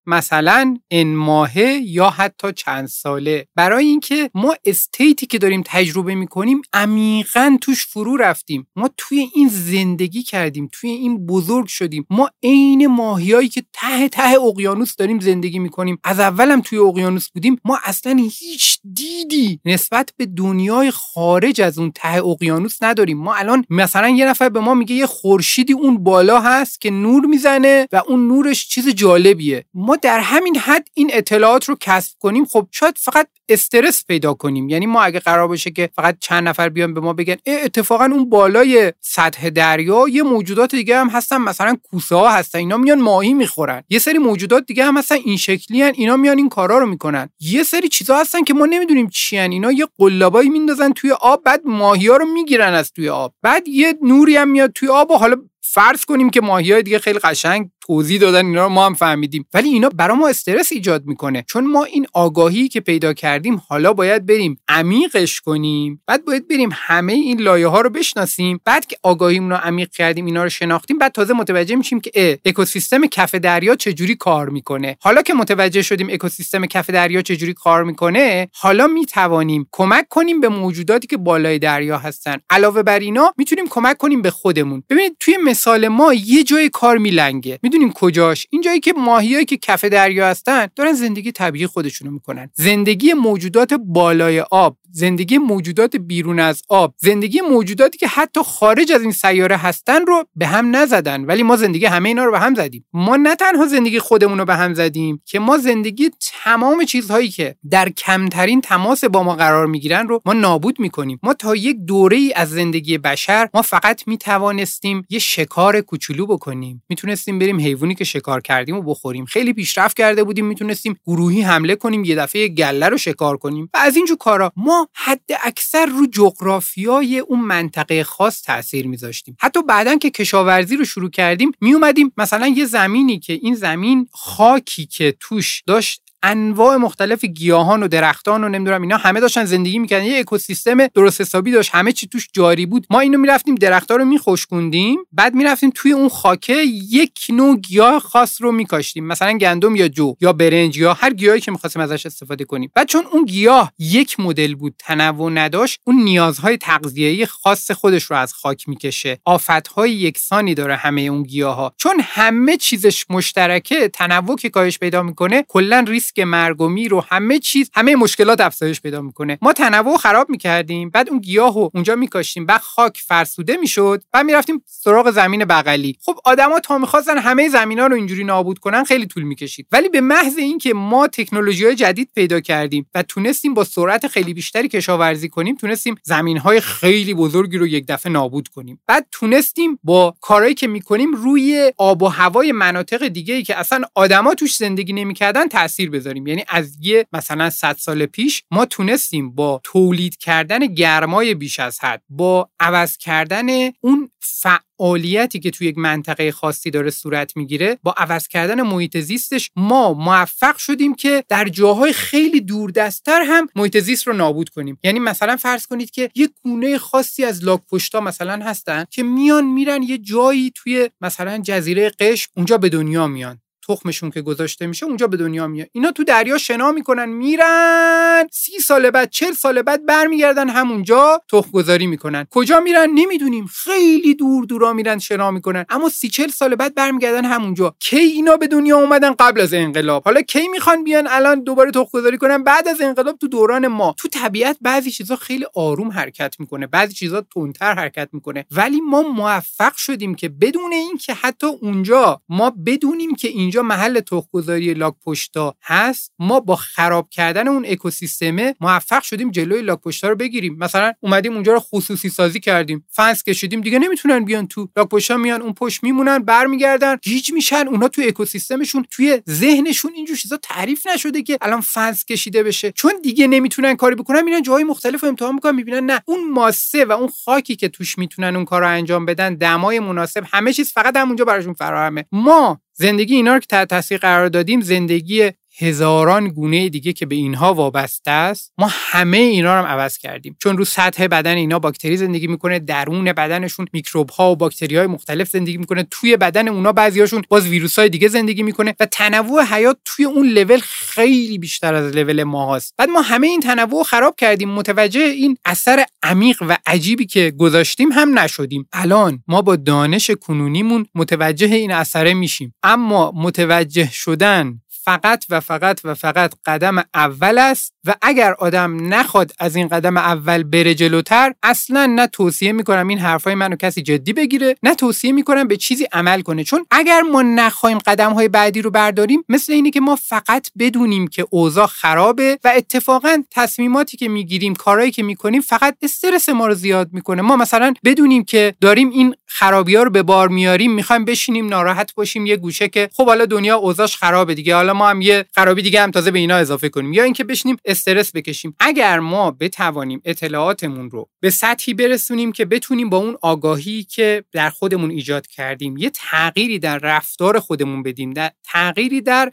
مثلا 0.06 0.78
ان 0.92 1.16
ماهه 1.16 1.80
یا 1.84 2.10
حتی 2.10 2.54
چند 2.56 2.88
ساله. 2.88 3.48
برای 3.56 3.86
اینکه 3.86 4.30
ما 4.34 4.56
استیتی 4.66 5.26
که 5.26 5.38
داریم 5.38 5.64
تجربه 5.66 6.16
می‌کنیم 6.16 6.62
عمیقا 6.74 7.58
توش 7.62 7.86
فرو 7.86 8.18
رفتیم. 8.18 8.68
ما 8.76 8.90
توی 8.98 9.30
این 9.36 9.48
زندگی 9.48 10.24
کردیم 10.24 10.70
توی 10.72 10.90
این 10.90 11.26
بزرگ 11.26 11.68
شدیم. 11.68 12.06
ما 12.10 12.30
عین 12.44 12.88
ماهیایی 12.88 13.50
که 13.50 13.64
ته 13.74 14.10
ته 14.10 14.42
اقیانوس 14.42 14.96
داریم 14.96 15.20
زندگی 15.20 15.60
می‌کنیم. 15.60 16.00
از 16.04 16.20
اولم 16.20 16.62
توی 16.62 16.78
اقیانوس 16.78 17.30
بودیم. 17.30 17.60
ما 17.66 17.80
اصلا 17.84 18.16
هیچ 18.40 18.80
دیدی 18.94 19.60
نسبت 19.66 20.14
به 20.18 20.26
دنیای 20.26 20.92
خارج 20.92 21.62
از 21.62 21.80
اون 21.80 21.92
ته 21.96 22.26
اقیانوس 22.26 22.78
نداریم. 22.82 23.18
ما 23.18 23.36
الان 23.36 23.66
مثلا 23.70 24.10
یه 24.10 24.26
نفر 24.26 24.50
به 24.50 24.60
ما 24.60 24.74
میگه 24.74 24.96
یه 24.96 25.06
خورشیدی 25.06 25.74
اون 25.74 26.04
بالا 26.04 26.42
هست 26.42 26.82
که 26.82 26.92
نور 26.92 27.26
می‌زنه 27.26 27.88
و 27.92 28.02
اون 28.08 28.28
نورش 28.28 28.68
چیز 28.68 28.90
جالبیه. 28.90 29.66
ما 29.74 29.93
در 29.96 30.20
همین 30.20 30.58
حد 30.58 30.88
این 30.94 31.10
اطلاعات 31.14 31.66
رو 31.66 31.78
کسب 31.82 32.14
کنیم. 32.20 32.46
خب 32.46 32.68
شاید 32.72 32.98
فقط 32.98 33.28
استرس 33.50 34.06
پیدا 34.06 34.34
کنیم. 34.34 34.70
یعنی 34.70 34.86
ما 34.86 35.02
اگه 35.02 35.20
قرار 35.20 35.48
باشه 35.48 35.72
که 35.72 35.90
فقط 35.96 36.18
چند 36.20 36.48
نفر 36.48 36.70
بیان 36.70 36.94
به 36.94 37.02
ما 37.02 37.14
بگن 37.14 37.36
اتفاقا 37.46 38.06
اون 38.06 38.30
بالای 38.30 38.94
سطح 39.02 39.50
دریا 39.50 40.06
یه 40.10 40.24
موجودات 40.24 40.76
دیگه 40.76 40.98
هم 40.98 41.10
هستن. 41.10 41.38
مثلا 41.38 41.78
کوسه 41.84 42.16
ها 42.16 42.30
هستن. 42.30 42.60
اینا 42.60 42.78
میان 42.78 43.02
ماهی 43.02 43.34
می‌خورن. 43.34 43.84
یه 43.90 44.00
سری 44.00 44.18
موجودات 44.18 44.66
دیگه 44.66 44.86
هم 44.86 44.98
هستن. 44.98 45.16
این 45.16 45.38
شکلی 45.38 45.82
هن. 45.82 45.92
اینا 45.96 46.18
میان 46.18 46.38
این 46.38 46.50
کارا 46.50 46.78
رو 46.78 46.86
می‌کنن. 46.86 47.30
یه 47.40 47.64
سری 47.64 47.88
چیزا 47.88 48.18
هستن 48.18 48.44
که 48.44 48.54
ما 48.54 48.66
نمی‌دونیم 48.66 49.10
چی 49.10 49.38
هن. 49.38 49.52
اینا 49.52 49.72
یه 49.72 49.88
قلابایی 49.98 50.50
میندازن 50.50 50.92
توی 50.92 51.12
آب 51.12 51.44
بعد 51.44 51.62
ماهی 51.66 52.08
ها 52.08 52.18
رو 52.18 52.26
می‌گیرن 52.26 52.74
از 52.74 52.92
توی 52.92 53.10
آب. 53.10 53.34
بعد 53.42 53.68
یه 53.68 53.98
نوری 54.02 54.36
هم 54.36 54.50
میاد 54.50 54.72
توی 54.72 54.90
آب 54.90 55.12
و 55.12 55.18
حالا 55.18 55.36
فرض 55.66 56.06
کنیم 56.06 56.30
که 56.30 56.42
ماهی 56.42 56.72
های 56.72 56.84
دیگه 56.84 57.00
خیلی 57.00 57.20
قشنگ 57.20 57.70
توضیح 57.88 58.20
دادن 58.20 58.46
اینا 58.46 58.64
رو 58.64 58.70
ما 58.70 58.86
هم 58.86 58.94
فهمیدیم. 58.94 59.46
ولی 59.54 59.70
اینا 59.70 59.90
برای 59.90 60.18
ما 60.18 60.28
استرس 60.28 60.72
ایجاد 60.72 61.06
می‌کنه. 61.06 61.46
چون 61.48 61.68
ما 61.68 61.84
این 61.84 62.08
آگاهی 62.14 62.68
که 62.68 62.80
پیدا 62.80 63.14
کردیم 63.14 63.62
حالا 63.68 63.94
باید 63.94 64.26
بریم 64.26 64.58
عمیقش 64.68 65.42
کنیم. 65.42 66.02
بعد 66.08 66.26
باید 66.26 66.48
بریم 66.48 66.70
همه 66.74 67.14
این 67.14 67.42
لایه 67.42 67.68
ها 67.68 67.82
رو 67.82 67.90
بشناسیم. 67.90 68.60
بعد 68.66 68.86
که 68.86 68.98
آگاهیمون 69.04 69.50
رو 69.50 69.56
عمیق 69.56 69.90
کردیم 69.90 70.26
اینا 70.26 70.44
رو 70.44 70.50
شناختیم 70.50 70.98
بعد 70.98 71.12
تازه 71.12 71.34
متوجه 71.34 71.76
میشیم 71.76 72.00
که 72.02 72.40
اکوسیستم 72.46 73.06
کف 73.06 73.36
دریا 73.36 73.76
چجوری 73.76 74.16
کار 74.16 74.50
می‌کنه. 74.50 74.98
حالا 75.02 75.22
که 75.22 75.34
متوجه 75.34 75.82
شدیم 75.82 76.08
اکوسیستم 76.10 76.66
کف 76.66 76.90
دریا 76.90 77.22
چجوری 77.22 77.54
کار 77.54 77.84
می‌کنه 77.84 78.50
حالا 78.54 78.88
می‌توانیم 78.88 79.68
کمک 79.72 80.08
کنیم 80.10 80.40
به 80.40 80.50
موجوداتی 80.50 81.08
که 81.08 81.18
بالای 81.18 81.60
دریا 81.60 81.98
هستن. 81.98 82.38
علاوه 82.50 82.84
بر 82.84 83.00
اینا 83.00 83.34
می‌تونیم 83.38 83.66
کمک 83.70 83.98
کنیم 83.98 84.22
به 84.22 84.32
خودمون. 84.32 84.84
ببینید 84.90 85.18
توی 85.20 85.38
مثال 85.54 85.88
ما 85.88 86.14
یه 86.14 86.44
جای 86.44 86.70
کار 86.70 86.98
میلنگه. 86.98 87.60
می‌دونیم 87.64 87.92
کجاش؟ 87.92 88.48
این 88.50 88.62
جایی 88.62 88.80
که 88.80 88.94
ماهیایی 88.94 89.46
که 89.46 89.58
کف 89.58 89.86
دریا 89.86 90.28
هستن 90.28 90.68
دارن 90.76 90.94
زندگی 90.94 91.32
طبیعی 91.32 91.68
خودشونو 91.68 92.12
می‌کنن. 92.12 92.50
زندگی 92.54 93.14
موجودات 93.14 93.74
بالای 93.74 94.40
آب 94.40 94.78
زندگی 94.96 95.38
موجودات 95.38 95.96
بیرون 95.96 96.40
از 96.40 96.62
آب 96.70 96.94
زندگی 96.98 97.42
موجوداتی 97.42 97.98
که 97.98 98.08
حتی 98.08 98.42
خارج 98.44 98.92
از 98.92 99.02
این 99.02 99.12
سیاره 99.12 99.58
هستن 99.58 100.06
رو 100.06 100.26
به 100.36 100.48
هم 100.48 100.76
نزدن. 100.76 101.26
ولی 101.26 101.44
ما 101.44 101.56
زندگی 101.56 101.86
همه 101.86 102.10
اینا 102.10 102.24
رو 102.24 102.32
به 102.32 102.40
هم 102.40 102.56
زدیم. 102.56 102.86
ما 102.94 103.16
نه 103.16 103.36
تنها 103.36 103.66
زندگی 103.66 104.00
خودمون 104.00 104.38
رو 104.38 104.46
به 104.46 104.56
هم 104.56 104.74
زدیم 104.74 105.22
که 105.26 105.40
ما 105.40 105.58
زندگی 105.58 106.12
تمام 106.44 106.86
چیزهایی 106.86 107.30
که 107.30 107.56
در 107.70 107.90
کمترین 107.90 108.62
تماس 108.62 109.04
با 109.04 109.24
ما 109.24 109.36
قرار 109.36 109.68
می‌گیرن 109.68 110.08
رو 110.08 110.22
ما 110.26 110.34
نابود 110.34 110.80
می‌کنیم. 110.80 111.20
ما 111.24 111.34
تا 111.34 111.56
یک 111.56 111.78
دوره 111.78 112.18
ای 112.18 112.34
از 112.34 112.50
زندگی 112.50 112.98
بشر 112.98 113.50
ما 113.54 113.62
فقط 113.62 114.08
می‌توانستیم 114.08 115.06
یه 115.10 115.20
شکار 115.44 115.82
کوچولو 115.82 116.26
بکنیم. 116.26 116.84
می‌تونستیم 116.90 117.40
بریم 117.40 117.60
حیوانی 117.60 117.96
که 117.96 118.04
شکار 118.04 118.42
کردیم 118.42 118.76
و 118.76 118.82
بخوریم. 118.82 119.26
خیلی 119.26 119.54
پیشرفت 119.54 119.98
کرده 119.98 120.24
بودیم 120.24 120.46
می‌تونستیم 120.46 120.96
گروهی 121.08 121.42
حمله 121.42 121.76
کنیم 121.76 122.04
یه 122.04 122.16
دفعه 122.16 122.48
گله 122.48 122.90
رو 122.90 122.98
شکار 122.98 123.38
کنیم. 123.38 123.70
و 123.74 123.78
از 123.78 123.96
اینجور 123.96 124.18
کارا 124.18 124.52
ما 124.56 124.88
حد 124.94 125.22
اکثر 125.44 125.86
رو 125.86 126.08
جغرافیای 126.08 127.20
اون 127.20 127.40
منطقه 127.40 128.04
خاص 128.04 128.42
تاثیر 128.42 128.88
میذاشتیم. 128.88 129.38
حتی 129.40 129.64
بعدا 129.64 129.96
که 129.96 130.10
کشاورزی 130.10 130.78
رو 130.78 130.86
شروع 130.86 131.10
کردیم 131.10 131.52
می 131.62 131.74
اومدیم 131.74 132.12
مثلا 132.18 132.48
یه 132.48 132.66
زمینی 132.66 133.20
که 133.20 133.34
این 133.34 133.56
زمین 133.56 134.08
خاکی 134.12 134.86
که 134.86 135.16
توش 135.20 135.64
داشت 135.68 136.03
انواع 136.24 136.78
مختلف 136.78 137.26
گیاهان 137.26 137.84
و 137.84 137.88
درختان 137.88 138.44
و 138.44 138.50
نمی‌دونم 138.50 138.82
اینا 138.82 138.98
همه 138.98 139.20
داشتن 139.20 139.46
زندگی 139.46 139.80
می‌کردن. 139.80 140.06
یه 140.06 140.20
اکوسیستم 140.20 140.88
درست 140.88 141.22
حسابی 141.22 141.52
داشت. 141.52 141.70
همه 141.74 141.92
چی 141.92 142.08
توش 142.08 142.28
جاری 142.34 142.66
بود. 142.66 142.88
ما 142.90 143.00
اینو 143.00 143.18
می‌رفتیم 143.18 143.56
درختها 143.56 143.98
رو 143.98 144.06
میخشکوندیم. 144.06 145.00
بعد 145.12 145.34
می‌رفتیم 145.36 145.72
توی 145.76 145.92
اون 145.92 146.10
خاکه 146.10 146.56
یک 146.90 147.20
نوع 147.30 147.58
گیاه 147.58 148.00
خاص 148.00 148.42
رو 148.42 148.52
میکاشتیم. 148.52 149.08
مثلا 149.08 149.38
گندم 149.38 149.76
یا 149.76 149.88
جو 149.88 150.14
یا 150.22 150.34
برنج 150.34 150.78
یا 150.78 150.94
هر 150.94 151.14
گیاهی 151.14 151.40
که 151.40 151.52
می‌خواستیم 151.52 151.82
ازش 151.82 152.06
استفاده 152.06 152.46
کنیم. 152.46 152.72
بعد 152.76 152.88
چون 152.88 153.06
اون 153.12 153.26
گیاه 153.26 153.74
یک 153.80 154.20
مدل 154.20 154.56
بود 154.56 154.76
تنوع 154.80 155.32
نداشت 155.32 155.80
اون 155.84 156.04
نیازهای 156.04 156.58
تغذیه‌ای 156.58 157.26
خاص 157.26 157.72
خودش 157.72 158.04
رو 158.04 158.16
از 158.16 158.34
خاک 158.34 158.70
می‌کشه. 158.70 159.20
آفتهای 159.26 159.92
یکسانی 159.92 160.54
داره 160.54 160.76
همه 160.76 161.02
اون 161.02 161.24
گیاها 161.24 161.74
چون 161.78 161.96
همه 162.04 162.58
چیزش 162.58 163.06
مشترکه 163.10 163.88
تنوع 163.88 164.38
که 164.38 164.50
کاهش 164.50 164.80
پیدا 164.80 165.04
می‌کنه 165.04 165.46
کلا 165.48 165.86
ریسک 165.88 166.13
ریسک 166.18 166.28
مرگ 166.28 166.62
و 166.62 166.68
میر 166.68 166.94
و 166.94 167.04
همه 167.10 167.40
چیز 167.40 167.70
همه 167.74 167.96
مشکلات 167.96 168.42
افزایش 168.42 168.82
پیدا 168.82 169.02
می‌کنه. 169.02 169.38
ما 169.42 169.54
تنوع 169.54 169.98
خراب 169.98 170.30
می‌کردیم 170.30 170.90
بعد 170.90 171.10
اون 171.10 171.20
گیاه 171.20 171.60
و 171.60 171.70
اونجا 171.74 171.96
میکاشتیم 171.96 172.46
بعد 172.46 172.62
خاک 172.62 173.04
فرسوده 173.08 173.58
می‌شد 173.58 174.04
بعد 174.12 174.26
می‌رفتیم 174.26 174.64
سراغ 174.66 175.12
زمین 175.12 175.46
بغلی. 175.46 175.98
خب 176.06 176.20
آدما 176.26 176.60
تا 176.60 176.78
می‌خواستن 176.78 177.18
همه 177.18 177.50
زمینا 177.50 177.88
رو 177.88 177.96
اینجوری 177.96 178.24
نابود 178.24 178.60
کنن 178.60 178.84
خیلی 178.84 179.06
طول 179.06 179.24
می‌کشید. 179.24 179.68
ولی 179.72 179.90
به 179.90 180.02
محض 180.02 180.38
اینکه 180.38 180.74
ما 180.74 181.08
تکنولوژی 181.08 181.66
های 181.66 181.76
جدید 181.76 182.10
پیدا 182.16 182.40
کردیم 182.40 182.86
و 182.96 183.04
تونستیم 183.04 183.54
با 183.54 183.64
سرعت 183.64 184.08
خیلی 184.08 184.34
بیشتری 184.34 184.68
کشاورزی 184.68 185.30
کنیم 185.30 185.56
تونستیم 185.56 185.96
زمین 186.04 186.38
های 186.38 186.60
خیلی 186.60 187.14
بزرگی 187.14 187.58
رو 187.58 187.68
یک 187.68 187.86
دفعه 187.88 188.12
نابود 188.12 188.48
کنیم. 188.48 188.80
بعد 188.88 189.08
تونستیم 189.12 189.80
با 189.84 190.16
کارهایی 190.22 190.54
که 190.54 190.68
می‌کنیم 190.68 191.14
روی 191.14 191.72
آب 191.78 192.02
و 192.04 192.08
هوای 192.08 192.52
مناطق 192.52 193.08
دیگه 193.08 193.34
ای 193.34 193.44
که 193.44 193.60
اصلا 193.60 193.82
آدما 193.96 194.34
توش 194.36 194.56
زندگی 194.56 194.94
نمی‌کردن 194.94 195.48
تاثیر 195.48 195.90
یعنی 196.06 196.44
از 196.48 196.78
یه 196.82 197.06
مثلا 197.14 197.50
100 197.50 197.76
سال 197.80 198.06
پیش 198.06 198.44
ما 198.52 198.66
تونستیم 198.66 199.36
با 199.36 199.62
تولید 199.64 200.18
کردن 200.18 200.60
گرمای 200.60 201.34
بیش 201.36 201.60
از 201.60 201.80
حد 201.80 202.04
با 202.10 202.50
عوض 202.60 202.98
کردن 202.98 203.48
اون 203.82 204.10
فعالیتی 204.20 205.40
که 205.40 205.52
توی 205.52 205.68
یک 205.68 205.78
منطقه 205.78 206.32
خاصی 206.32 206.72
داره 206.72 206.90
صورت 206.90 207.38
می‌گیره 207.38 207.80
با 207.84 207.92
عوض 207.98 208.28
کردن 208.28 208.62
محیط 208.62 208.98
زیستش 208.98 209.52
ما 209.56 209.94
موفق 209.94 210.58
شدیم 210.58 210.96
که 210.96 211.24
در 211.30 211.46
جاهای 211.46 211.94
خیلی 211.94 212.42
دوردستتر 212.42 213.22
هم 213.28 213.48
محیط 213.56 213.78
زیست 213.78 214.08
رو 214.08 214.14
نابود 214.14 214.50
کنیم. 214.50 214.78
یعنی 214.84 215.00
مثلا 215.00 215.38
فرض 215.38 215.66
کنید 215.66 215.92
که 215.92 216.10
یک 216.16 216.32
گونه 216.44 216.78
خاصی 216.78 217.24
از 217.24 217.46
لاک 217.46 217.62
پشتا 217.72 218.02
مثلا 218.02 218.46
هستن 218.46 218.86
که 218.92 219.04
میان 219.04 219.46
میرن 219.46 219.84
یه 219.84 219.98
جایی 219.98 220.52
توی 220.56 220.90
مثلا 221.02 221.38
جزیره 221.38 221.92
قشم 222.00 222.32
اونجا 222.36 222.58
به 222.58 222.70
دنیا 222.70 223.08
میان. 223.08 223.43
تخمشون 223.68 224.12
که 224.12 224.22
گذاشته 224.22 224.68
میشه 224.68 224.86
اونجا 224.86 225.08
به 225.08 225.18
دنیا 225.18 225.48
میاد. 225.48 225.68
اینا 225.72 225.92
تو 225.92 226.04
دریا 226.04 226.38
شنا 226.38 226.72
می‌کنن 226.72 227.10
میرن 227.10 228.28
سی 228.32 228.60
سال 228.60 228.90
بعد 228.90 229.10
چل 229.10 229.32
سال 229.32 229.62
بعد 229.62 229.86
برمیگردن 229.86 230.50
همونجا 230.50 231.22
تخم 231.32 231.52
گذاری 231.52 231.88
می‌کنن. 231.88 232.28
کجا 232.32 232.60
میرن؟ 232.60 232.90
نمی‌دونیم. 232.94 233.46
خیلی 233.46 234.16
دور 234.16 234.46
دورا 234.46 234.74
میرن 234.74 235.00
شنا 235.00 235.32
می‌کنن. 235.32 235.66
اما 235.70 235.90
سی 235.90 236.10
چل 236.10 236.28
سال 236.28 236.56
بعد 236.56 236.76
برمیگردن 236.76 237.26
همونجا. 237.26 237.76
کی 237.80 237.98
اینا 237.98 238.38
به 238.38 238.48
دنیا 238.48 238.78
اومدن 238.78 239.14
قبل 239.20 239.42
از 239.42 239.54
انقلاب؟ 239.54 240.04
حالا 240.04 240.22
کی 240.22 240.48
می‌خوان 240.48 240.84
بیان 240.84 241.08
الان 241.10 241.44
دوباره 241.44 241.72
تخم 241.72 241.90
گذاری 241.94 242.18
کنن 242.18 242.44
بعد 242.44 242.68
از 242.68 242.82
انقلاب 242.82 243.18
تو 243.18 243.28
دوران 243.28 243.68
ما؟ 243.68 243.96
تو 243.98 244.08
طبیعت 244.08 244.58
بعضی 244.62 244.92
چیزا 244.92 245.16
خیلی 245.16 245.46
آروم 245.56 245.92
حرکت 245.92 246.36
می‌کنه. 246.40 246.68
بعضی 246.68 246.94
چیزا 246.94 247.22
تندتر 247.22 247.74
حرکت 247.74 248.10
می‌کنه. 248.14 248.46
ولی 248.52 248.82
ما 248.82 249.02
موفق 249.02 249.76
شدیم 249.76 250.16
که 250.16 250.30
بدون 250.30 250.74
اینکه 250.74 251.14
حتی 251.14 251.48
اونجا 251.48 252.22
ما 252.30 252.54
بدونیم 252.66 253.16
که 253.16 253.28
این 253.28 253.53
اینجا 253.54 253.76
محل 253.76 254.00
تخمگذاری 254.00 254.74
لاک 254.74 254.94
پشتا 255.06 255.56
هست. 255.64 256.12
ما 256.20 256.40
با 256.40 256.56
خراب 256.56 257.10
کردن 257.10 257.48
اون 257.48 257.66
اکوسیستمه 257.68 258.56
موفق 258.62 259.04
شدیم 259.04 259.32
جلوی 259.32 259.62
لاک 259.62 259.82
پشتا 259.82 260.10
رو 260.10 260.16
بگیریم. 260.16 260.56
مثلا 260.56 260.94
اومدیم 261.00 261.34
اونجا 261.34 261.54
رو 261.54 261.60
خصوصی 261.60 262.10
سازی 262.10 262.40
کردیم. 262.40 262.86
فنس 262.90 263.24
کشیدیم 263.24 263.62
دیگه 263.62 263.80
نمی‌تونن 263.80 264.26
بیان 264.26 264.48
تو 264.48 264.70
لاک 264.78 264.90
پشتا 264.90 265.18
میان 265.18 265.42
اون 265.42 265.54
پشت 265.54 265.84
میمونن 265.84 266.20
برمیگردن. 266.20 266.96
گیج 266.96 267.32
میشن 267.32 267.68
اونا 267.68 267.88
تو 267.88 268.02
اکوسیستمشون 268.08 268.86
توی 268.92 269.22
ذهنشون 269.30 269.92
اینجور 269.96 270.18
چیزا 270.18 270.38
تعریف 270.38 270.88
نشده 270.88 271.24
که 271.24 271.38
الان 271.42 271.62
فنس 271.62 272.06
کشیده 272.06 272.44
بشه. 272.44 272.72
چون 272.72 272.94
دیگه 273.04 273.28
نمی‌تونن 273.28 273.76
کاری 273.76 273.96
بکنن 273.96 274.22
میرن 274.22 274.42
جای 274.42 274.64
مختلف 274.64 275.02
رو 275.02 275.10
امتحان 275.10 275.36
می‌کنن 275.36 275.56
می‌بینن 275.56 275.86
نه. 275.86 276.02
اون 276.06 276.32
ماسه 276.32 276.86
و 276.86 276.92
اون 276.92 277.10
خاکی 277.26 277.56
که 277.56 277.70
توش 277.70 277.98
می‌تونن 277.98 278.36
اون 278.36 278.46
کار 278.46 278.64
انجام 278.64 279.06
بدن 279.06 279.36
دمای 279.36 279.80
مناسب 279.80 280.24
همه 280.32 280.54
چیز 280.54 280.72
فقط 280.72 280.96
همونجا 280.96 281.26
براشون 281.26 281.54
فراهمه. 281.54 282.06
ما 282.12 282.60
زندگی 282.74 283.16
اینا 283.16 283.34
رو 283.34 283.40
که 283.40 283.46
تحت 283.50 283.70
تاثیر 283.70 283.98
قرار 283.98 284.30
دادیم 284.30 284.62
زندگی 284.62 285.32
هزاران 285.58 286.28
گونه 286.28 286.70
دیگه 286.70 286.94
که 286.94 287.06
به 287.06 287.16
اینها 287.16 287.54
وابسته 287.54 288.12
است 288.12 288.54
ما 288.58 288.70
همه 288.72 289.18
اینا 289.18 289.60
رو 289.60 289.66
هم 289.66 289.72
عوض 289.72 289.98
کردیم. 289.98 290.36
چون 290.40 290.58
رو 290.58 290.66
سطح 290.66 291.08
بدن 291.08 291.36
اینا 291.36 291.60
باکتری 291.60 291.98
زندگی 291.98 292.28
می‌کنه 292.28 292.60
درون 292.60 293.14
بدنشون 293.14 293.68
میکروب 293.74 294.10
ها 294.10 294.32
و 294.32 294.36
باکتری 294.36 294.78
های 294.78 294.88
مختلف 294.88 295.30
زندگی 295.30 295.58
می‌کنه 295.58 295.88
توی 295.92 296.18
بدن 296.18 296.48
اونا 296.48 296.72
بعضیاشون 296.72 297.24
باز 297.30 297.48
ویروس 297.48 297.80
های 297.80 297.90
دیگه 297.90 298.08
زندگی 298.08 298.44
می‌کنه 298.44 298.76
و 298.80 298.86
تنوع 298.86 299.44
حیات 299.44 299.78
توی 299.86 300.06
اون 300.06 300.28
لول 300.28 300.60
خیلی 300.64 301.38
بیشتر 301.38 301.74
از 301.74 301.96
لول 301.96 302.24
ما 302.24 302.56
هست 302.56 302.74
بعد 302.78 302.90
ما 302.90 303.02
همه 303.02 303.28
این 303.28 303.40
تنوع 303.40 303.84
خراب 303.84 304.16
کردیم. 304.16 304.50
متوجه 304.50 305.02
این 305.02 305.38
اثر 305.46 305.86
عمیق 306.04 306.44
و 306.48 306.58
عجیبی 306.66 307.06
که 307.06 307.32
گذاشتیم 307.38 307.92
هم 307.92 308.20
نشدیم. 308.20 308.68
الان 308.74 309.24
ما 309.28 309.42
با 309.42 309.56
دانش 309.56 310.12
کنونیمون 310.12 310.86
متوجه 310.96 311.48
این 311.48 311.72
اثره 311.72 312.14
میشیم. 312.14 312.54
اما 312.64 313.12
متوجه 313.16 313.90
شدن 313.92 314.62
فقط 314.86 315.26
و 315.30 315.40
فقط 315.40 315.80
و 315.84 315.94
فقط 315.94 316.34
قدم 316.46 316.84
اول 316.94 317.38
است 317.38 317.74
و 317.86 317.96
اگر 318.02 318.34
آدم 318.34 318.94
نخواد 318.94 319.32
از 319.40 319.56
این 319.56 319.68
قدم 319.68 319.98
اول 319.98 320.44
بره 320.44 320.76
جلوتر 320.76 321.34
اصلا 321.44 321.86
نه 321.86 322.08
توصیه 322.08 322.52
می‌کنم 322.52 322.88
این 322.88 323.00
حرفای 323.00 323.36
منو 323.36 323.56
کسی 323.56 323.82
جدی 323.82 324.14
بگیره 324.14 324.56
نه 324.64 324.76
توصیه 324.76 325.12
می‌کنم 325.12 325.48
به 325.48 325.58
چیزی 325.58 325.88
عمل 325.92 326.22
کنه. 326.22 326.44
چون 326.44 326.66
اگر 326.72 327.02
ما 327.02 327.22
نخوایم 327.22 327.78
قدم 327.78 328.14
های 328.14 328.28
بعدی 328.28 328.62
رو 328.62 328.72
برداریم 328.72 329.24
مثل 329.30 329.54
اینه 329.54 329.72
که 329.72 329.82
ما 329.82 329.96
فقط 329.96 330.48
بدونیم 330.60 331.08
که 331.08 331.26
اوضاع 331.30 331.68
خرابه 331.68 332.40
و 332.44 332.54
اتفاقا 332.56 333.24
تصمیماتی 333.32 333.98
که 333.98 334.10
می‌گیریم 334.10 334.56
کارهایی 334.56 334.92
که 334.92 335.04
می‌کنیم 335.04 335.42
فقط 335.42 335.78
استرس 335.82 336.30
ما 336.30 336.48
رو 336.48 336.54
زیاد 336.54 336.90
می‌کنه. 336.92 337.22
ما 337.22 337.36
مثلا 337.36 337.74
بدونیم 337.86 338.24
که 338.24 338.56
داریم 338.62 338.90
این 338.90 339.16
خرابی 339.26 339.76
ها 339.76 339.84
رو 339.84 339.90
به 339.90 340.04
بار 340.04 340.28
میاریم 340.28 340.72
می‌خوایم 340.72 341.06
بشینیم 341.06 341.48
ناراحت 341.48 341.94
باشیم 341.96 342.26
یه 342.26 342.38
گوشه 342.38 342.68
که 342.68 342.90
خب 342.94 343.06
حالا 343.06 343.26
دنیا 343.26 343.56
اوضاعش 343.56 343.98
خرابه 343.98 344.34
دیگه 344.34 344.56
حالا 344.56 344.73
ما 344.74 344.90
هم 344.90 345.02
یه 345.02 345.26
خرابی 345.36 345.62
دیگه 345.62 345.82
هم 345.82 345.92
تازه 345.92 346.12
به 346.12 346.20
اینا 346.20 346.36
اضافه 346.36 346.70
کنیم. 346.70 346.94
یا 346.94 347.04
اینکه 347.04 347.24
بشینیم 347.24 347.58
استرس 347.66 348.12
بکشیم. 348.16 348.56
اگر 348.60 349.00
ما 349.00 349.32
بتوانیم 349.32 350.02
اطلاعاتمون 350.06 350.90
رو 350.90 351.10
به 351.20 351.30
سطحی 351.30 351.74
برسونیم 351.74 352.32
که 352.32 352.46
بتونیم 352.46 352.90
با 352.90 352.98
اون 352.98 353.18
آگاهی 353.22 353.84
که 353.84 354.24
در 354.32 354.50
خودمون 354.50 354.92
ایجاد 354.92 355.28
کردیم 355.28 355.78
یه 355.78 355.90
تغییری 355.90 356.60
در 356.60 356.78
رفتار 356.78 357.40
خودمون 357.40 357.84
بدیم 357.84 358.14
در 358.14 358.32
تغییری 358.44 359.02
در 359.02 359.32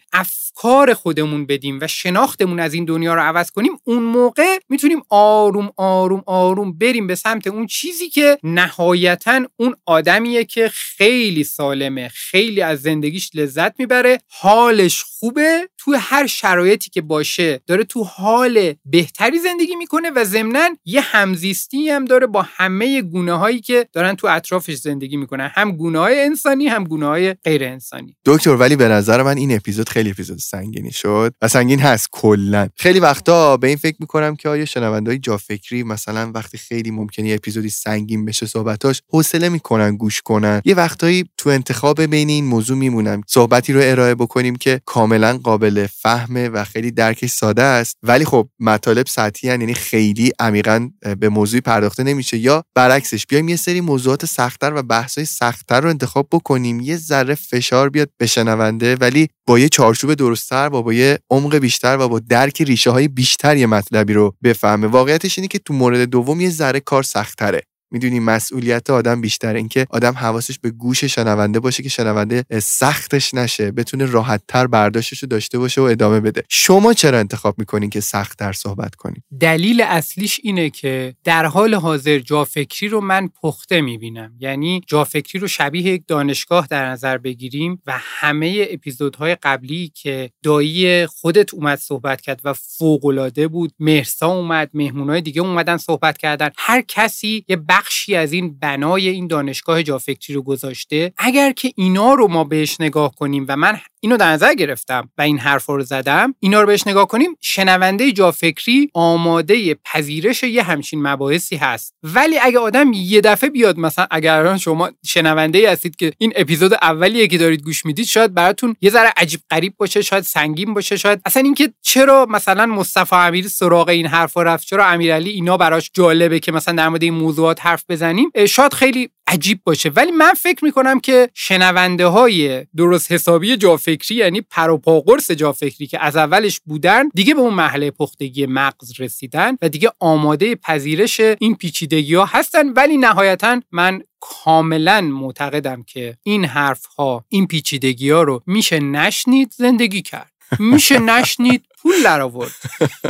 افکار 0.61 0.94
خودمون 0.94 1.46
بدیم 1.46 1.78
و 1.80 1.86
شناختمون 1.86 2.61
از 2.61 2.74
این 2.74 2.84
دنیا 2.84 3.14
رو 3.14 3.20
عوض 3.20 3.50
کنیم 3.50 3.72
اون 3.84 4.02
موقع 4.02 4.58
می‌تونیم 4.68 5.02
آروم 5.08 5.72
آروم 5.76 6.22
آروم 6.26 6.78
بریم 6.78 7.06
به 7.06 7.14
سمت 7.14 7.46
اون 7.46 7.66
چیزی 7.66 8.08
که 8.08 8.38
نهایتا 8.42 9.40
اون 9.56 9.76
آدمیه 9.86 10.44
که 10.44 10.68
خیلی 10.68 11.44
سالمه 11.44 12.08
خیلی 12.08 12.62
از 12.62 12.82
زندگیش 12.82 13.30
لذت 13.34 13.80
می‌بره 13.80 14.18
حالش 14.28 15.02
خوبه 15.02 15.68
تو 15.85 15.95
هر 15.99 16.26
شرایطی 16.26 16.91
که 16.91 17.01
باشه 17.01 17.61
داره 17.66 17.85
تو 17.85 18.05
حال 18.05 18.74
بهتری 18.85 19.39
زندگی 19.39 19.76
می‌کنه 19.76 20.11
و 20.11 20.24
ضمنا 20.24 20.68
یه 20.85 21.01
همزیستی 21.01 21.89
هم 21.89 22.05
داره 22.05 22.26
با 22.26 22.47
همه 22.49 23.03
گونه 23.03 23.33
هایی 23.33 23.61
که 23.61 23.87
دارن 23.93 24.14
تو 24.14 24.26
اطرافش 24.26 24.74
زندگی 24.74 25.16
می‌کنن. 25.16 25.51
هم 25.55 25.72
گونه 25.72 25.99
های 25.99 26.20
انسانی 26.20 26.66
هم 26.66 26.85
گونه 26.85 27.07
های 27.07 27.35
غیر 27.35 27.64
انسانی. 27.64 28.16
دکتر 28.24 28.51
ولی 28.51 28.76
به 28.76 28.89
نظر 28.89 29.22
من 29.22 29.37
این 29.37 29.57
اپیزود 29.57 29.89
خیلی 29.89 30.11
اپیزود 30.11 30.39
سنگینی 30.39 30.93
شد 30.93 31.35
و 31.43 31.49
سنگین 31.49 31.81
هست 31.81 32.09
کلا. 32.12 32.68
خیلی 32.76 33.01
وقتا 33.01 33.57
به 33.57 33.68
این 33.68 33.76
فکر 33.76 33.97
می‌کنم 34.01 34.37
که 34.37 34.49
آیا 34.49 34.64
شنوندهای 34.64 35.18
جا 35.18 35.37
فکری 35.37 35.83
مثلا 35.83 36.31
وقتی 36.35 36.59
خیلی 36.59 36.91
ممکنه 36.91 37.33
اپیزودی 37.33 37.70
سنگین 37.70 38.24
بشه 38.24 38.47
صحبتاش 38.47 39.03
حوصله 39.09 39.49
می‌کنن 39.49 39.97
گوش 39.97 40.22
کنن. 40.22 40.62
یه 40.64 40.74
وقتایی 40.74 41.24
تو 41.37 41.51
انتخاب 41.51 42.03
بین 42.03 42.28
این 42.28 42.45
موضوع 42.45 42.76
میمونم. 42.76 43.20
صحبتی 43.26 43.72
رو 43.72 43.81
ارائه 43.85 44.14
بکنیم 44.14 44.57
که 44.57 44.81
کاملا 44.87 45.41
قابل 45.43 45.70
فهمه 45.87 46.49
و 46.49 46.64
خیلی 46.64 46.91
درکش 46.91 47.31
ساده 47.31 47.62
است. 47.62 47.97
ولی 48.03 48.25
خب 48.25 48.49
مطالب 48.61 49.07
سطحی 49.07 49.51
هن 49.51 49.61
یعنی 49.61 49.75
خیلی 49.75 50.33
عمیقا 50.39 50.91
به 51.21 51.29
موضوع 51.29 51.61
پرداخته 51.61 52.03
نمیشه. 52.03 52.39
یا 52.39 52.64
برعکسش 52.75 53.27
بیایم 53.27 53.49
یه 53.49 53.57
سری 53.57 53.81
موضوعات 53.81 54.27
سختتر 54.27 54.73
و 54.75 54.83
بحثای 54.83 55.25
سختتر 55.25 55.81
رو 55.81 55.89
انتخاب 55.89 56.29
بکنیم. 56.33 56.81
یه 56.81 56.97
ذره 56.97 57.35
فشار 57.35 57.91
بیاد 57.91 58.11
به 58.18 58.27
شنونده 58.27 58.97
ولی 58.97 59.29
با 59.47 59.59
یه 59.59 59.68
چارچوب 59.68 60.14
درستتر 60.14 60.71
و 60.73 60.83
با 60.83 60.93
یه 60.93 61.18
عمق 61.31 61.57
بیشتر 61.57 61.99
و 62.01 62.09
با 62.09 62.18
درک 62.18 62.62
ریشه 62.62 62.91
های 62.91 63.09
بیشتر 63.09 63.57
یه 63.57 63.66
مطلبی 63.66 64.12
رو 64.12 64.35
بفهمه. 64.45 64.87
واقعیتش 64.87 65.39
اینه 65.39 65.49
که 65.49 65.59
تو 65.59 65.75
مورد 65.75 66.01
دوم 66.01 66.41
یه 66.41 66.51
ذره 66.51 66.81
کار 66.81 67.03
سختتره. 67.03 67.62
می‌دونی 67.91 68.20
مسئولیت 68.20 68.91
آدم 68.91 69.20
بیشتره. 69.20 69.59
اینکه 69.59 69.86
آدم 69.91 70.12
حواسش 70.12 70.59
به 70.59 70.70
گوش 70.70 71.05
شنونده 71.05 71.61
باشه 71.61 71.82
که 71.82 71.88
شنونده 71.88 72.45
سختش 72.62 73.34
نشه 73.34 73.70
بتونه 73.70 74.05
راحتتر 74.05 74.66
برداشتش 74.66 75.22
رو 75.22 75.28
داشته 75.28 75.59
باشه 75.59 75.80
و 75.80 75.84
ادامه 75.84 76.20
بده. 76.20 76.43
شما 76.49 76.93
چرا 76.93 77.18
انتخاب 77.18 77.59
می‌کنین 77.59 77.91
که 77.91 78.01
سختتر 78.01 78.53
صحبت 78.53 78.95
کنین؟ 78.95 79.22
دلیل 79.41 79.80
اصلیش 79.80 80.41
اینه 80.43 80.70
که 80.70 81.14
در 81.24 81.47
حال 81.47 81.74
حاضر 81.74 82.18
جافکری 82.18 82.88
رو 82.88 83.01
من 83.01 83.28
پخته 83.43 83.80
می‌بینم. 83.80 84.32
یعنی 84.38 84.80
جافکری 84.86 85.38
رو 85.38 85.49
شبیه 85.49 85.82
یک 85.82 86.03
دانشگاه 86.07 86.66
در 86.70 86.91
نظر 86.91 87.18
بگیریم 87.18 87.82
و 87.86 87.93
همه 87.99 88.66
اپیزودهای 88.70 89.34
قبلی 89.34 89.93
که 89.95 90.30
دایی 90.43 91.07
خودت 91.07 91.55
اومد 91.55 91.78
صحبت 91.78 92.20
کرد 92.20 92.41
و 92.45 92.53
فوقالعاده 92.53 93.49
بود 93.49 93.72
مهرسا 93.78 94.26
اومد 94.26 94.70
مهمونای 94.74 95.20
دیگه 95.20 95.43
اومدن 95.43 95.76
صحبت 95.76 96.18
کردن. 96.18 96.51
هر 96.57 96.82
کسی 96.88 97.45
یه 97.49 97.57
بخشی 97.81 98.16
از 98.16 98.33
این 98.33 98.59
بنای 98.59 99.09
این 99.09 99.26
دانشگاه 99.26 99.83
جافکری 99.83 100.35
رو 100.35 100.43
گذاشته. 100.43 101.12
اگر 101.18 101.53
که 101.53 101.72
اینا 101.76 102.14
رو 102.14 102.28
ما 102.28 102.45
بهش 102.45 102.76
نگاه 102.81 103.14
کنیم 103.14 103.45
و 103.49 103.57
من 103.57 103.81
اینو 104.01 104.16
در 104.16 104.33
نظر 104.33 104.55
گرفتم 104.55 105.11
و 105.18 105.22
این 105.22 105.39
حرف 105.39 105.66
رو 105.66 105.83
زدم 105.83 106.35
اینا 106.41 106.61
رو 106.61 106.66
بهش 106.66 106.87
نگاه 106.87 107.09
کنیم 107.09 107.37
شنونده 107.41 108.12
جافکری 108.12 108.91
آماده 108.95 109.74
پذیرش 109.85 110.43
یه 110.43 110.62
همچین 110.62 111.03
مباحثی 111.03 111.57
هست. 111.57 111.95
ولی 112.03 112.39
اگه 112.39 112.59
آدم 112.59 112.93
یه 112.93 113.20
دفعه 113.20 113.51
بیاد 113.51 113.78
مثلا 113.78 114.07
اگر 114.11 114.57
شما 114.57 114.91
شنونده 115.07 115.59
ای 115.59 115.66
هستید 115.66 115.97
که 115.97 116.12
این 116.18 116.33
اپیزود 116.37 116.74
اولیه 116.74 117.26
که 117.26 117.39
دارید 117.39 117.62
گوش 117.62 117.87
می‌دید 117.87 118.07
شاید 118.07 118.35
براتون 118.35 118.76
یه 118.81 118.91
ذره 118.91 119.12
عجیب 119.16 119.41
غریب 119.51 119.74
باشه 119.76 120.03
شاید 120.03 120.24
سنگین 120.24 120.74
باشه 120.74 120.97
شاید 120.97 121.20
اصلا 121.26 121.43
اینکه 121.43 121.72
چرا 121.83 122.26
مثلا 122.31 122.66
مصطفی 122.66 123.16
امیری 123.16 123.49
سراغ 123.49 123.89
این 123.89 124.07
حرفا 124.07 124.43
رفت 124.43 124.66
چرا 124.66 124.87
امیرعلی 124.87 125.31
اینا 125.31 125.57
براش 125.57 125.91
جالبه 125.95 126.41
که 126.41 126.53
مثلا 126.53 126.74
در 126.74 126.89
مورد 126.89 127.03
این 127.03 127.14
موضوعات 127.14 127.61
حرف 127.71 127.85
بزنیم 127.89 128.31
شاید 128.49 128.75
خیلی 128.75 129.11
عجیب 129.27 129.61
باشه. 129.64 129.89
ولی 129.89 130.11
من 130.11 130.33
فکر 130.33 130.64
می‌کنم 130.64 131.01
که 131.01 131.31
شنونده 131.35 132.07
های 132.07 132.66
درست 132.77 133.12
حسابی 133.12 133.57
جافکری 133.57 134.14
یعنی 134.14 134.41
پروپاقرس 134.41 135.31
جافکری 135.31 135.87
که 135.87 136.05
از 136.05 136.16
اولش 136.16 136.61
بودن 136.61 137.09
دیگه 137.14 137.35
به 137.35 137.41
اون 137.41 137.55
محله 137.55 137.91
پختگی 137.91 138.47
مغز 138.47 139.01
رسیدن 139.01 139.57
و 139.62 139.68
دیگه 139.68 139.91
آماده 140.01 140.55
پذیرش 140.55 141.21
این 141.21 141.55
پیچیدگی 141.55 142.14
ها 142.14 142.25
هستن. 142.25 142.68
ولی 142.68 142.97
نهایتا 142.97 143.61
من 143.73 144.03
کاملا 144.21 145.01
معتقدم 145.01 145.83
که 145.83 146.16
این 146.23 146.45
حرف 146.45 146.85
ها 146.85 147.25
این 147.29 147.47
پیچیدگی 147.47 148.11
ها 148.11 148.23
رو 148.23 148.43
میشه 148.47 148.81
نشنید 148.81 149.55
زندگی 149.57 150.03
کرد. 150.03 150.33
میشه 150.59 150.99
نشنید 151.12 151.64
پول 151.83 152.03
در 152.03 152.21
آورد 152.21 152.53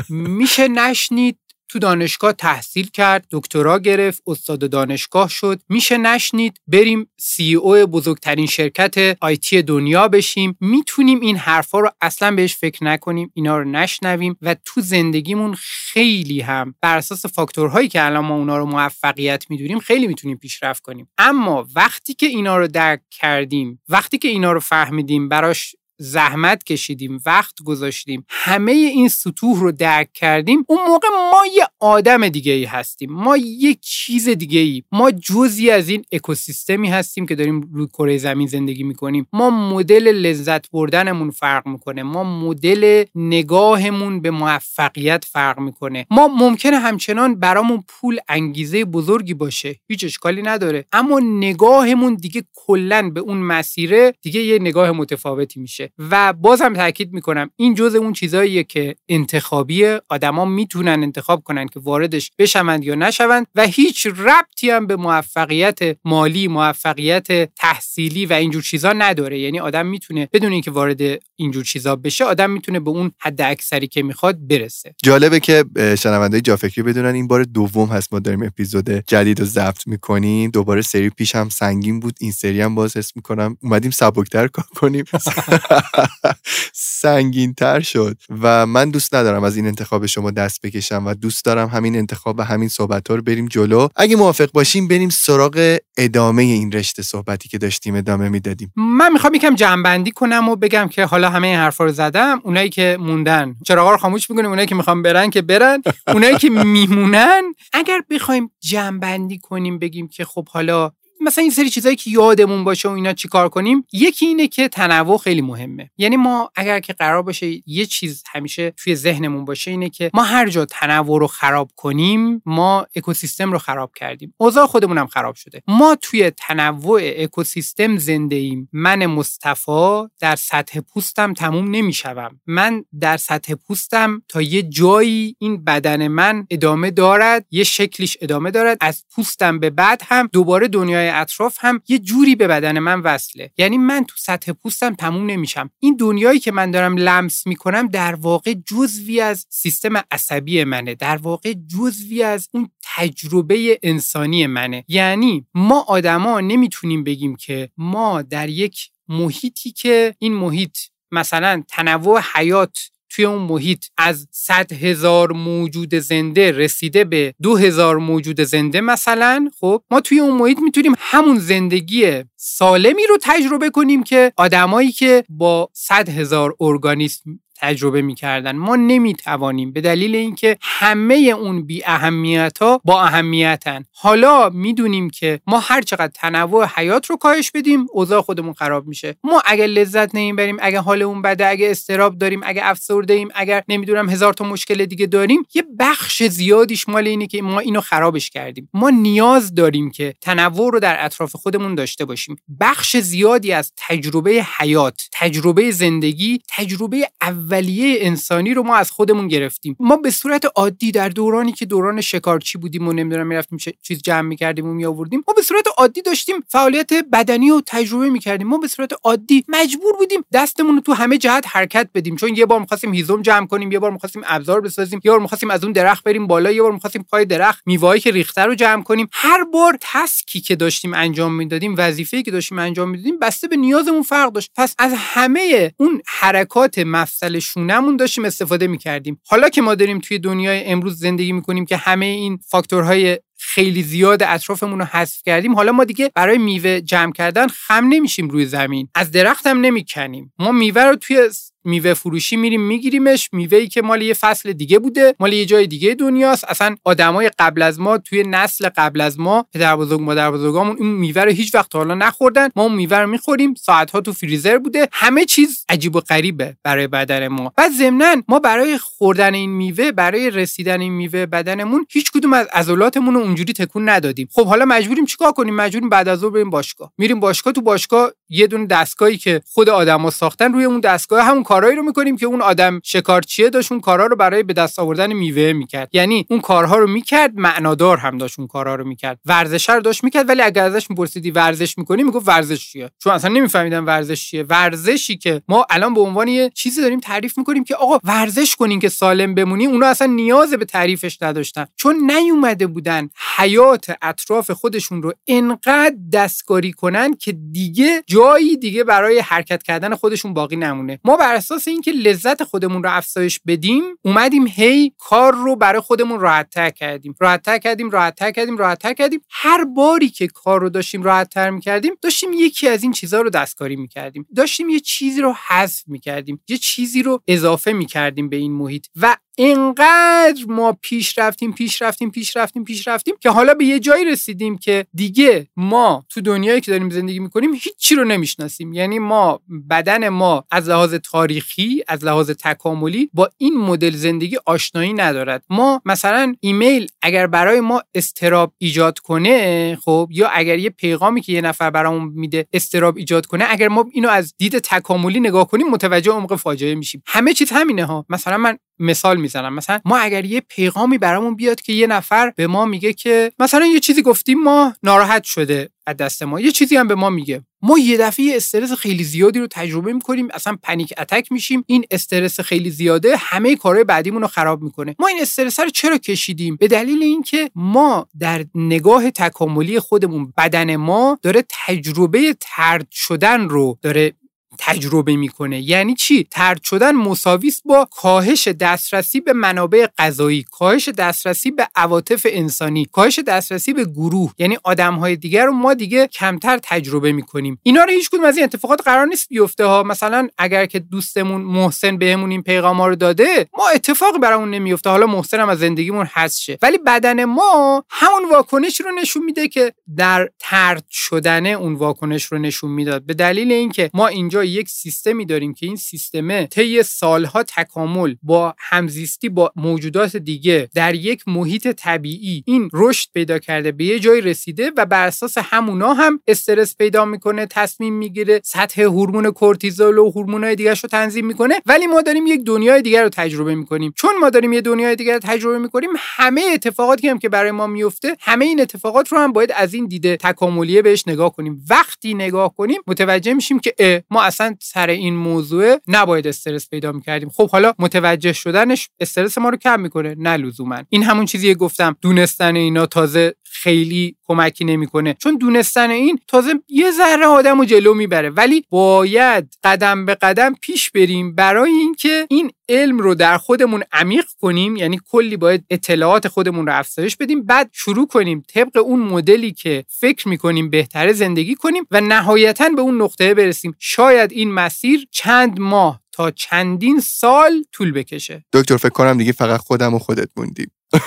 میشه 0.09 0.69
نشنید 0.69 1.39
تو 1.71 1.79
دانشگاه 1.79 2.33
تحصیل 2.33 2.87
کرد 2.87 3.27
دکترا 3.31 3.79
گرفت 3.79 4.23
استاد 4.27 4.71
دانشگاه 4.71 5.29
شد. 5.29 5.61
میشه 5.69 5.99
نشنید 5.99 6.61
بریم 6.67 7.11
سی 7.19 7.55
او 7.55 7.87
بزرگترین 7.87 8.47
شرکت 8.47 9.17
آیتی 9.21 9.63
دنیا 9.63 10.09
بشیم. 10.09 10.57
می‌تونیم 10.61 11.21
این 11.21 11.37
حرفا 11.37 11.81
رو 11.81 11.91
اصلا 12.01 12.35
بهش 12.35 12.57
فکر 12.57 12.85
نکنیم 12.85 13.31
اینا 13.35 13.59
رو 13.59 13.65
نشنویم 13.65 14.37
و 14.43 14.57
تو 14.65 14.81
زندگیمون 14.81 15.55
خیلی 15.59 16.41
هم 16.41 16.75
بر 16.81 16.99
اساس 16.99 17.27
فاکتورهایی 17.27 17.89
که 17.89 18.05
الان 18.05 18.25
ما 18.25 18.35
اونا 18.35 18.59
رو 18.59 18.67
موفقیت 18.67 19.45
می‌دونیم 19.51 19.79
خیلی 19.79 20.07
می‌تونیم 20.07 20.37
پیشرفت 20.37 20.83
کنیم. 20.83 21.09
اما 21.19 21.67
وقتی 21.75 22.15
که 22.15 22.27
اینا 22.27 22.59
رو 22.59 22.69
درک 22.69 23.01
کردیم 23.11 23.83
وقتی 23.89 24.19
که 24.19 24.29
اینا 24.29 24.53
رو 24.53 24.61
فهمیدیم 24.61 25.29
براش 25.29 25.75
زحمت 26.03 26.65
کشیدیم 26.65 27.21
وقت 27.27 27.63
گذاشتیم 27.65 28.25
همه 28.29 28.73
این 28.73 29.09
سطوح 29.09 29.61
رو 29.61 29.73
درک 29.73 30.13
کردیم 30.13 30.65
اون 30.69 30.79
موقع 30.89 31.09
ما 31.09 31.43
یه 31.57 31.67
آدم 31.81 32.29
دیگه 32.29 32.53
ای 32.53 32.65
هستیم 32.65 33.13
ما 33.13 33.37
یک 33.37 33.81
چیز 33.81 34.29
دیگه 34.29 34.61
ای 34.61 34.83
ما 34.93 35.11
جزی 35.11 35.71
از 35.71 35.89
این 35.89 36.05
اکوسیستمی 36.13 36.89
هستیم 36.89 37.27
که 37.27 37.35
داریم 37.35 37.61
روی 37.73 37.87
کره 37.87 38.19
زمین 38.19 38.47
زندگی 38.47 38.83
می‌کنیم. 38.83 39.27
ما 39.33 39.51
مدل 39.51 40.09
لذت 40.09 40.71
بردنمون 40.71 41.31
فرق 41.31 41.67
می‌کنه 41.67 42.03
ما 42.03 42.25
مدل 42.25 43.05
نگاهمون 43.15 44.21
به 44.21 44.31
موفقیت 44.31 45.25
فرق 45.25 45.59
می‌کنه. 45.59 46.07
ما 46.11 46.29
ممکنه 46.29 46.79
همچنان 46.79 47.35
برامون 47.35 47.85
پول 47.89 48.19
انگیزه 48.29 48.85
بزرگی 48.85 49.35
باشه 49.35 49.81
هیچ 49.89 50.05
اشکالی 50.05 50.43
نداره 50.43 50.85
اما 50.93 51.21
نگاهمون 51.25 52.15
دیگه 52.15 52.45
کلا 52.55 53.11
به 53.11 53.21
اون 53.21 53.37
مسیره 53.37 54.15
دیگه 54.23 54.41
یه 54.41 54.59
نگاه 54.59 54.91
متفاوتی 54.91 55.61
میشه. 55.61 55.90
و 55.99 56.33
بازم 56.33 56.75
تاکید 56.75 57.13
می‌کنم 57.13 57.51
این 57.57 57.75
جزء 57.75 57.99
اون 57.99 58.13
چیزاییه 58.13 58.65
که 58.65 58.97
انتخابیه. 59.09 60.01
آدما 60.09 60.45
می‌تونن 60.45 61.03
انتخاب 61.03 61.43
کنن 61.43 61.67
که 61.67 61.81
واردش 61.81 62.31
بشوند 62.39 62.85
یا 62.85 62.95
نشوند 62.95 63.47
و 63.55 63.67
هیچ 63.67 64.07
ربطی 64.07 64.71
هم 64.71 64.87
به 64.87 64.97
موفقیت 64.97 65.79
مالی 66.05 66.49
موفقیت 66.49 67.55
تحصیلی 67.55 68.27
و 68.27 68.33
اینجور 68.33 68.63
چیزا 68.63 68.93
نداره. 68.93 69.39
یعنی 69.39 69.61
آدم 69.61 69.87
می‌تونه 69.87 70.29
بدون 70.33 70.53
اینکه 70.53 70.71
وارد 70.71 71.01
اینجور 71.37 71.65
چیزا 71.65 71.97
بشه 71.97 72.25
آدم 72.25 72.51
می‌تونه 72.51 72.81
به 72.81 72.91
اون 72.91 73.13
حد 73.19 73.41
اکثری 73.41 73.89
که 73.89 74.03
می‌خواد 74.03 74.49
برسه. 74.49 74.95
جالبه 75.05 75.41
که 75.41 75.65
شنونده 75.99 76.41
جافکری 76.41 76.83
بدونن 76.83 77.15
این 77.15 77.27
بار 77.27 77.45
دوم 77.45 77.89
هست. 77.89 78.13
ما 78.13 78.19
داریم 78.19 78.43
اپیزود 78.43 78.91
جدید 78.91 79.41
رو 79.41 79.47
ضبط 79.47 79.87
می‌کنیم. 79.87 80.51
دوباره 80.51 80.83
سری 80.83 81.11
پیش 81.11 81.35
هم 81.35 81.49
سنگین 81.49 82.01
بود. 82.01 82.17
این 82.21 82.33
سری 82.33 82.61
هم 82.61 82.75
باز 82.75 82.97
حس 82.97 83.17
می‌کنم. 83.17 83.57
اومدیم 83.63 83.91
سبکتر 83.91 84.49
کار 84.49 84.65
کنیم. 84.77 85.05
سنگین 87.01 87.55
تر 87.55 87.81
شد. 87.81 88.17
و 88.43 88.67
من 88.67 88.91
دوست 88.91 89.15
ندارم 89.15 89.45
از 89.45 89.57
این 89.57 89.67
انتخاب 89.67 90.07
شما 90.07 90.31
دست 90.31 90.61
بکشم 90.63 91.07
و 91.07 91.15
دوست 91.15 91.45
دارم 91.45 91.69
همین 91.69 91.97
انتخاب 91.97 92.39
و 92.39 92.43
همین 92.43 92.69
صحبت 92.69 93.09
ها 93.09 93.15
رو 93.15 93.23
بریم 93.23 93.47
جلو. 93.47 93.89
اگه 93.97 94.17
موافق 94.17 94.51
باشیم 94.53 94.89
بریم 94.89 95.09
سراغ 95.09 95.79
ادامه 95.99 96.43
این 96.43 96.73
رشته 96.73 97.03
صحبتی 97.03 97.49
که 97.49 97.59
داشتیم 97.59 97.95
ادامه 97.95 98.29
می‌دادیم. 98.29 98.73
من 98.77 99.13
می‌خوام 99.13 99.35
یکم 99.35 99.55
جنبندی 99.55 100.11
کنم 100.11 100.49
و 100.49 100.57
بگم 100.57 100.89
که 100.89 101.05
حالا 101.05 101.31
همه 101.31 101.47
این 101.47 101.57
حرفا 101.57 101.85
رو 101.85 101.93
زدم. 101.93 102.41
اونایی 102.45 102.69
که 102.69 102.97
موندن. 103.01 103.55
چراغا 103.67 103.91
رو 103.91 103.97
خاموش 103.97 104.31
می‌کنیم. 104.31 104.49
اونایی 104.49 104.69
که 104.69 104.75
می‌خوام 104.75 105.03
برن 105.03 105.31
که 105.31 105.43
برن. 105.43 105.83
اونایی 106.09 106.39
که 106.39 106.51
میمونن. 106.75 107.43
اگر 107.73 108.03
بخوایم 108.11 108.51
جنبندی 108.61 109.39
کنیم 109.39 109.79
بگیم 109.79 110.09
که 110.09 110.25
خب 110.25 110.49
حالا 110.49 110.91
مثلا 111.21 111.43
این 111.43 111.51
سری 111.51 111.71
چیزایی 111.71 111.97
که 111.97 112.11
یادمون 112.11 112.65
باشه 112.65 112.89
و 112.89 112.93
اینا 112.93 113.13
چیکار 113.13 113.49
کنیم 113.49 113.87
یکی 113.93 114.27
اینه 114.27 114.49
که 114.49 114.69
تنوع 114.69 115.19
خیلی 115.19 115.43
مهمه. 115.43 115.91
یعنی 115.99 116.17
ما 116.17 116.51
اگر 116.55 116.81
که 116.81 116.93
قرار 116.93 117.23
باشه 117.23 117.63
یه 117.67 117.87
چیز 117.87 118.23
همیشه 118.33 118.71
توی 118.71 118.95
ذهنمون 118.95 119.45
باشه 119.45 119.71
اینه 119.71 119.89
که 119.89 120.11
ما 120.15 120.23
هر 120.23 120.49
جا 120.49 120.65
تنوع 120.65 121.21
رو 121.21 121.27
خراب 121.27 121.71
کنیم 121.77 122.43
ما 122.47 122.87
اکوسیستم 122.97 123.53
رو 123.53 123.59
خراب 123.59 123.93
کردیم. 123.97 124.35
اوضاع 124.37 124.67
خودمونم 124.67 125.07
خراب 125.07 125.35
شده. 125.35 125.63
ما 125.69 125.97
توی 126.03 126.31
تنوع 126.31 127.01
اکوسیستم 127.17 127.97
زنده 127.97 128.37
ایم 128.37 128.69
من 128.73 129.07
مصطفی 129.07 130.07
در 130.21 130.37
سطح 130.37 130.81
پوستم 130.81 131.35
تموم 131.35 131.71
نمی‌شوم. 131.71 132.41
من 132.47 132.85
در 133.01 133.17
سطح 133.17 133.55
پوستم 133.55 134.23
تا 134.29 134.43
یه 134.43 134.63
جایی 134.63 135.37
این 135.39 135.65
بدن 135.65 136.09
من 136.09 136.47
ادامه 136.51 136.91
دارد 136.91 137.47
یه 137.51 137.65
شکلیش 137.65 138.17
ادامه 138.21 138.51
دارد. 138.51 138.77
از 138.81 139.05
پوستم 139.15 139.59
به 139.59 139.71
بعد 139.71 140.03
هم 140.07 140.29
دوباره 140.33 140.69
دنیای 140.69 141.10
اطراف 141.15 141.57
هم 141.61 141.83
یه 141.89 141.99
جوری 141.99 142.35
به 142.37 142.47
بدن 142.47 142.79
من 142.79 143.01
وصله. 143.01 143.51
یعنی 143.59 143.79
من 143.79 144.05
تو 144.05 144.15
سطح 144.19 144.53
پوستم 144.53 144.95
تموم 144.95 145.27
نمیشم. 145.27 145.71
این 145.81 145.97
دنیایی 145.97 146.41
که 146.41 146.53
من 146.53 146.71
دارم 146.71 146.97
لمس 146.97 147.47
می‌کنم 147.47 147.87
در 147.87 148.15
واقع 148.15 148.55
جزوی 148.67 149.21
از 149.21 149.47
سیستم 149.49 150.03
عصبی 150.11 150.65
منه. 150.65 150.95
در 150.95 151.17
واقع 151.17 151.53
جزوی 151.53 152.23
از 152.23 152.49
اون 152.53 152.71
تجربه 152.97 153.79
انسانی 153.83 154.47
منه. 154.47 154.85
یعنی 154.89 155.47
ما 155.55 155.81
آدما 155.81 156.41
نمی‌تونیم 156.41 157.05
بگیم 157.05 157.37
که 157.37 157.71
ما 157.77 158.23
در 158.23 158.49
یک 158.49 158.91
محیطی 159.09 159.71
که 159.71 160.15
این 160.19 160.35
محیط 160.35 160.79
مثلا 161.13 161.63
تنوع 161.69 162.21
حیات 162.35 162.79
توی 163.11 163.25
اون 163.25 163.43
محیط 163.43 163.85
از 163.97 164.29
100 164.31 164.73
هزار 164.73 165.33
موجود 165.33 165.95
زنده 165.95 166.53
رسیده 166.53 167.05
به 167.05 167.35
دو 167.43 167.57
هزار 167.57 167.97
موجود 167.97 168.41
زنده 168.41 168.81
مثلا 168.81 169.51
خب 169.61 169.83
ما 169.91 170.01
توی 170.01 170.21
اون 170.21 170.37
محیط 170.37 170.59
می‌تونیم 170.59 170.93
همون 170.99 171.39
زندگی 171.39 172.25
سالمی 172.37 173.07
رو 173.07 173.19
تجربه 173.23 173.71
کنیم 173.71 174.03
که 174.03 174.33
آدمایی 174.37 174.93
که 174.93 175.25
با 175.29 175.71
100 175.73 176.09
هزار 176.09 176.57
ارگانیسم 176.61 177.41
تجربه 177.61 178.03
می‌کردن. 178.03 178.57
ما 178.57 178.77
نمی‌توانیم 178.77 179.73
به 179.73 179.81
دلیل 179.81 180.15
اینکه 180.17 180.57
همه 180.63 181.15
اون 181.15 181.67
بی 181.67 181.85
اهمیت 181.85 182.59
ها 182.59 182.81
با 182.85 183.03
اهمیتن. 183.03 183.85
حالا 183.93 184.49
می‌دونیم 184.49 185.11
که 185.11 185.41
ما 185.47 185.59
هر 185.61 185.83
چقدر 185.83 186.13
تنوع 186.15 186.67
حیات 186.77 187.07
رو 187.07 187.17
کاهش 187.17 187.51
بدیم 187.51 187.87
اوضاع 187.93 188.21
خودمون 188.21 188.53
خراب 188.53 188.87
میشه. 188.87 189.17
ما 189.25 189.43
اگر 189.47 189.67
لذت 189.67 190.15
نمی‌بریم 190.15 190.57
اگه 190.61 190.81
حال 190.81 191.03
اون 191.03 191.23
بده 191.23 191.47
اگه 191.47 191.71
استراب 191.71 192.19
داریم 192.19 192.41
اگه 192.45 192.61
افسرده 192.65 193.15
ایم 193.15 193.29
اگر 193.35 193.63
نمی‌دونم 193.69 194.11
هزار 194.11 194.33
تا 194.33 194.45
مشکل 194.45 194.85
دیگه 194.85 195.07
داریم 195.07 195.47
یه 195.55 195.65
بخش 195.79 196.23
زیادیش 196.23 196.89
مال 196.89 197.07
اینه 197.07 197.27
که 197.27 197.43
ما 197.43 197.59
اینو 197.59 197.81
خرابش 197.81 198.31
کردیم. 198.31 198.69
ما 198.75 198.91
نیاز 198.91 199.55
داریم 199.55 199.91
که 199.91 200.15
تنوع 200.21 200.73
رو 200.73 200.81
در 200.81 201.05
اطراف 201.05 201.37
خودمون 201.37 201.75
داشته 201.75 202.05
باشیم. 202.05 202.37
بخش 202.61 202.97
زیادی 202.97 203.53
از 203.53 203.73
تجربه 203.77 204.47
حیات 204.59 205.09
تجربه 205.13 205.71
زندگی 205.71 206.41
تجربه 206.49 207.09
اولیه 207.51 207.99
انسانی 208.01 208.55
رو 208.55 208.63
ما 208.63 208.77
از 208.77 208.91
خودمون 208.91 209.29
گرفتیم. 209.29 209.77
ما 209.81 209.97
به 209.97 210.11
صورت 210.11 210.45
عادی 210.57 210.93
در 210.93 211.09
دورانی 211.09 211.53
که 211.53 211.67
دوران 211.67 212.01
شکارچی 212.01 212.59
بودیم 212.59 212.89
و 212.89 212.93
نمی‌دونم 212.93 213.27
می‌رفتیم 213.27 213.59
چیز 213.83 214.03
جمع 214.03 214.21
می‌کردیم 214.21 214.67
و 214.67 214.75
میآوردیم 214.75 215.25
ما 215.29 215.35
به 215.35 215.43
صورت 215.43 215.65
عادی 215.79 216.03
داشتیم 216.03 216.37
فعالیت 216.49 216.91
بدنی 217.13 217.51
و 217.51 217.63
تجربه 217.67 218.11
می‌کردیم. 218.11 218.47
ما 218.47 218.59
به 218.59 218.69
صورت 218.69 218.93
عادی 219.05 219.45
مجبور 219.49 219.97
بودیم 219.97 220.25
دستمون 220.33 220.75
رو 220.75 220.81
تو 220.81 220.93
همه 220.93 221.19
جهت 221.19 221.45
حرکت 221.49 221.89
بدیم. 221.95 222.17
چون 222.17 222.37
یه 222.37 222.47
بار 222.47 222.61
می‌خواستیم 222.61 222.95
هیزم 222.95 223.23
جمع 223.23 223.47
کنیم 223.47 223.73
یه 223.73 223.79
بار 223.79 223.91
می‌خواستیم 223.91 224.23
ابزار 224.27 224.61
بسازیم 224.61 225.01
یه 225.05 225.11
بار 225.11 225.21
می‌خواستیم 225.21 225.51
از 225.51 225.65
اون 225.65 225.73
درخت 225.73 226.05
بریم 226.05 226.27
بالا 226.27 226.53
یه 226.53 226.63
بار 226.63 226.73
می‌خواستیم 226.73 227.07
پای 227.11 227.25
درخت 227.25 227.63
میوهایی 227.67 228.01
که 228.01 228.11
ریخته 228.11 228.43
رو 228.43 228.55
جمع 228.55 228.83
کنیم. 228.83 229.09
هر 229.13 229.45
بار 229.45 229.79
تسکی 229.81 230.41
که 230.41 230.57
داشتیم 230.57 230.95
انجام 230.95 231.35
می‌دادیم 231.35 231.75
وظیفه‌ای 231.79 232.23
که 232.23 232.31
داشتیم 232.31 232.59
انجام 232.59 232.91
می‌دادیم 232.91 233.19
بسته 233.19 233.49
به 233.49 233.57
نیازمون 233.57 234.03
فرق 234.03 234.33
داشت. 234.33 234.51
پس 234.57 234.75
از 234.79 234.93
همه 234.97 235.73
اون 235.77 236.03
حرکات 236.07 236.79
مفصل 236.79 237.39
شونمون 237.41 237.97
داشتیم 237.97 238.25
استفاده 238.25 238.67
می‌کردیم. 238.67 239.21
حالا 239.27 239.49
که 239.49 239.63
ما 239.63 239.75
داریم 239.75 239.99
توی 239.99 240.19
دنیای 240.19 240.65
امروز 240.65 240.99
زندگی 240.99 241.33
می‌کنیم 241.33 241.67
که 241.67 241.77
همه 241.77 242.07
این 242.07 242.39
فاکتورهای 242.49 243.19
خیلی 243.39 243.83
زیاد 243.83 244.23
اطرافمون 244.23 244.79
رو 244.79 244.85
حذف 244.85 245.23
کردیم 245.27 245.55
حالا 245.55 245.73
ما 245.73 245.85
دیگه 245.85 246.11
برای 246.15 246.39
میوه 246.39 246.81
جمع 246.81 247.13
کردن 247.13 247.47
خم 247.49 247.85
نمیشیم 247.89 248.29
روی 248.29 248.47
زمین. 248.47 248.89
از 248.95 249.11
درخت 249.11 249.47
هم 249.47 249.61
نمی‌کنیم. 249.61 250.33
ما 250.39 250.53
میوه 250.53 250.83
رو 250.83 250.97
توی 250.97 251.29
میوه 251.65 251.95
فروشی 251.95 252.37
میریم 252.37 252.61
میگیریمش. 252.61 253.29
میوه‌ای 253.33 253.69
که 253.69 253.83
مال 253.83 254.03
یه 254.03 254.15
فصل 254.15 254.53
دیگه 254.53 254.79
بوده 254.79 255.15
مال 255.21 255.33
یه 255.33 255.47
جای 255.47 255.67
دیگه 255.67 255.95
دنیاست. 255.95 256.45
اصلا 256.49 256.77
آدمای 256.85 257.31
قبل 257.39 257.63
از 257.63 257.81
ما 257.81 257.99
توی 257.99 258.23
نسل 258.23 258.69
قبل 258.77 259.01
از 259.01 259.21
ما 259.21 259.47
پدر 259.55 259.77
بزرگ 259.77 260.01
مادر 260.01 260.31
بزرگامون 260.31 260.77
این 260.79 260.89
میوه 260.89 261.23
رو 261.23 261.31
هیچ 261.31 261.55
وقت 261.55 261.77
حالا 261.77 261.95
نخوردن. 261.95 262.49
ما 262.57 262.63
اون 262.63 262.75
میوه 262.75 262.99
رو 262.99 263.07
می‌خوریم 263.07 263.55
ساعتها 263.55 264.01
تو 264.01 264.13
فریزر 264.13 264.59
بوده. 264.59 264.89
همه 264.93 265.25
چیز 265.25 265.65
عجیب 265.69 265.97
و 265.97 266.01
غریبه 266.01 266.57
برای 266.65 266.87
بدن 266.87 267.29
ما. 267.29 267.53
بعد 267.57 267.73
ضمنا 267.73 268.23
ما 268.29 268.39
برای 268.39 268.79
خوردن 268.79 269.35
این 269.35 269.51
میوه 269.51 269.93
برای 269.93 270.31
رسیدن 270.31 270.81
این 270.81 270.93
میوه 270.93 271.27
بدنمون 271.27 271.87
هیچ 271.91 272.13
کدوم 272.13 272.33
از 272.33 272.47
عضلاتمون 272.53 273.15
رو 273.15 273.21
اونجوری 273.21 273.53
تکون 273.53 273.89
ندادیم. 273.89 274.29
خب 274.33 274.47
حالا 274.47 274.65
مجبوریم 274.65 275.07
چیکار 275.07 275.33
کنیم؟ 275.33 275.57
مجبوریم 275.57 275.89
بعد 275.89 276.09
از 276.09 276.19
ظهر 276.19 276.31
بریم 276.31 276.51
باشگاه. 276.51 276.93
میریم 276.99 277.21
باشگاه 277.21 277.53
تو 277.53 277.61
باشگاه 277.61 278.13
یه 278.29 278.47
دونه 278.47 278.67
دستگاهی 278.67 279.17
که 279.17 279.43
خود 279.53 279.69
آدما 279.69 280.11
ساختن 280.11 280.53
روی 280.53 280.65
اون 280.65 280.81
دستگاه 280.81 281.25
همون 281.25 281.43
کارهایی 281.51 281.77
رو 281.77 281.83
می‌کنیم 281.83 282.17
که 282.17 282.27
اون 282.27 282.43
آدم 282.43 282.81
شکارچیه 282.85 283.51
داشت 283.51 283.73
اون 283.73 283.81
کارها 283.81 284.07
رو 284.07 284.17
برای 284.17 284.43
به 284.43 284.53
دست 284.53 284.79
آوردن 284.79 285.13
میوه 285.13 285.53
می‌کرد. 285.53 285.89
یعنی 285.93 286.27
اون 286.31 286.41
کارها 286.41 286.79
رو 286.79 286.87
می‌کرد 286.87 287.33
معنادار 287.35 287.97
هم 287.97 288.19
داشت 288.19 288.39
اون 288.39 288.49
کارها 288.49 288.75
رو 288.75 288.85
می‌کرد. 288.85 289.19
ورزش 289.27 289.69
رو 289.71 289.81
داشت 289.81 290.05
می‌کرد 290.05 290.29
ولی 290.29 290.43
اگر 290.43 290.65
ازش 290.65 290.91
میپرسیدی 290.91 291.31
ورزش 291.31 291.79
می‌کنی 291.79 292.03
می‌گفت 292.03 292.29
ورزش 292.29 292.71
چیه؟ 292.71 292.91
چون 292.99 293.13
اصلا 293.13 293.31
نمیفهمیدن 293.31 293.85
ورزش 293.85 294.25
چیه. 294.25 294.43
ورزشی 294.43 295.17
که 295.17 295.43
ما 295.49 295.67
الان 295.71 295.95
به 295.95 296.01
عنوان 296.01 296.29
یه 296.29 296.51
چیزی 296.55 296.81
داریم 296.81 297.01
تعریف 297.01 297.39
می‌کنیم 297.39 297.65
که 297.65 297.75
آقا 297.75 297.99
ورزش 298.05 298.57
کنین 298.57 298.81
که 298.81 298.89
سالم 298.89 299.35
بمونی 299.35 299.67
اونا 299.67 299.87
اصلا 299.87 300.07
نیاز 300.07 300.55
به 300.55 300.65
تعریفش 300.65 301.23
نداشتن. 301.23 301.67
چون 301.77 302.11
نیومده 302.11 302.67
بودن 302.67 303.09
حیات 303.37 303.91
اطراف 304.03 304.51
خودشون 304.51 305.03
رو 305.03 305.13
انقدر 305.29 305.95
دستکاری 306.13 306.73
کنن 306.73 307.15
که 307.15 307.33
دیگه 307.33 308.03
جایی 308.07 308.57
دیگه 308.57 308.85
برای 308.85 309.19
حرکت 309.19 309.63
کردن 309.63 309.95
خودشون 309.95 310.35
باقی 310.35 310.57
نمونه. 310.57 311.01
ما 311.05 311.17
بر 311.17 311.40
اساس 311.41 311.69
اینکه 311.69 311.93
لذت 311.93 312.45
خودمون 312.45 312.83
رو 312.83 312.97
افزایش 312.97 313.41
بدیم 313.47 313.83
اومدیم 314.05 314.47
هی 314.47 314.93
کار 314.99 315.35
رو 315.35 315.57
برای 315.57 315.81
خودمون 315.81 316.21
راحتتر 316.21 316.71
کردیم. 316.71 317.15
راحتتر 317.21 317.59
کردیم 317.59 317.91
راحتتر 317.91 318.31
کردیم 318.31 318.57
راحتتر 318.57 318.93
کردیم. 318.93 319.21
هر 319.31 319.65
باری 319.65 320.09
که 320.09 320.27
کار 320.27 320.61
رو 320.61 320.71
داشتیم 320.71 321.03
راحتتر 321.03 321.51
می‌کردیم 321.51 321.93
داشتیم 322.03 322.31
یکی 322.33 322.69
از 322.69 322.83
این 322.83 322.93
چیزها 322.93 323.21
رو 323.21 323.31
دستکاری 323.31 323.77
می‌کردیم. 323.77 324.27
داشتیم 324.37 324.69
یه 324.69 324.81
چیزی 324.81 325.21
رو 325.21 325.35
حذف 325.49 325.83
می‌کردیم. 325.87 326.41
یه 326.49 326.57
چیزی 326.57 327.03
رو 327.03 327.23
اضافه 327.29 327.73
می‌کردیم 327.73 328.29
به 328.29 328.37
این 328.37 328.53
محیط. 328.53 328.87
و 328.97 329.17
اینقدر 329.41 330.45
ما 330.49 330.79
پیش 330.83 331.19
رفتیم 331.19 331.53
پیش 331.53 331.83
رفتیم 331.83 332.11
پیش 332.11 332.37
رفتیم 332.37 332.65
پیش 332.65 332.89
رفتیم 332.89 333.15
که 333.21 333.31
حالا 333.31 333.55
به 333.55 333.65
یه 333.65 333.79
جایی 333.79 334.05
رسیدیم 334.05 334.59
که 334.59 334.87
دیگه 334.95 335.49
ما 335.57 336.05
تو 336.09 336.21
دنیایی 336.21 336.61
که 336.61 336.71
داریم 336.71 336.91
زندگی 336.91 337.19
می‌کنیم 337.19 337.55
هیچی 337.55 337.95
رو 337.95 338.05
نمی‌شناسیم. 338.05 338.73
یعنی 338.73 338.99
ما 338.99 339.41
بدن 339.71 340.09
ما 340.09 340.45
از 340.51 340.69
لحاظ 340.69 340.95
تاریخی 340.95 341.83
از 341.89 342.05
لحاظ 342.05 342.31
تکاملی 342.31 343.11
با 343.13 343.31
این 343.39 343.57
مدل 343.57 343.91
زندگی 343.91 344.39
آشنایی 344.47 344.93
ندارد. 344.93 345.45
ما 345.51 345.83
مثلا 345.85 346.35
ایمیل 346.41 346.87
اگر 347.03 347.27
برای 347.27 347.61
ما 347.61 347.83
استراب 347.95 348.53
ایجاد 348.59 348.99
کنه 348.99 349.77
خب 349.85 350.09
یا 350.13 350.29
اگر 350.29 350.59
یه 350.59 350.71
پیغامی 350.71 351.21
که 351.21 351.33
یه 351.33 351.41
نفر 351.41 351.71
برامون 351.71 352.13
میده 352.15 352.47
استراب 352.53 352.97
ایجاد 352.97 353.27
کنه 353.27 353.45
اگر 353.49 353.69
ما 353.69 353.85
اینو 353.93 354.09
از 354.09 354.35
دید 354.39 354.59
تکاملی 354.59 355.21
نگاه 355.21 355.49
کنیم 355.49 355.69
متوجه 355.69 356.13
عمق 356.13 356.37
فاجعه 356.37 356.75
میشیم. 356.75 357.03
همه 357.07 357.33
چیز 357.33 357.51
همینه 357.51 357.85
ها. 357.85 358.07
مثلا 358.09 358.37
من 358.37 358.59
مثال 358.81 359.21
می‌زنم. 359.21 359.55
مثلا 359.55 359.81
ما 359.85 359.99
اگر 359.99 360.25
یه 360.25 360.41
پیغامی 360.41 360.99
برامون 360.99 361.37
بیاد 361.37 361.61
که 361.61 361.73
یه 361.73 361.87
نفر 361.87 362.33
به 362.37 362.47
ما 362.47 362.65
میگه 362.65 362.93
که 362.93 363.33
مثلا 363.39 363.67
یه 363.67 363.81
چیزی 363.81 364.03
گفتیم 364.03 364.43
ما 364.43 364.75
ناراحت 364.83 365.25
شده 365.25 365.71
از 365.87 365.97
دست 365.97 366.23
ما. 366.23 366.41
یه 366.41 366.51
چیزی 366.51 366.77
هم 366.77 366.89
به 366.89 366.95
ما 366.95 367.11
میگه. 367.11 367.43
ما 367.63 367.79
یه 367.79 367.97
دفعه 367.97 368.37
استرس 368.37 368.73
خیلی 368.73 369.05
زیادی 369.05 369.39
رو 369.39 369.47
تجربه 369.51 369.93
می‌کنیم 369.93 370.29
اصلا 370.35 370.57
پنیک 370.63 370.95
اتک 370.99 371.33
میشیم. 371.33 371.65
این 371.67 371.85
استرس 371.91 372.41
خیلی 372.41 372.71
زیاده 372.71 373.17
همه 373.17 373.57
کارهای 373.57 373.85
بعدیمون 373.85 374.23
رو 374.23 374.29
خراب 374.29 374.63
می‌کنه. 374.63 374.97
ما 374.99 375.07
این 375.07 375.19
استرس 375.21 375.61
رو 375.61 375.71
چرا 375.71 375.99
کشیدیم؟ 375.99 376.57
به 376.57 376.69
دلیل 376.69 377.03
اینکه 377.03 377.51
ما 377.55 378.09
در 378.21 378.45
نگاه 378.55 379.11
تکاملی 379.11 379.81
خودمون 379.81 380.33
بدن 380.37 380.77
ما 380.77 381.19
داره 381.23 381.45
تجربه 381.67 382.37
ترد 382.41 382.87
شدن 382.91 383.49
رو 383.49 383.79
داره 383.83 384.13
تجربه 384.59 385.17
می‌کنه. 385.17 385.61
یعنی 385.61 385.95
چی؟ 385.95 386.27
ترد 386.31 386.63
شدن 386.63 386.93
مساویس 386.93 387.63
با 387.65 387.89
کاهش 387.97 388.49
دسترسی 388.49 389.21
به 389.21 389.33
منابع 389.33 389.87
غذایی 389.99 390.45
کاهش 390.51 390.89
دسترسی 390.89 391.51
به 391.51 391.69
عواطف 391.77 392.27
انسانی 392.31 392.87
کاهش 392.93 393.19
دسترسی 393.19 393.73
به 393.73 393.85
گروه. 393.85 394.33
یعنی 394.39 394.59
آدمهای 394.65 395.17
دیگر 395.17 395.45
رو 395.45 395.53
ما 395.53 395.75
دیگه 395.75 396.07
کمتر 396.07 396.59
تجربه 396.63 397.13
می‌کنیم. 397.13 397.59
اینا 397.63 397.85
رو 397.85 397.91
هیچ 397.91 398.11
کدوم 398.11 398.25
از 398.25 398.37
این 398.37 398.45
اتفاقات 398.45 398.83
قرار 398.85 399.07
نیست 399.07 399.29
بیفته 399.29 399.65
ها. 399.65 399.83
مثلا 399.83 400.29
اگر 400.39 400.67
که 400.67 400.79
دوستمون 400.79 401.43
محسن 401.43 401.99
بهمون 401.99 402.31
این 402.31 402.43
پیغام 402.43 402.83
رو 402.83 402.97
داده 402.97 403.47
ما 403.59 403.69
اتفاقی 403.75 404.19
برامون 404.19 404.51
نمیفته 404.51 404.91
حالا 404.91 405.07
محسن 405.07 405.41
هم 405.41 405.49
از 405.49 405.59
زندگیمون 405.59 406.09
هست 406.13 406.41
شه 406.41 406.59
ولی 406.63 406.79
بدن 406.79 407.25
ما 407.25 407.85
همون 407.91 408.31
واکنش 408.31 408.81
رو 408.81 408.91
نشون 408.91 409.25
میده 409.25 409.49
که 409.49 409.73
در 409.97 410.29
ترد 410.39 410.85
شدن 410.91 411.47
اون 411.47 411.75
واکنش 411.75 412.25
رو 412.25 412.39
نشون 412.39 412.71
می‌داد. 412.71 413.07
به 413.07 413.15
دلیل 413.15 413.53
اینکه 413.53 413.91
ما 413.95 414.07
اینجا 414.07 414.40
یک 414.45 414.69
سیستمی 414.69 415.27
داریم 415.27 415.55
که 415.55 415.67
این 415.67 415.77
سیستمه 415.77 416.47
طی 416.47 416.83
سالها 416.83 417.43
تکامل 417.43 418.15
با 418.23 418.55
همزیستی 418.59 419.29
با 419.29 419.53
موجودات 419.57 420.17
دیگه 420.17 420.69
در 420.75 420.95
یک 420.95 421.23
محیط 421.27 421.69
طبیعی 421.69 422.43
این 422.47 422.71
رشد 422.73 423.09
پیدا 423.15 423.39
کرده 423.39 423.73
به 423.73 423.85
یه 423.85 423.99
جای 423.99 424.21
رسیده 424.21 424.73
و 424.77 424.87
بر 424.87 425.07
اساس 425.07 425.39
همونا 425.39 425.95
هم 425.95 426.21
استرس 426.27 426.77
پیدا 426.77 427.05
می‌کنه 427.05 427.47
تصمیم 427.47 427.95
می‌گیره 427.95 428.41
سطح 428.45 428.83
هورمون 428.83 429.31
کورتیزول 429.31 429.99
و 429.99 430.11
هورمونای 430.11 430.57
دیگه 430.57 430.71
رو 430.71 430.89
تنظیم 430.89 431.27
می‌کنه. 431.27 431.55
ولی 431.67 431.87
ما 431.87 432.03
داریم 432.03 432.27
یک 432.27 432.45
دنیای 432.45 432.83
دیگر 432.83 433.03
رو 433.03 433.09
تجربه 433.09 433.55
می‌کنیم. 433.55 433.93
چون 433.97 434.11
ما 434.21 434.31
داریم 434.31 434.53
یه 434.53 434.61
دنیای 434.61 434.97
دیگر 434.97 435.13
رو 435.13 435.21
تجربه 435.23 435.59
می‌کنیم 435.59 435.91
همه 435.99 436.43
اتفاقاتی 436.55 437.09
هم 437.09 437.19
که 437.19 437.29
برای 437.29 437.51
ما 437.51 437.67
میفته 437.67 438.17
همه 438.21 438.45
این 438.45 438.61
اتفاقات 438.61 439.09
رو 439.09 439.19
هم 439.19 439.33
باید 439.33 439.53
از 439.57 439.75
این 439.75 439.87
دیده 439.87 440.17
تکاملیه 440.17 440.83
بهش 440.83 441.05
نگاه 441.07 441.33
کنیم. 441.33 441.65
وقتی 441.71 442.15
نگاه 442.15 442.55
کنیم 442.57 442.81
متوجه 442.87 443.35
میشیم 443.35 443.59
که 443.59 444.05
ما 444.11 444.23
اصلا 444.31 444.55
سر 444.61 444.91
این 444.91 445.17
موضوع 445.17 445.77
نباید 445.87 446.27
استرس 446.27 446.69
پیدا 446.71 446.93
می‌کردیم. 446.93 447.29
خب 447.29 447.51
حالا 447.51 447.73
متوجه 447.79 448.33
شدنش 448.33 448.89
استرس 449.01 449.39
ما 449.39 449.49
رو 449.49 449.57
کم 449.57 449.81
می‌کنه 449.81 450.15
نه 450.19 450.37
لزوما. 450.37 450.79
این 450.89 451.03
همون 451.03 451.25
چیزی 451.25 451.55
گفتم 451.55 451.97
دونستن 452.03 452.57
اینا 452.57 452.87
تازه 452.87 453.35
خیلی 453.45 454.17
کمکی 454.27 454.65
نمی‌کنه. 454.65 455.17
چون 455.19 455.37
دونستن 455.37 455.91
این 455.91 456.19
تازه 456.29 456.55
یه 456.69 456.91
ذره 456.91 457.27
آدم 457.27 457.59
رو 457.59 457.65
جلو 457.65 457.95
می‌بره. 457.95 458.31
ولی 458.31 458.65
باید 458.71 459.55
قدم 459.65 460.07
به 460.07 460.15
قدم 460.15 460.55
پیش 460.61 460.91
بریم 460.91 461.35
برای 461.35 461.71
اینکه 461.71 462.27
این 462.31 462.51
علم 462.71 462.99
رو 462.99 463.15
در 463.15 463.39
خودمون 463.39 463.83
عمیق 463.93 464.25
کنیم 464.41 464.77
یعنی 464.77 465.01
کلی 465.11 465.37
باید 465.37 465.65
اطلاعات 465.71 466.29
خودمون 466.29 466.67
رو 466.67 466.79
افزایش 466.79 467.17
بدیم 467.17 467.43
بعد 467.43 467.71
شروع 467.73 468.07
کنیم 468.07 468.43
طبق 468.55 468.77
اون 468.77 469.01
مدلی 469.01 469.53
که 469.53 469.85
فکر 469.89 470.29
می‌کنیم 470.29 470.71
بهتره 470.71 471.13
زندگی 471.13 471.55
کنیم 471.55 471.87
و 471.91 472.01
نهایتا 472.01 472.69
به 472.69 472.83
اون 472.83 473.03
نقطه 473.03 473.35
برسیم. 473.35 473.75
شاید 473.79 474.33
این 474.33 474.53
مسیر 474.53 475.07
چند 475.11 475.61
ماه 475.61 476.01
تا 476.13 476.31
چندین 476.31 477.01
سال 477.01 477.65
طول 477.73 477.93
بکشه. 477.93 478.45
دکتر 478.53 478.77
فکر 478.77 478.89
کنم 478.89 479.19
دیگه 479.19 479.33
فقط 479.33 479.61
خودم 479.61 479.95
و 479.95 479.99
خودت 479.99 480.29
موندیم. 480.37 480.71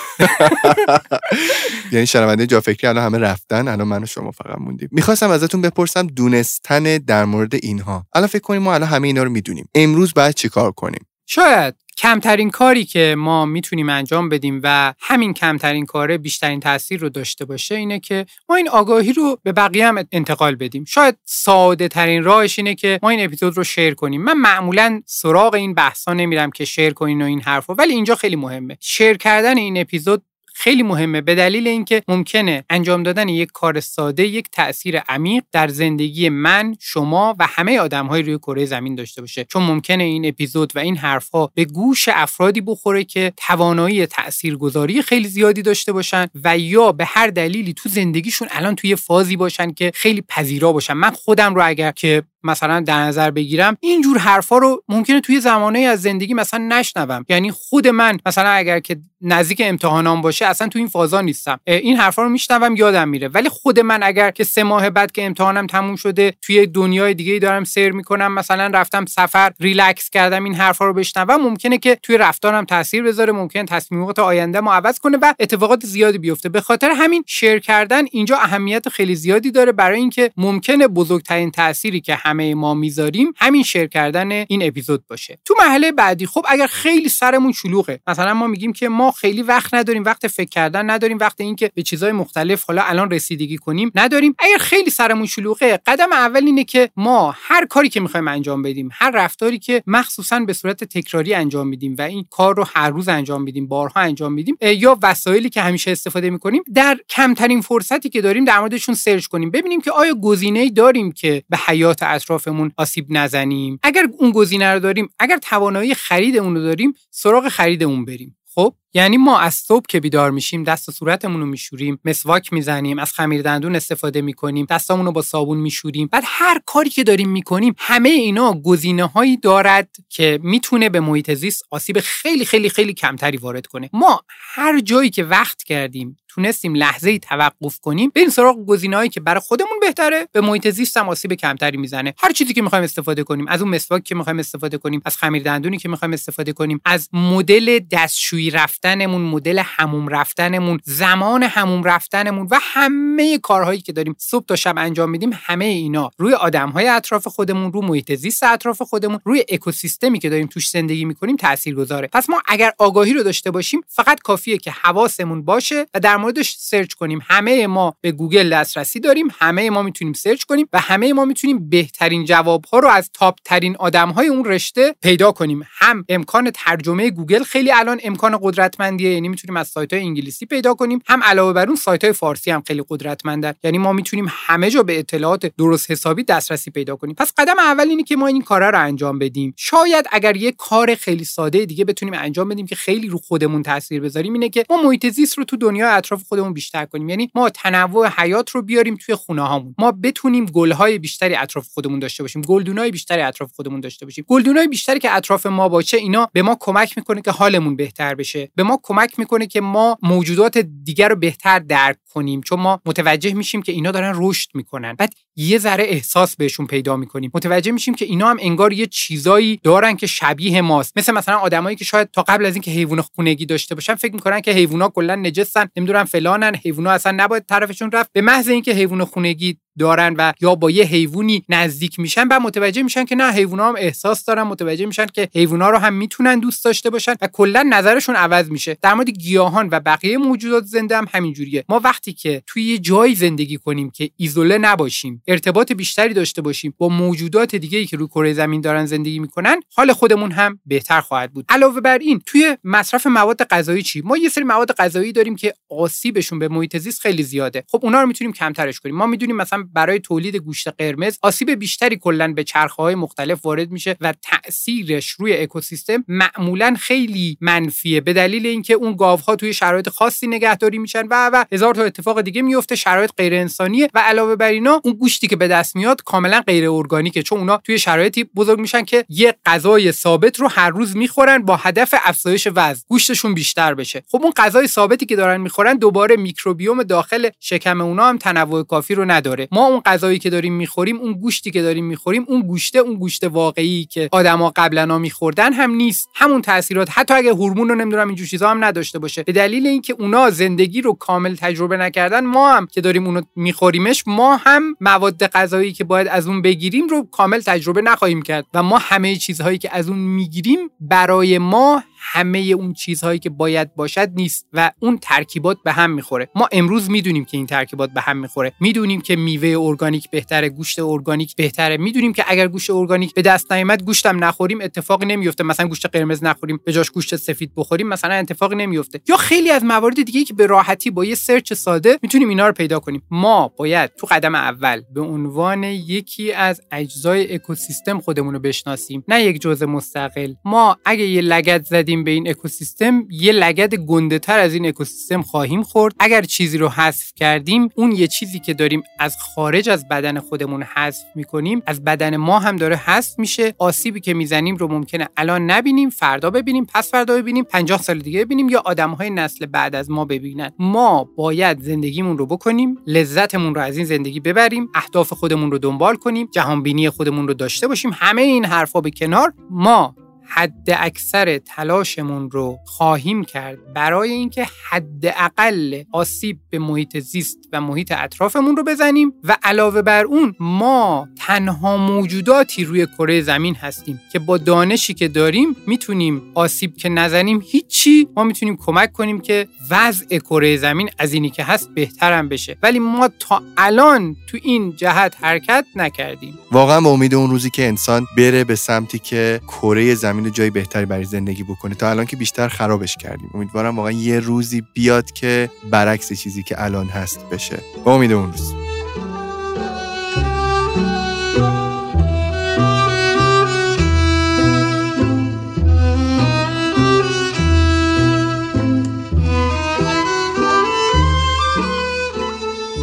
یعنی 1.92 2.06
شنونده 2.06 2.48
جا 2.48 2.62
فکری 2.62 2.88
الان 2.88 3.04
همه 3.04 3.18
رفتن 3.18 3.68
الان 3.68 3.88
من 3.88 4.04
و 4.04 4.06
شما 4.06 4.32
فقط 4.32 4.58
موندیم. 4.58 4.90
می‌خواستم 4.92 5.30
ازتون 5.30 5.62
بپرسم 5.62 6.08
دونستن 6.08 6.84
در 6.84 7.26
مورد 7.26 7.56
اینها. 7.56 8.06
الان 8.14 8.28
فکر 8.28 8.42
کنیم 8.42 8.62
ما 8.62 8.74
الان 8.74 8.90
همه 8.90 9.08
اینا 9.08 9.24
رو 9.24 9.30
می‌دونیم. 9.30 9.70
امروز 9.76 10.14
باید 10.14 10.36
چیکار 10.36 10.72
کنیم؟ 10.72 11.06
شاید 11.26 11.76
کمترین 11.98 12.50
کاری 12.50 12.86
که 12.86 13.16
ما 13.18 13.46
می‌تونیم 13.46 13.90
انجام 13.90 14.30
بدیم 14.30 14.60
و 14.64 14.94
همین 15.00 15.34
کمترین 15.34 15.86
کاره 15.86 16.18
بیشترین 16.18 16.60
تاثیر 16.60 17.00
رو 17.00 17.10
داشته 17.10 17.46
باشه 17.46 17.76
اینه 17.76 18.00
که 18.00 18.26
ما 18.50 18.56
این 18.56 18.70
آگاهی 18.70 19.14
رو 19.14 19.40
به 19.44 19.52
بقیه 19.52 19.88
هم 19.88 20.08
انتقال 20.12 20.56
بدیم. 20.56 20.86
شاید 20.86 21.18
ساده 21.26 21.88
ترین 21.88 22.24
راهش 22.24 22.60
اینه 22.60 22.76
که 22.76 23.00
ما 23.04 23.10
این 23.10 23.26
اپیزود 23.26 23.58
رو 23.58 23.64
شیر 23.64 23.94
کنیم. 23.94 24.22
من 24.22 24.34
معمولا 24.34 25.02
سراغ 25.06 25.54
این 25.54 25.74
بحثا 25.74 26.14
نمیرم 26.14 26.52
که 26.52 26.66
شیر 26.66 26.94
کنین 26.94 27.22
و 27.22 27.26
این 27.26 27.42
حرفا 27.42 27.74
ولی 27.74 27.94
اینجا 27.94 28.16
خیلی 28.16 28.36
مهمه. 28.36 28.78
شیر 28.80 29.18
کردن 29.18 29.58
این 29.58 29.78
اپیزود 29.78 30.24
خیلی 30.64 30.84
مهمه. 30.84 31.22
به 31.22 31.36
دلیل 31.36 31.68
اینکه 31.68 32.04
ممکنه 32.08 32.64
انجام 32.70 33.04
دادن 33.04 33.30
یک 33.30 33.50
کار 33.54 33.80
ساده 33.80 34.24
یک 34.24 34.48
تاثیر 34.52 35.00
عمیق 35.00 35.44
در 35.52 35.68
زندگی 35.68 36.30
من 36.30 36.76
شما 36.80 37.36
و 37.40 37.48
همه 37.50 37.80
های 37.80 38.22
روی 38.24 38.38
کره 38.38 38.66
زمین 38.66 38.96
داشته 38.96 39.22
باشه. 39.22 39.44
چون 39.44 39.64
ممکنه 39.64 40.04
این 40.04 40.26
اپیزود 40.26 40.76
و 40.76 40.80
این 40.80 40.98
حرفها 40.98 41.52
به 41.56 41.66
گوش 41.66 42.10
افرادی 42.10 42.62
بخوره 42.62 43.04
که 43.04 43.34
توانایی 43.38 44.06
تاثیرگذاری 44.06 45.02
خیلی 45.02 45.28
زیادی 45.28 45.62
داشته 45.62 45.92
باشن 45.92 46.28
و 46.44 46.58
یا 46.58 46.92
به 46.92 47.06
هر 47.06 47.28
دلیلی 47.28 47.74
تو 47.74 47.90
زندگیشون 47.90 48.48
الان 48.52 48.76
توی 48.76 48.96
فازی 48.96 49.36
باشن 49.36 49.72
که 49.72 49.92
خیلی 49.96 50.22
پذیرا 50.22 50.74
باشن. 50.74 50.94
من 50.94 51.12
خودم 51.12 51.56
رو 51.56 51.62
اگر 51.66 51.92
که 51.92 52.24
مثلا 52.44 52.80
در 52.80 53.00
نظر 53.00 53.32
بگیرم 53.32 53.78
اینجور 53.80 54.18
حرفا 54.18 54.58
رو 54.58 54.84
ممکنه 54.90 55.22
توی 55.22 55.40
زمانه 55.40 55.80
از 55.80 56.02
زندگی 56.02 56.34
مثلا 56.34 56.68
نشنوم. 56.68 57.26
یعنی 57.30 57.52
خود 57.52 57.88
من 57.88 58.18
مثلا 58.26 58.50
اگر 58.50 58.80
که 58.80 58.98
نزدیک 59.22 59.62
امتحانام 59.66 60.22
باشه 60.22 60.46
اصلا 60.46 60.68
تو 60.68 60.80
این 60.80 60.88
فازا 60.88 61.22
نیستم. 61.22 61.60
این 61.66 61.98
حرفا 61.98 62.24
رو 62.24 62.30
میشنوم 62.30 62.76
یادم 62.76 63.10
میره. 63.10 63.28
ولی 63.28 63.50
خود 63.50 63.80
من 63.80 64.04
اگر 64.04 64.32
که 64.32 64.44
سه 64.44 64.64
ماه 64.64 64.90
بعد 64.90 65.12
که 65.12 65.26
امتحانم 65.26 65.68
تموم 65.68 65.96
شده 65.96 66.34
توی 66.42 66.68
دنیای 66.68 67.14
دیگه 67.14 67.40
دارم 67.40 67.64
سیر 67.64 67.92
می‌کنم 67.92 68.34
مثلا 68.34 68.68
رفتم 68.74 69.06
سفر 69.06 69.52
ریلکس 69.60 70.10
کردم 70.10 70.44
این 70.44 70.56
حرفا 70.56 70.86
رو 70.86 70.94
بشنوم 70.94 71.42
ممکنه 71.42 71.78
که 71.78 71.96
توی 72.04 72.18
رفتارم 72.18 72.66
تاثیر 72.66 73.04
بذاره 73.04 73.34
ممکنه 73.34 73.66
تصمیمات 73.66 74.20
آینده 74.20 74.60
ما 74.60 74.74
عوض 74.74 75.00
کنه 75.00 75.18
و 75.22 75.34
اتفاقات 75.40 75.86
زیادی 75.86 76.18
بیفته. 76.18 76.50
به 76.50 76.62
خاطر 76.62 76.92
همین 76.92 77.24
شیر 77.28 77.60
کردن 77.60 78.04
اینجا 78.12 78.38
اهمیت 78.38 78.90
خیلی 78.90 79.16
زیادی 79.16 79.52
داره 79.52 79.72
برای 79.72 80.00
اینکه 80.00 80.32
ممکنه 80.38 80.88
بزرگترین 80.88 81.52
تأثیری 81.52 82.02
که 82.02 82.16
همه 82.34 82.56
ما 82.56 82.74
می‌ذاریم 82.74 83.34
همین 83.38 83.64
شیر 83.64 83.88
کردن 83.88 84.32
این 84.32 84.64
اپیزود 84.64 85.08
باشه. 85.08 85.40
تو 85.46 85.56
مرحله 85.60 85.92
بعدی 85.92 86.26
خب 86.26 86.46
اگر 86.50 86.68
خیلی 86.68 87.10
سرمون 87.10 87.52
شلوغه 87.52 88.00
مثلا 88.08 88.34
ما 88.34 88.48
میگیم 88.48 88.74
که 88.74 88.90
ما 88.90 89.12
خیلی 89.12 89.42
وقت 89.42 89.74
نداریم 89.74 90.04
وقت 90.04 90.28
فکر 90.28 90.50
کردن 90.50 90.90
نداریم 90.90 91.18
وقت 91.18 91.42
اینکه 91.42 91.72
به 91.76 91.82
چیزهای 91.82 92.12
مختلف 92.12 92.64
حالا 92.64 92.82
الان 92.82 93.12
رسیدگی 93.12 93.58
کنیم 93.58 93.92
نداریم. 93.96 94.36
اگر 94.40 94.58
خیلی 94.58 94.90
سرمون 94.90 95.26
شلوغه 95.26 95.80
قدم 95.88 96.14
اول 96.14 96.46
اینه 96.46 96.64
که 96.64 96.90
ما 96.96 97.36
هر 97.38 97.66
کاری 97.66 97.90
که 97.90 98.00
می‌خوایم 98.00 98.28
انجام 98.28 98.62
بدیم 98.62 98.90
هر 98.92 99.12
رفتاری 99.12 99.60
که 99.60 99.84
مخصوصا 99.88 100.40
به 100.40 100.54
صورت 100.54 100.84
تکراری 100.84 101.34
انجام 101.34 101.68
میدیم 101.68 101.96
و 101.98 102.02
این 102.02 102.26
کار 102.30 102.56
رو 102.56 102.66
هر 102.76 102.90
روز 102.90 103.08
انجام 103.10 103.42
میدیم 103.42 103.68
بارها 103.68 104.02
انجام 104.02 104.34
میدیم 104.34 104.58
یا 104.62 104.98
وسایلی 105.02 105.50
که 105.50 105.62
همیشه 105.62 105.92
استفاده 105.92 106.30
می‌کنیم 106.30 106.64
در 106.74 106.98
کمترین 107.10 107.62
فرصتی 107.62 108.10
که 108.10 108.22
داریم 108.22 108.46
در 108.46 108.60
موردشون 108.60 108.96
سرچ 108.96 109.26
کنیم. 109.26 109.52
ببینیم 109.52 109.82
که 109.82 109.92
آیا 109.92 110.16
گزینه‌ای 110.16 110.70
داریم 110.70 111.12
که 111.12 111.44
به 111.50 111.58
حیات 111.58 112.04
اطرافمون 112.24 112.72
آسیب 112.78 113.06
نزنیم. 113.10 113.80
اگر 113.84 114.08
اون 114.18 114.32
گزینه 114.32 114.74
رو 114.74 114.80
داریم 114.80 115.10
اگر 115.20 115.38
توانایی 115.38 115.94
خرید 115.94 116.38
اون 116.38 116.56
رو 116.56 116.62
داریم 116.62 116.94
سراغ 117.12 117.48
خرید 117.48 117.84
اون 117.84 118.06
بریم. 118.06 118.38
خب؟ 118.56 118.76
یعنی 118.94 119.18
ما 119.18 119.40
از 119.40 119.56
صبح 119.56 119.86
که 119.90 120.00
بیدار 120.00 120.32
میشیم 120.32 120.64
دست 120.64 120.90
و 120.90 120.92
صورتمون 120.92 121.40
رو 121.40 121.46
میشوریم 121.46 122.00
مسواک 122.06 122.54
می‌زنیم 122.54 123.00
از 123.00 123.14
خمیر 123.14 123.42
دندون 123.42 123.76
استفاده 123.76 124.22
می‌کنیم 124.22 124.66
دستامون 124.70 125.06
رو 125.06 125.12
با 125.12 125.22
صابون 125.22 125.58
میشوریم. 125.58 126.08
بعد 126.08 126.24
هر 126.26 126.62
کاری 126.66 126.90
که 126.90 127.04
داریم 127.04 127.30
می‌کنیم 127.30 127.76
همه 127.78 128.10
اینا 128.10 128.54
گزینه 128.54 129.06
هایی 129.06 129.38
دارد 129.38 129.96
که 130.10 130.40
می‌تونه 130.44 130.90
به 130.90 131.00
محیط 131.00 131.34
زیست 131.34 131.64
آسیب 131.72 132.00
خیلی 132.00 132.46
خیلی 132.46 132.70
خیلی 132.70 132.94
کمتری 132.94 133.38
وارد 133.38 133.68
کنه. 133.68 133.90
ما 133.94 134.22
هر 134.30 134.80
جایی 134.80 135.10
که 135.10 135.24
وقت 135.24 135.64
کردیم 135.64 136.18
تونستیم 136.28 136.76
لحظه 136.76 137.10
ای 137.10 137.20
توقف 137.20 137.80
کنیم 137.80 138.12
بریم 138.16 138.30
سراغ 138.30 138.66
گزینه‌هایی 138.66 139.10
که 139.10 139.20
برای 139.20 139.40
خودمون 139.40 139.80
بهتره 139.82 140.28
به 140.32 140.42
محیط 140.42 140.70
زیست 140.70 140.98
هم 140.98 141.10
آسیب 141.10 141.34
کمتری 141.34 141.78
می‌زنه. 141.78 142.14
هر 142.18 142.32
چیزی 142.32 142.54
که 142.54 142.62
می‌خوایم 142.62 142.84
استفاده 142.84 143.24
کنیم 143.24 143.48
از 143.48 143.62
اون 143.62 143.76
مسواک 143.76 144.04
که 144.04 144.16
می‌خوایم 144.16 144.40
استفاده 144.40 144.78
کنیم 144.78 145.02
از 145.06 145.18
خمیر 145.18 145.44
دندونی 145.44 145.78
که 145.78 145.90
می‌خوایم 145.90 146.14
استفاده 146.14 146.54
کنیم 146.54 146.82
از 146.86 147.10
مدل 147.14 147.80
دستشویی 147.92 148.50
رفتنمون 148.86 149.22
مدل 149.22 149.62
حموم 149.66 150.08
رفتنمون 150.08 150.80
زمان 150.84 151.44
حموم 151.44 151.84
رفتنمون 151.84 152.48
و 152.52 152.60
همه 152.62 153.38
کارهایی 153.38 153.82
که 153.82 153.92
داریم 153.94 154.16
صبح 154.20 154.46
تا 154.46 154.56
شب 154.56 154.74
انجام 154.78 155.10
میدیم 155.10 155.32
همه 155.34 155.66
اینا 155.66 156.12
روی 156.18 156.34
آدمهای 156.34 156.88
اطراف 156.88 157.28
خودمون 157.28 157.74
رو 157.74 157.82
محیط 157.82 158.16
زیست 158.16 158.44
اطراف 158.44 158.82
خودمون 158.82 159.20
روی 159.26 159.46
اکوسیستمی 159.50 160.20
که 160.20 160.30
داریم 160.30 160.48
توش 160.48 160.70
زندگی 160.70 161.06
می‌کنیم 161.06 161.36
تاثیرگذاره. 161.36 162.10
پس 162.14 162.30
ما 162.30 162.42
اگر 162.48 162.74
آگاهی 162.78 163.14
رو 163.14 163.24
داشته 163.24 163.52
باشیم 163.52 163.82
فقط 163.88 164.20
کافیه 164.20 164.58
که 164.58 164.72
حواسمون 164.72 165.46
باشه 165.46 165.86
و 165.94 166.00
در 166.00 166.18
موردش 166.18 166.56
search 166.58 166.94
کنیم. 166.94 167.20
همه 167.30 167.68
ما 167.68 167.96
به 168.02 168.12
گوگل 168.12 168.50
دسترسی 168.50 169.00
داریم 169.00 169.28
همه 169.40 169.70
ما 169.70 169.82
می‌تونیم 169.82 170.14
search 170.14 170.44
کنیم 170.44 170.68
و 170.74 170.80
همه 170.80 171.14
ما 171.14 171.26
می‌تونیم 171.26 171.70
بهترین 171.70 172.26
جواب 172.26 172.66
ها 172.66 172.80
رو 172.80 172.88
از 172.88 173.10
top 173.14 173.36
ترین 173.46 173.76
آدم 173.76 174.10
های 174.10 174.28
اون 174.28 174.46
رشته 174.46 174.96
پیدا 175.02 175.32
کنیم. 175.32 175.68
هم 175.70 176.06
امکان 176.10 176.52
ترجمه 176.52 177.10
گوگل 177.10 177.44
خیلی 177.44 177.72
الان 177.72 178.00
امکان 178.04 178.34
قدرتمندیه. 178.74 179.14
یعنی 179.14 179.30
می‌تونیم 179.30 179.58
از 179.58 179.68
سایت 179.68 179.94
های 179.94 180.02
انگلیسی 180.02 180.46
پیدا 180.46 180.74
کنیم. 180.74 181.00
هم 181.08 181.24
علاوه 181.24 181.54
بر 181.54 181.68
اون 181.68 181.76
سایت 181.76 182.04
های 182.04 182.14
فارسی 182.14 182.52
هم 182.52 182.64
خیلی 182.68 182.84
قدرتمندن. 182.90 183.54
یعنی 183.64 183.78
ما 183.78 183.94
می‌تونیم 183.94 184.26
همه 184.30 184.70
جا 184.70 184.84
به 184.84 185.00
اطلاعات 185.00 185.46
درست 185.58 185.92
حسابی 185.92 186.24
دسترسی 186.24 186.72
پیدا 186.72 186.96
کنیم. 186.96 187.16
پس 187.16 187.34
قدم 187.38 187.60
اول 187.60 187.90
اینه 187.90 188.04
که 188.04 188.16
ما 188.16 188.28
این 188.28 188.42
کارا 188.42 188.70
رو 188.70 188.80
انجام 188.80 189.20
بدیم. 189.20 189.54
شاید 189.58 190.06
اگر 190.12 190.38
یه 190.38 190.52
کار 190.52 190.96
خیلی 190.96 191.26
ساده 191.26 191.66
دیگه 191.66 191.86
بتونیم 191.86 192.14
انجام 192.18 192.50
بدیم 192.50 192.68
که 192.68 192.76
خیلی 192.76 193.08
رو 193.08 193.18
خودمون 193.18 193.64
تاثیر 193.64 194.02
بذاریم 194.02 194.34
اینه 194.34 194.50
که 194.50 194.66
ما 194.70 194.84
محیط 194.84 195.10
زیست 195.10 195.38
رو 195.38 195.44
تو 195.44 195.58
دنیا 195.58 195.90
اطراف 195.90 196.24
خودمون 196.24 196.54
بیشتر 196.54 196.86
کنیم. 196.86 197.10
یعنی 197.10 197.32
ما 197.36 197.50
تنوع 197.50 198.08
حیات 198.08 198.50
رو 198.50 198.62
بیاریم 198.62 198.96
توی 198.96 199.16
خونه 199.16 199.42
هامون 199.42 199.76
ما 199.78 199.92
بتونیم 199.92 200.46
گلهای 200.46 200.98
بیشتری 201.00 201.36
اطراف 201.36 201.68
خودمون 201.74 202.00
داشته 202.00 202.24
باشیم. 202.24 202.42
گلدونای 202.42 202.92
بیشتری 202.92 203.22
اطراف 203.22 203.52
خودمون 203.56 203.80
داشته 203.82 204.06
باشیم. 204.06 204.26
گلدونای 204.28 204.68
بیشتری 204.68 205.00
که 205.00 205.16
اطراف 205.16 205.46
ما 205.46 205.70
باشه 205.70 205.98
اینا 205.98 206.30
به 206.34 206.42
ما 206.42 206.58
کمک 206.60 206.98
می‌کنه 206.98 207.22
که 207.22 207.32
حالمون 207.32 207.76
بهتر 207.76 208.16
بشه. 208.16 208.50
به 208.56 208.63
ما 208.64 208.80
کمک 208.84 209.20
می‌کنه 209.20 209.48
که 209.48 209.62
ما 209.62 209.98
موجودات 210.02 210.58
دیگر 210.58 211.10
رو 211.10 211.16
بهتر 211.16 211.60
درک 211.60 211.98
کنیم. 212.14 212.42
چون 212.42 212.60
ما 212.60 212.80
متوجه 212.86 213.34
میشیم 213.34 213.62
که 213.62 213.72
اینا 213.72 213.92
دارن 213.92 214.12
رشد 214.16 214.50
می‌کنن. 214.54 214.94
بعد 214.94 215.14
یه 215.36 215.58
ذره 215.58 215.84
احساس 215.84 216.36
بهشون 216.36 216.68
پیدا 216.68 216.98
می‌کنیم. 216.98 217.32
متوجه 217.34 217.72
میشیم 217.72 217.96
که 217.96 218.06
اینا 218.06 218.28
هم 218.28 218.38
انگار 218.40 218.74
یه 218.74 218.88
چیزایی 218.88 219.60
دارن 219.64 219.96
که 219.96 220.08
شبیه 220.08 220.62
ماست. 220.62 220.98
مثل 220.98 221.14
مثلا 221.14 221.38
آدمایی 221.38 221.76
که 221.76 221.86
شاید 221.86 222.12
تا 222.12 222.24
قبل 222.24 222.46
از 222.46 222.56
اینکه 222.56 222.72
حیوان 222.72 223.02
خونگی 223.02 223.46
داشته 223.46 223.76
باشن 223.76 223.96
فکر 223.96 224.14
می‌کنن 224.14 224.42
که 224.42 224.52
حیونا 224.52 224.90
کلا 224.90 225.16
نجسن 225.16 225.70
نمی‌دونن 225.76 226.04
فلانن 226.04 226.56
حیونا 226.56 226.92
اصلا 226.92 227.12
نباید 227.16 227.46
طرفشون 227.46 227.92
رفت. 227.92 228.10
به 228.14 228.22
محض 228.22 228.48
اینکه 228.48 228.74
حیوان 228.74 229.06
خونگی 229.06 229.58
دارن 229.80 230.16
و 230.18 230.34
یا 230.42 230.56
با 230.56 230.72
یه 230.72 230.86
حیوانی 230.86 231.44
نزدیک 231.50 232.00
میشن 232.00 232.28
بعد 232.28 232.42
متوجه 232.42 232.84
میشن 232.84 233.06
که 233.06 233.16
نه 233.16 233.32
حیونا 233.32 233.68
هم 233.68 233.76
احساس 233.78 234.26
دارن 234.26 234.44
متوجه 234.44 234.86
میشن 234.86 235.06
که 235.06 235.30
حیونا 235.36 235.70
رو 235.70 235.78
هم 235.78 235.94
می‌تونن 235.94 236.40
دوست 236.40 236.66
داشته 236.66 236.90
باشن 236.90 237.16
و 237.22 237.28
کلا 237.28 237.68
نظرشون 237.70 238.16
عوض 238.16 238.50
میشه. 238.50 238.78
در 238.82 238.94
مورد 238.94 239.10
گیاهان 239.10 239.70
و 239.72 239.80
بقیه 239.80 240.18
موجودات 240.18 240.64
زنده 240.64 240.98
هم 240.98 241.08
همینجوریه 241.14 241.66
ما 241.70 241.82
وقتی 241.84 242.14
که 242.14 242.44
توی 242.48 242.64
یه 242.64 242.78
جایی 242.78 243.16
زندگی 243.16 243.58
کنیم 243.58 243.90
که 243.90 244.10
ایزوله 244.18 244.58
نباشیم 244.58 245.24
ارتباط 245.28 245.72
بیشتری 245.72 246.14
داشته 246.14 246.42
باشیم 246.42 246.74
با 246.78 246.90
موجودات 246.90 247.56
دیگه 247.56 247.78
ای 247.78 247.86
که 247.86 247.98
روی 247.98 248.08
کره 248.08 248.34
زمین 248.34 248.62
دارن 248.62 248.86
زندگی 248.86 249.20
می‌کنن 249.20 249.60
حال 249.76 249.94
خودمون 249.94 250.32
هم 250.32 250.60
بهتر 250.66 251.02
خواهد 251.02 251.34
بود. 251.34 251.46
علاوه 251.50 251.82
بر 251.82 251.98
این 251.98 252.22
توی 252.26 252.58
مصرف 252.64 253.08
مواد 253.08 253.44
غذایی 253.44 253.82
چی؟ 253.82 254.02
ما 254.02 254.18
یه 254.18 254.30
سری 254.30 254.44
مواد 254.44 254.72
غذایی 254.72 255.12
داریم 255.12 255.36
که 255.36 255.54
آسیبشون 255.70 256.40
به 256.40 256.48
محیط 256.48 256.78
زیست 256.78 257.02
خیلی 257.02 257.24
زیاده. 257.24 257.64
خب 257.68 257.80
اونا 257.84 258.02
رو 258.02 258.08
می‌تونیم 258.08 258.34
کمترش 258.34 258.80
کنیم. 258.80 258.96
ما 258.96 259.08
می‌دونیم 259.08 259.36
مثلا 259.36 259.63
برای 259.74 260.00
تولید 260.00 260.36
گوشت 260.36 260.68
قرمز 260.68 261.18
آسیب 261.22 261.52
بیشتری 261.52 261.98
کلا 261.98 262.34
به 262.34 262.44
چرخه 262.44 262.84
های 262.84 262.96
مختلف 262.96 263.46
وارد 263.46 263.72
میشه 263.72 263.96
و 264.02 264.14
تاثیرش 264.22 265.10
روی 265.10 265.38
اکوسیستم 265.38 266.04
معمولا 266.08 266.76
خیلی 266.80 267.38
منفیه. 267.42 268.02
به 268.02 268.14
دلیل 268.14 268.46
اینکه 268.46 268.74
اون 268.74 268.96
گاوها 268.96 269.36
توی 269.36 269.54
شرایط 269.54 269.90
خاصی 269.90 270.28
نگهداری 270.28 270.78
میشن 270.78 271.08
و 271.10 271.30
و 271.34 271.46
هزار 271.52 271.76
تا 271.76 271.84
اتفاق 271.84 272.22
دیگه 272.22 272.42
میفته 272.42 272.76
شرایط 272.76 273.12
غیر 273.18 273.34
انسانیه 273.34 273.90
و 273.94 274.00
علاوه 274.00 274.36
بر 274.36 274.50
اینا 274.50 274.82
اون 274.84 274.94
گوشتی 274.94 275.28
که 275.28 275.36
به 275.36 275.48
دست 275.48 275.76
میاد 275.76 276.04
کاملا 276.04 276.42
غیر 276.48 276.70
ارگانیکه 276.70 277.24
چون 277.24 277.40
اونا 277.40 277.58
توی 277.58 277.80
شرایطی 277.80 278.24
بزرگ 278.24 278.60
میشن 278.60 278.84
که 278.86 279.06
یه 279.10 279.36
غذای 279.46 279.92
ثابت 279.92 280.40
رو 280.40 280.48
هر 280.48 280.70
روز 280.70 280.96
می‌خورن 280.96 281.38
با 281.38 281.56
هدف 281.56 281.94
افزایش 282.04 282.48
وزن 282.56 282.82
گوشتشون 282.88 283.34
بیشتر 283.34 283.74
بشه. 283.74 284.04
خب 284.08 284.22
اون 284.24 284.34
غذای 284.38 284.68
ثابتی 284.68 285.06
که 285.06 285.16
دارن 285.16 285.42
می‌خورن 285.42 285.78
دوباره 285.78 286.16
میکروبیوم 286.16 286.84
داخل 286.84 287.30
شکم 287.40 287.82
اونا 287.82 288.06
هم 288.06 288.18
تنوع 288.18 288.64
کافی 288.64 288.96
رو 288.96 289.06
نداره. 289.06 289.48
ما 289.54 289.68
اون 289.68 289.82
غذایی 289.86 290.20
که 290.20 290.30
داریم 290.30 290.54
می‌خوریم 290.54 290.98
اون 290.98 291.14
گوشتی 291.14 291.52
که 291.52 291.62
داریم 291.62 291.86
می‌خوریم 291.86 292.26
اون 292.28 292.42
گوشته 292.42 292.80
اون 292.80 292.96
گوشت 292.96 293.24
واقعی 293.24 293.86
که 293.86 294.10
آدما 294.12 294.54
قبلا 294.56 294.98
میخوردن 294.98 295.54
هم 295.54 295.72
نیست. 295.72 296.10
همون 296.16 296.42
تاثیرات 296.42 296.90
حتی 296.92 297.14
اگه 297.14 297.32
هورمون 297.32 297.70
رو 297.70 297.76
نمی‌دونم 297.76 298.08
اینجور 298.08 298.28
چیزا 298.28 298.50
هم 298.50 298.64
نداشته 298.64 299.00
باشه. 299.00 299.24
به 299.24 299.32
دلیل 299.32 299.68
اینکه 299.68 299.96
اونا 300.00 300.30
زندگی 300.30 300.82
رو 300.82 300.94
کامل 300.94 301.36
تجربه 301.36 301.78
نکردن 301.78 302.26
ما 302.26 302.54
هم 302.54 302.68
که 302.72 302.82
داریم 302.82 303.06
اونو 303.06 303.22
میخوریمش 303.36 304.04
ما 304.08 304.36
هم 304.36 304.76
مواد 304.82 305.28
غذایی 305.28 305.74
که 305.74 305.84
باید 305.84 306.08
از 306.08 306.28
اون 306.28 306.42
بگیریم 306.42 306.88
رو 306.88 307.08
کامل 307.12 307.40
تجربه 307.40 307.82
نخواهیم 307.82 308.22
کرد. 308.22 308.46
و 308.54 308.64
ما 308.64 308.78
همه 308.78 309.16
چیزهایی 309.16 309.58
که 309.58 309.70
از 309.72 309.90
اون 309.90 310.00
می‌گیریم 310.00 310.60
برای 310.80 311.38
ما 311.38 311.84
همه 312.06 312.40
اون 312.40 312.74
چیزهایی 312.74 313.20
که 313.20 313.30
باید 313.30 313.76
باشد 313.76 314.10
نیست 314.16 314.48
و 314.54 314.72
اون 314.80 314.98
ترکیبات 314.98 315.58
به 315.64 315.72
هم 315.72 315.92
می‌خوره. 315.92 316.30
ما 316.36 316.50
امروز 316.52 316.90
می‌دونیم 316.90 317.26
که 317.26 317.38
این 317.38 317.48
ترکیبات 317.48 317.90
به 317.90 318.02
هم 318.02 318.18
می‌خوره. 318.18 318.54
می‌دونیم 318.60 319.02
که 319.02 319.16
میوه 319.16 319.60
ارگانیک 319.60 320.10
بهتره 320.10 320.50
گوشت 320.50 320.80
ارگانیک 320.80 321.36
بهتره. 321.36 321.78
می‌دونیم 321.78 322.14
که 322.14 322.24
اگر 322.28 322.48
گوشت 322.48 322.70
ارگانیک 322.70 323.14
به 323.14 323.22
دست 323.22 323.52
نیامد 323.52 323.84
گوشتم 323.84 324.24
نخوریم 324.24 324.62
اتفاقی 324.62 325.06
نمیفته. 325.06 325.44
مثلا 325.44 325.68
گوشت 325.68 325.86
قرمز 325.86 326.24
نخوریم 326.24 326.60
به 326.66 326.74
جاش 326.74 326.90
گوشت 326.90 327.16
سفید 327.16 327.52
بخوریم 327.56 327.88
مثلا 327.88 328.14
اتفاقی 328.14 328.56
نمیفته. 328.56 329.02
یا 329.10 329.18
خیلی 329.18 329.50
از 329.50 329.64
موارد 329.64 330.04
دیگه 330.04 330.24
که 330.24 330.34
به 330.34 330.48
راحتی 330.48 330.92
با 330.92 331.06
یه 331.06 331.16
search 331.16 331.54
ساده 331.54 332.00
می‌تونیم 332.02 332.30
اینا 332.30 332.48
رو 332.48 332.54
پیدا 332.54 332.80
کنیم. 332.80 333.04
ما 333.12 333.48
باید 333.48 333.92
تو 333.96 334.08
قدم 334.12 334.36
اول 334.36 334.82
به 334.96 335.02
عنوان 335.02 335.64
یکی 335.64 336.32
از 336.32 336.62
اجزای 336.72 337.34
اکوسیستم 337.34 338.00
خودمون 338.00 338.34
رو 338.34 338.40
بشناسیم. 338.40 339.04
نه 339.08 339.24
یک 339.24 339.42
جزء 339.42 339.66
مستقل. 339.66 340.34
ما 340.46 340.78
اگه 340.86 341.06
یه 341.06 341.22
لگد 341.22 341.66
به 342.02 342.12
این 342.12 342.30
اکوسیستم 342.30 343.08
یه 343.10 343.32
لگد 343.32 343.76
گنده 343.76 344.20
تر 344.20 344.40
از 344.40 344.54
این 344.54 344.66
اکوسیستم 344.66 345.22
خواهیم 345.22 345.64
خورد. 345.64 345.96
اگر 346.00 346.22
چیزی 346.22 346.58
رو 346.58 346.70
حذف 346.70 347.12
کردیم 347.16 347.70
اون 347.76 347.92
یه 347.92 348.08
چیزی 348.08 348.40
که 348.40 348.54
داریم 348.54 348.84
از 349.00 349.16
خارج 349.36 349.70
از 349.70 349.88
بدن 349.88 350.20
خودمون 350.20 350.64
حذف 350.64 351.04
می‌کنیم 351.16 351.62
از 351.66 351.84
بدن 351.84 352.18
ما 352.18 352.40
هم 352.40 352.56
داره 352.56 352.76
حذف 352.76 353.20
میشه. 353.20 353.56
آسیبی 353.58 354.00
که 354.00 354.14
می‌زنیم 354.14 354.56
رو 354.56 354.68
ممکنه 354.68 355.08
الان 355.18 355.52
نبینیم 355.52 355.90
فردا 355.90 356.30
ببینیم 356.30 356.66
پس 356.74 356.92
فردا 356.92 357.18
ببینیم 357.18 357.44
50 357.44 357.82
سال 357.82 358.00
دیگه 358.00 358.26
ببینیم 358.26 358.50
یا 358.50 358.62
آدمهای 358.66 359.10
نسل 359.10 359.46
بعد 359.46 359.76
از 359.76 359.92
ما 359.92 360.06
ببینن. 360.06 360.52
ما 360.60 361.10
باید 361.16 361.62
زندگیمون 361.62 362.18
رو 362.18 362.26
بکنیم 362.26 362.78
لذتمون 362.88 363.56
رو 363.56 363.62
از 363.62 363.78
این 363.78 363.86
زندگی 363.86 364.20
ببریم 364.20 364.70
اهداف 364.76 365.14
خودمون 365.14 365.52
رو 365.52 365.58
دنبال 365.58 365.96
کنیم 365.96 366.28
جهانبینی 366.32 366.90
خودمون 366.90 367.28
رو 367.28 367.34
داشته 367.34 367.68
باشیم 367.68 367.92
همه 367.94 368.22
این 368.22 368.46
حرفا 368.46 368.82
به 368.82 368.92
کنار. 368.92 369.34
ما 369.50 369.96
حد 370.36 370.70
اکثر 370.78 371.38
تلاشمون 371.38 372.32
رو 372.32 372.58
خواهیم 372.66 373.24
کرد 373.24 373.74
برای 373.74 374.12
اینکه 374.12 374.48
حداقل 374.70 375.84
آسیب 375.92 376.40
به 376.50 376.60
محیط 376.60 377.00
زیست 377.00 377.38
و 377.54 377.62
محیط 377.62 377.94
اطرافمون 377.98 378.58
رو 378.58 378.64
بزنیم 378.64 379.14
و 379.24 379.38
علاوه 379.44 379.82
بر 379.82 380.06
اون 380.06 380.36
ما 380.40 381.08
تنها 381.18 381.78
موجوداتی 381.78 382.66
روی 382.66 382.86
کره 382.86 383.22
زمین 383.22 383.56
هستیم 383.56 384.02
که 384.12 384.20
با 384.20 384.38
دانشی 384.38 384.94
که 384.94 385.08
داریم 385.08 385.56
می‌تونیم 385.68 386.22
آسیب 386.34 386.78
که 386.78 386.90
نزنیم 386.90 387.42
هیچی 387.46 388.08
ما 388.16 388.24
می‌تونیم 388.24 388.58
کمک 388.58 388.92
کنیم 388.92 389.20
که 389.22 389.48
وضع 389.70 390.18
کره 390.18 390.58
زمین 390.58 390.90
از 391.00 391.14
اینی 391.14 391.30
که 391.30 391.44
هست 391.44 391.70
بهترم 391.76 392.30
بشه. 392.30 392.58
ولی 392.64 392.80
ما 392.80 393.10
تا 393.20 393.42
الان 393.58 394.16
تو 394.28 394.38
این 394.44 394.76
جهت 394.76 395.16
حرکت 395.22 395.66
نکردیم. 395.76 396.40
واقعا 396.52 396.82
با 396.82 396.90
امید 396.90 397.16
اون 397.16 397.30
روزی 397.30 397.50
که 397.50 397.68
انسان 397.68 398.08
بره 398.18 398.44
به 398.44 398.56
سمتی 398.56 399.00
که 399.00 399.42
کره 399.48 399.96
زمین 399.96 400.23
زمین 400.24 400.34
جای 400.34 400.50
بهتری 400.50 400.86
برای 400.86 401.04
زندگی 401.04 401.44
بکنه. 401.44 401.76
تا 401.76 401.90
الان 401.90 402.06
که 402.06 402.18
بیشتر 402.18 402.48
خرابش 402.48 402.98
کردیم. 402.98 403.30
امیدوارم 403.34 403.78
واقعا 403.78 403.92
یه 403.92 404.20
روزی 404.20 404.64
بیاد 404.74 405.12
که 405.12 405.50
برعکس 405.72 406.14
چیزی 406.14 406.44
که 406.44 406.64
الان 406.64 406.88
هست 406.88 407.30
بشه. 407.32 407.60
با 407.86 407.96
امید 407.96 408.12
اون 408.12 408.32
روز. 408.32 408.54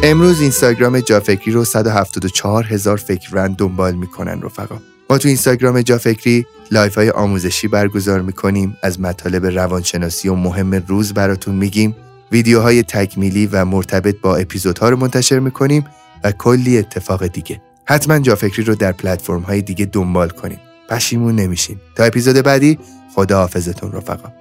امروز 0.03 0.41
اینستاگرام 0.41 0.99
جافکری 0.99 1.51
رو 1.51 1.65
174 1.65 2.63
هزار 2.63 2.97
فکرن 2.97 3.53
دنبال 3.53 3.95
می‌کنن 3.95 4.41
رفقا. 4.41 4.90
ما 5.11 5.17
تو 5.17 5.27
اینستاگرام 5.27 5.81
جافکری 5.81 6.45
live 6.71 6.95
های 6.95 7.09
آموزشی 7.09 7.67
برگزار 7.67 8.21
می‌کنیم. 8.21 8.77
از 8.83 8.99
مطالب 8.99 9.45
روانشناسی 9.45 10.29
و 10.29 10.35
مهم 10.35 10.73
روز 10.73 11.13
براتون 11.13 11.55
میگیم. 11.55 11.95
ویدیوهای 12.31 12.83
تکمیلی 12.83 13.45
و 13.45 13.65
مرتبط 13.65 14.15
با 14.21 14.35
اپیزودها 14.35 14.89
رو 14.89 14.97
منتشر 14.97 15.39
می‌کنیم 15.39 15.85
و 16.23 16.31
کلی 16.31 16.77
اتفاق 16.77 17.27
دیگه. 17.27 17.61
حتما 17.85 18.19
جافکری 18.19 18.63
رو 18.63 18.75
در 18.75 18.91
پلتفرم 18.91 19.41
های 19.41 19.61
دیگه 19.61 19.85
دنبال 19.85 20.29
کنین. 20.29 20.59
پشیمون 20.89 21.35
نمیشین 21.35 21.77
تا 21.95 22.03
اپیزود 22.03 22.35
بعدی 22.35 22.79
خدا 23.15 23.37
حافظتون 23.37 23.91
رفقا. 23.91 24.40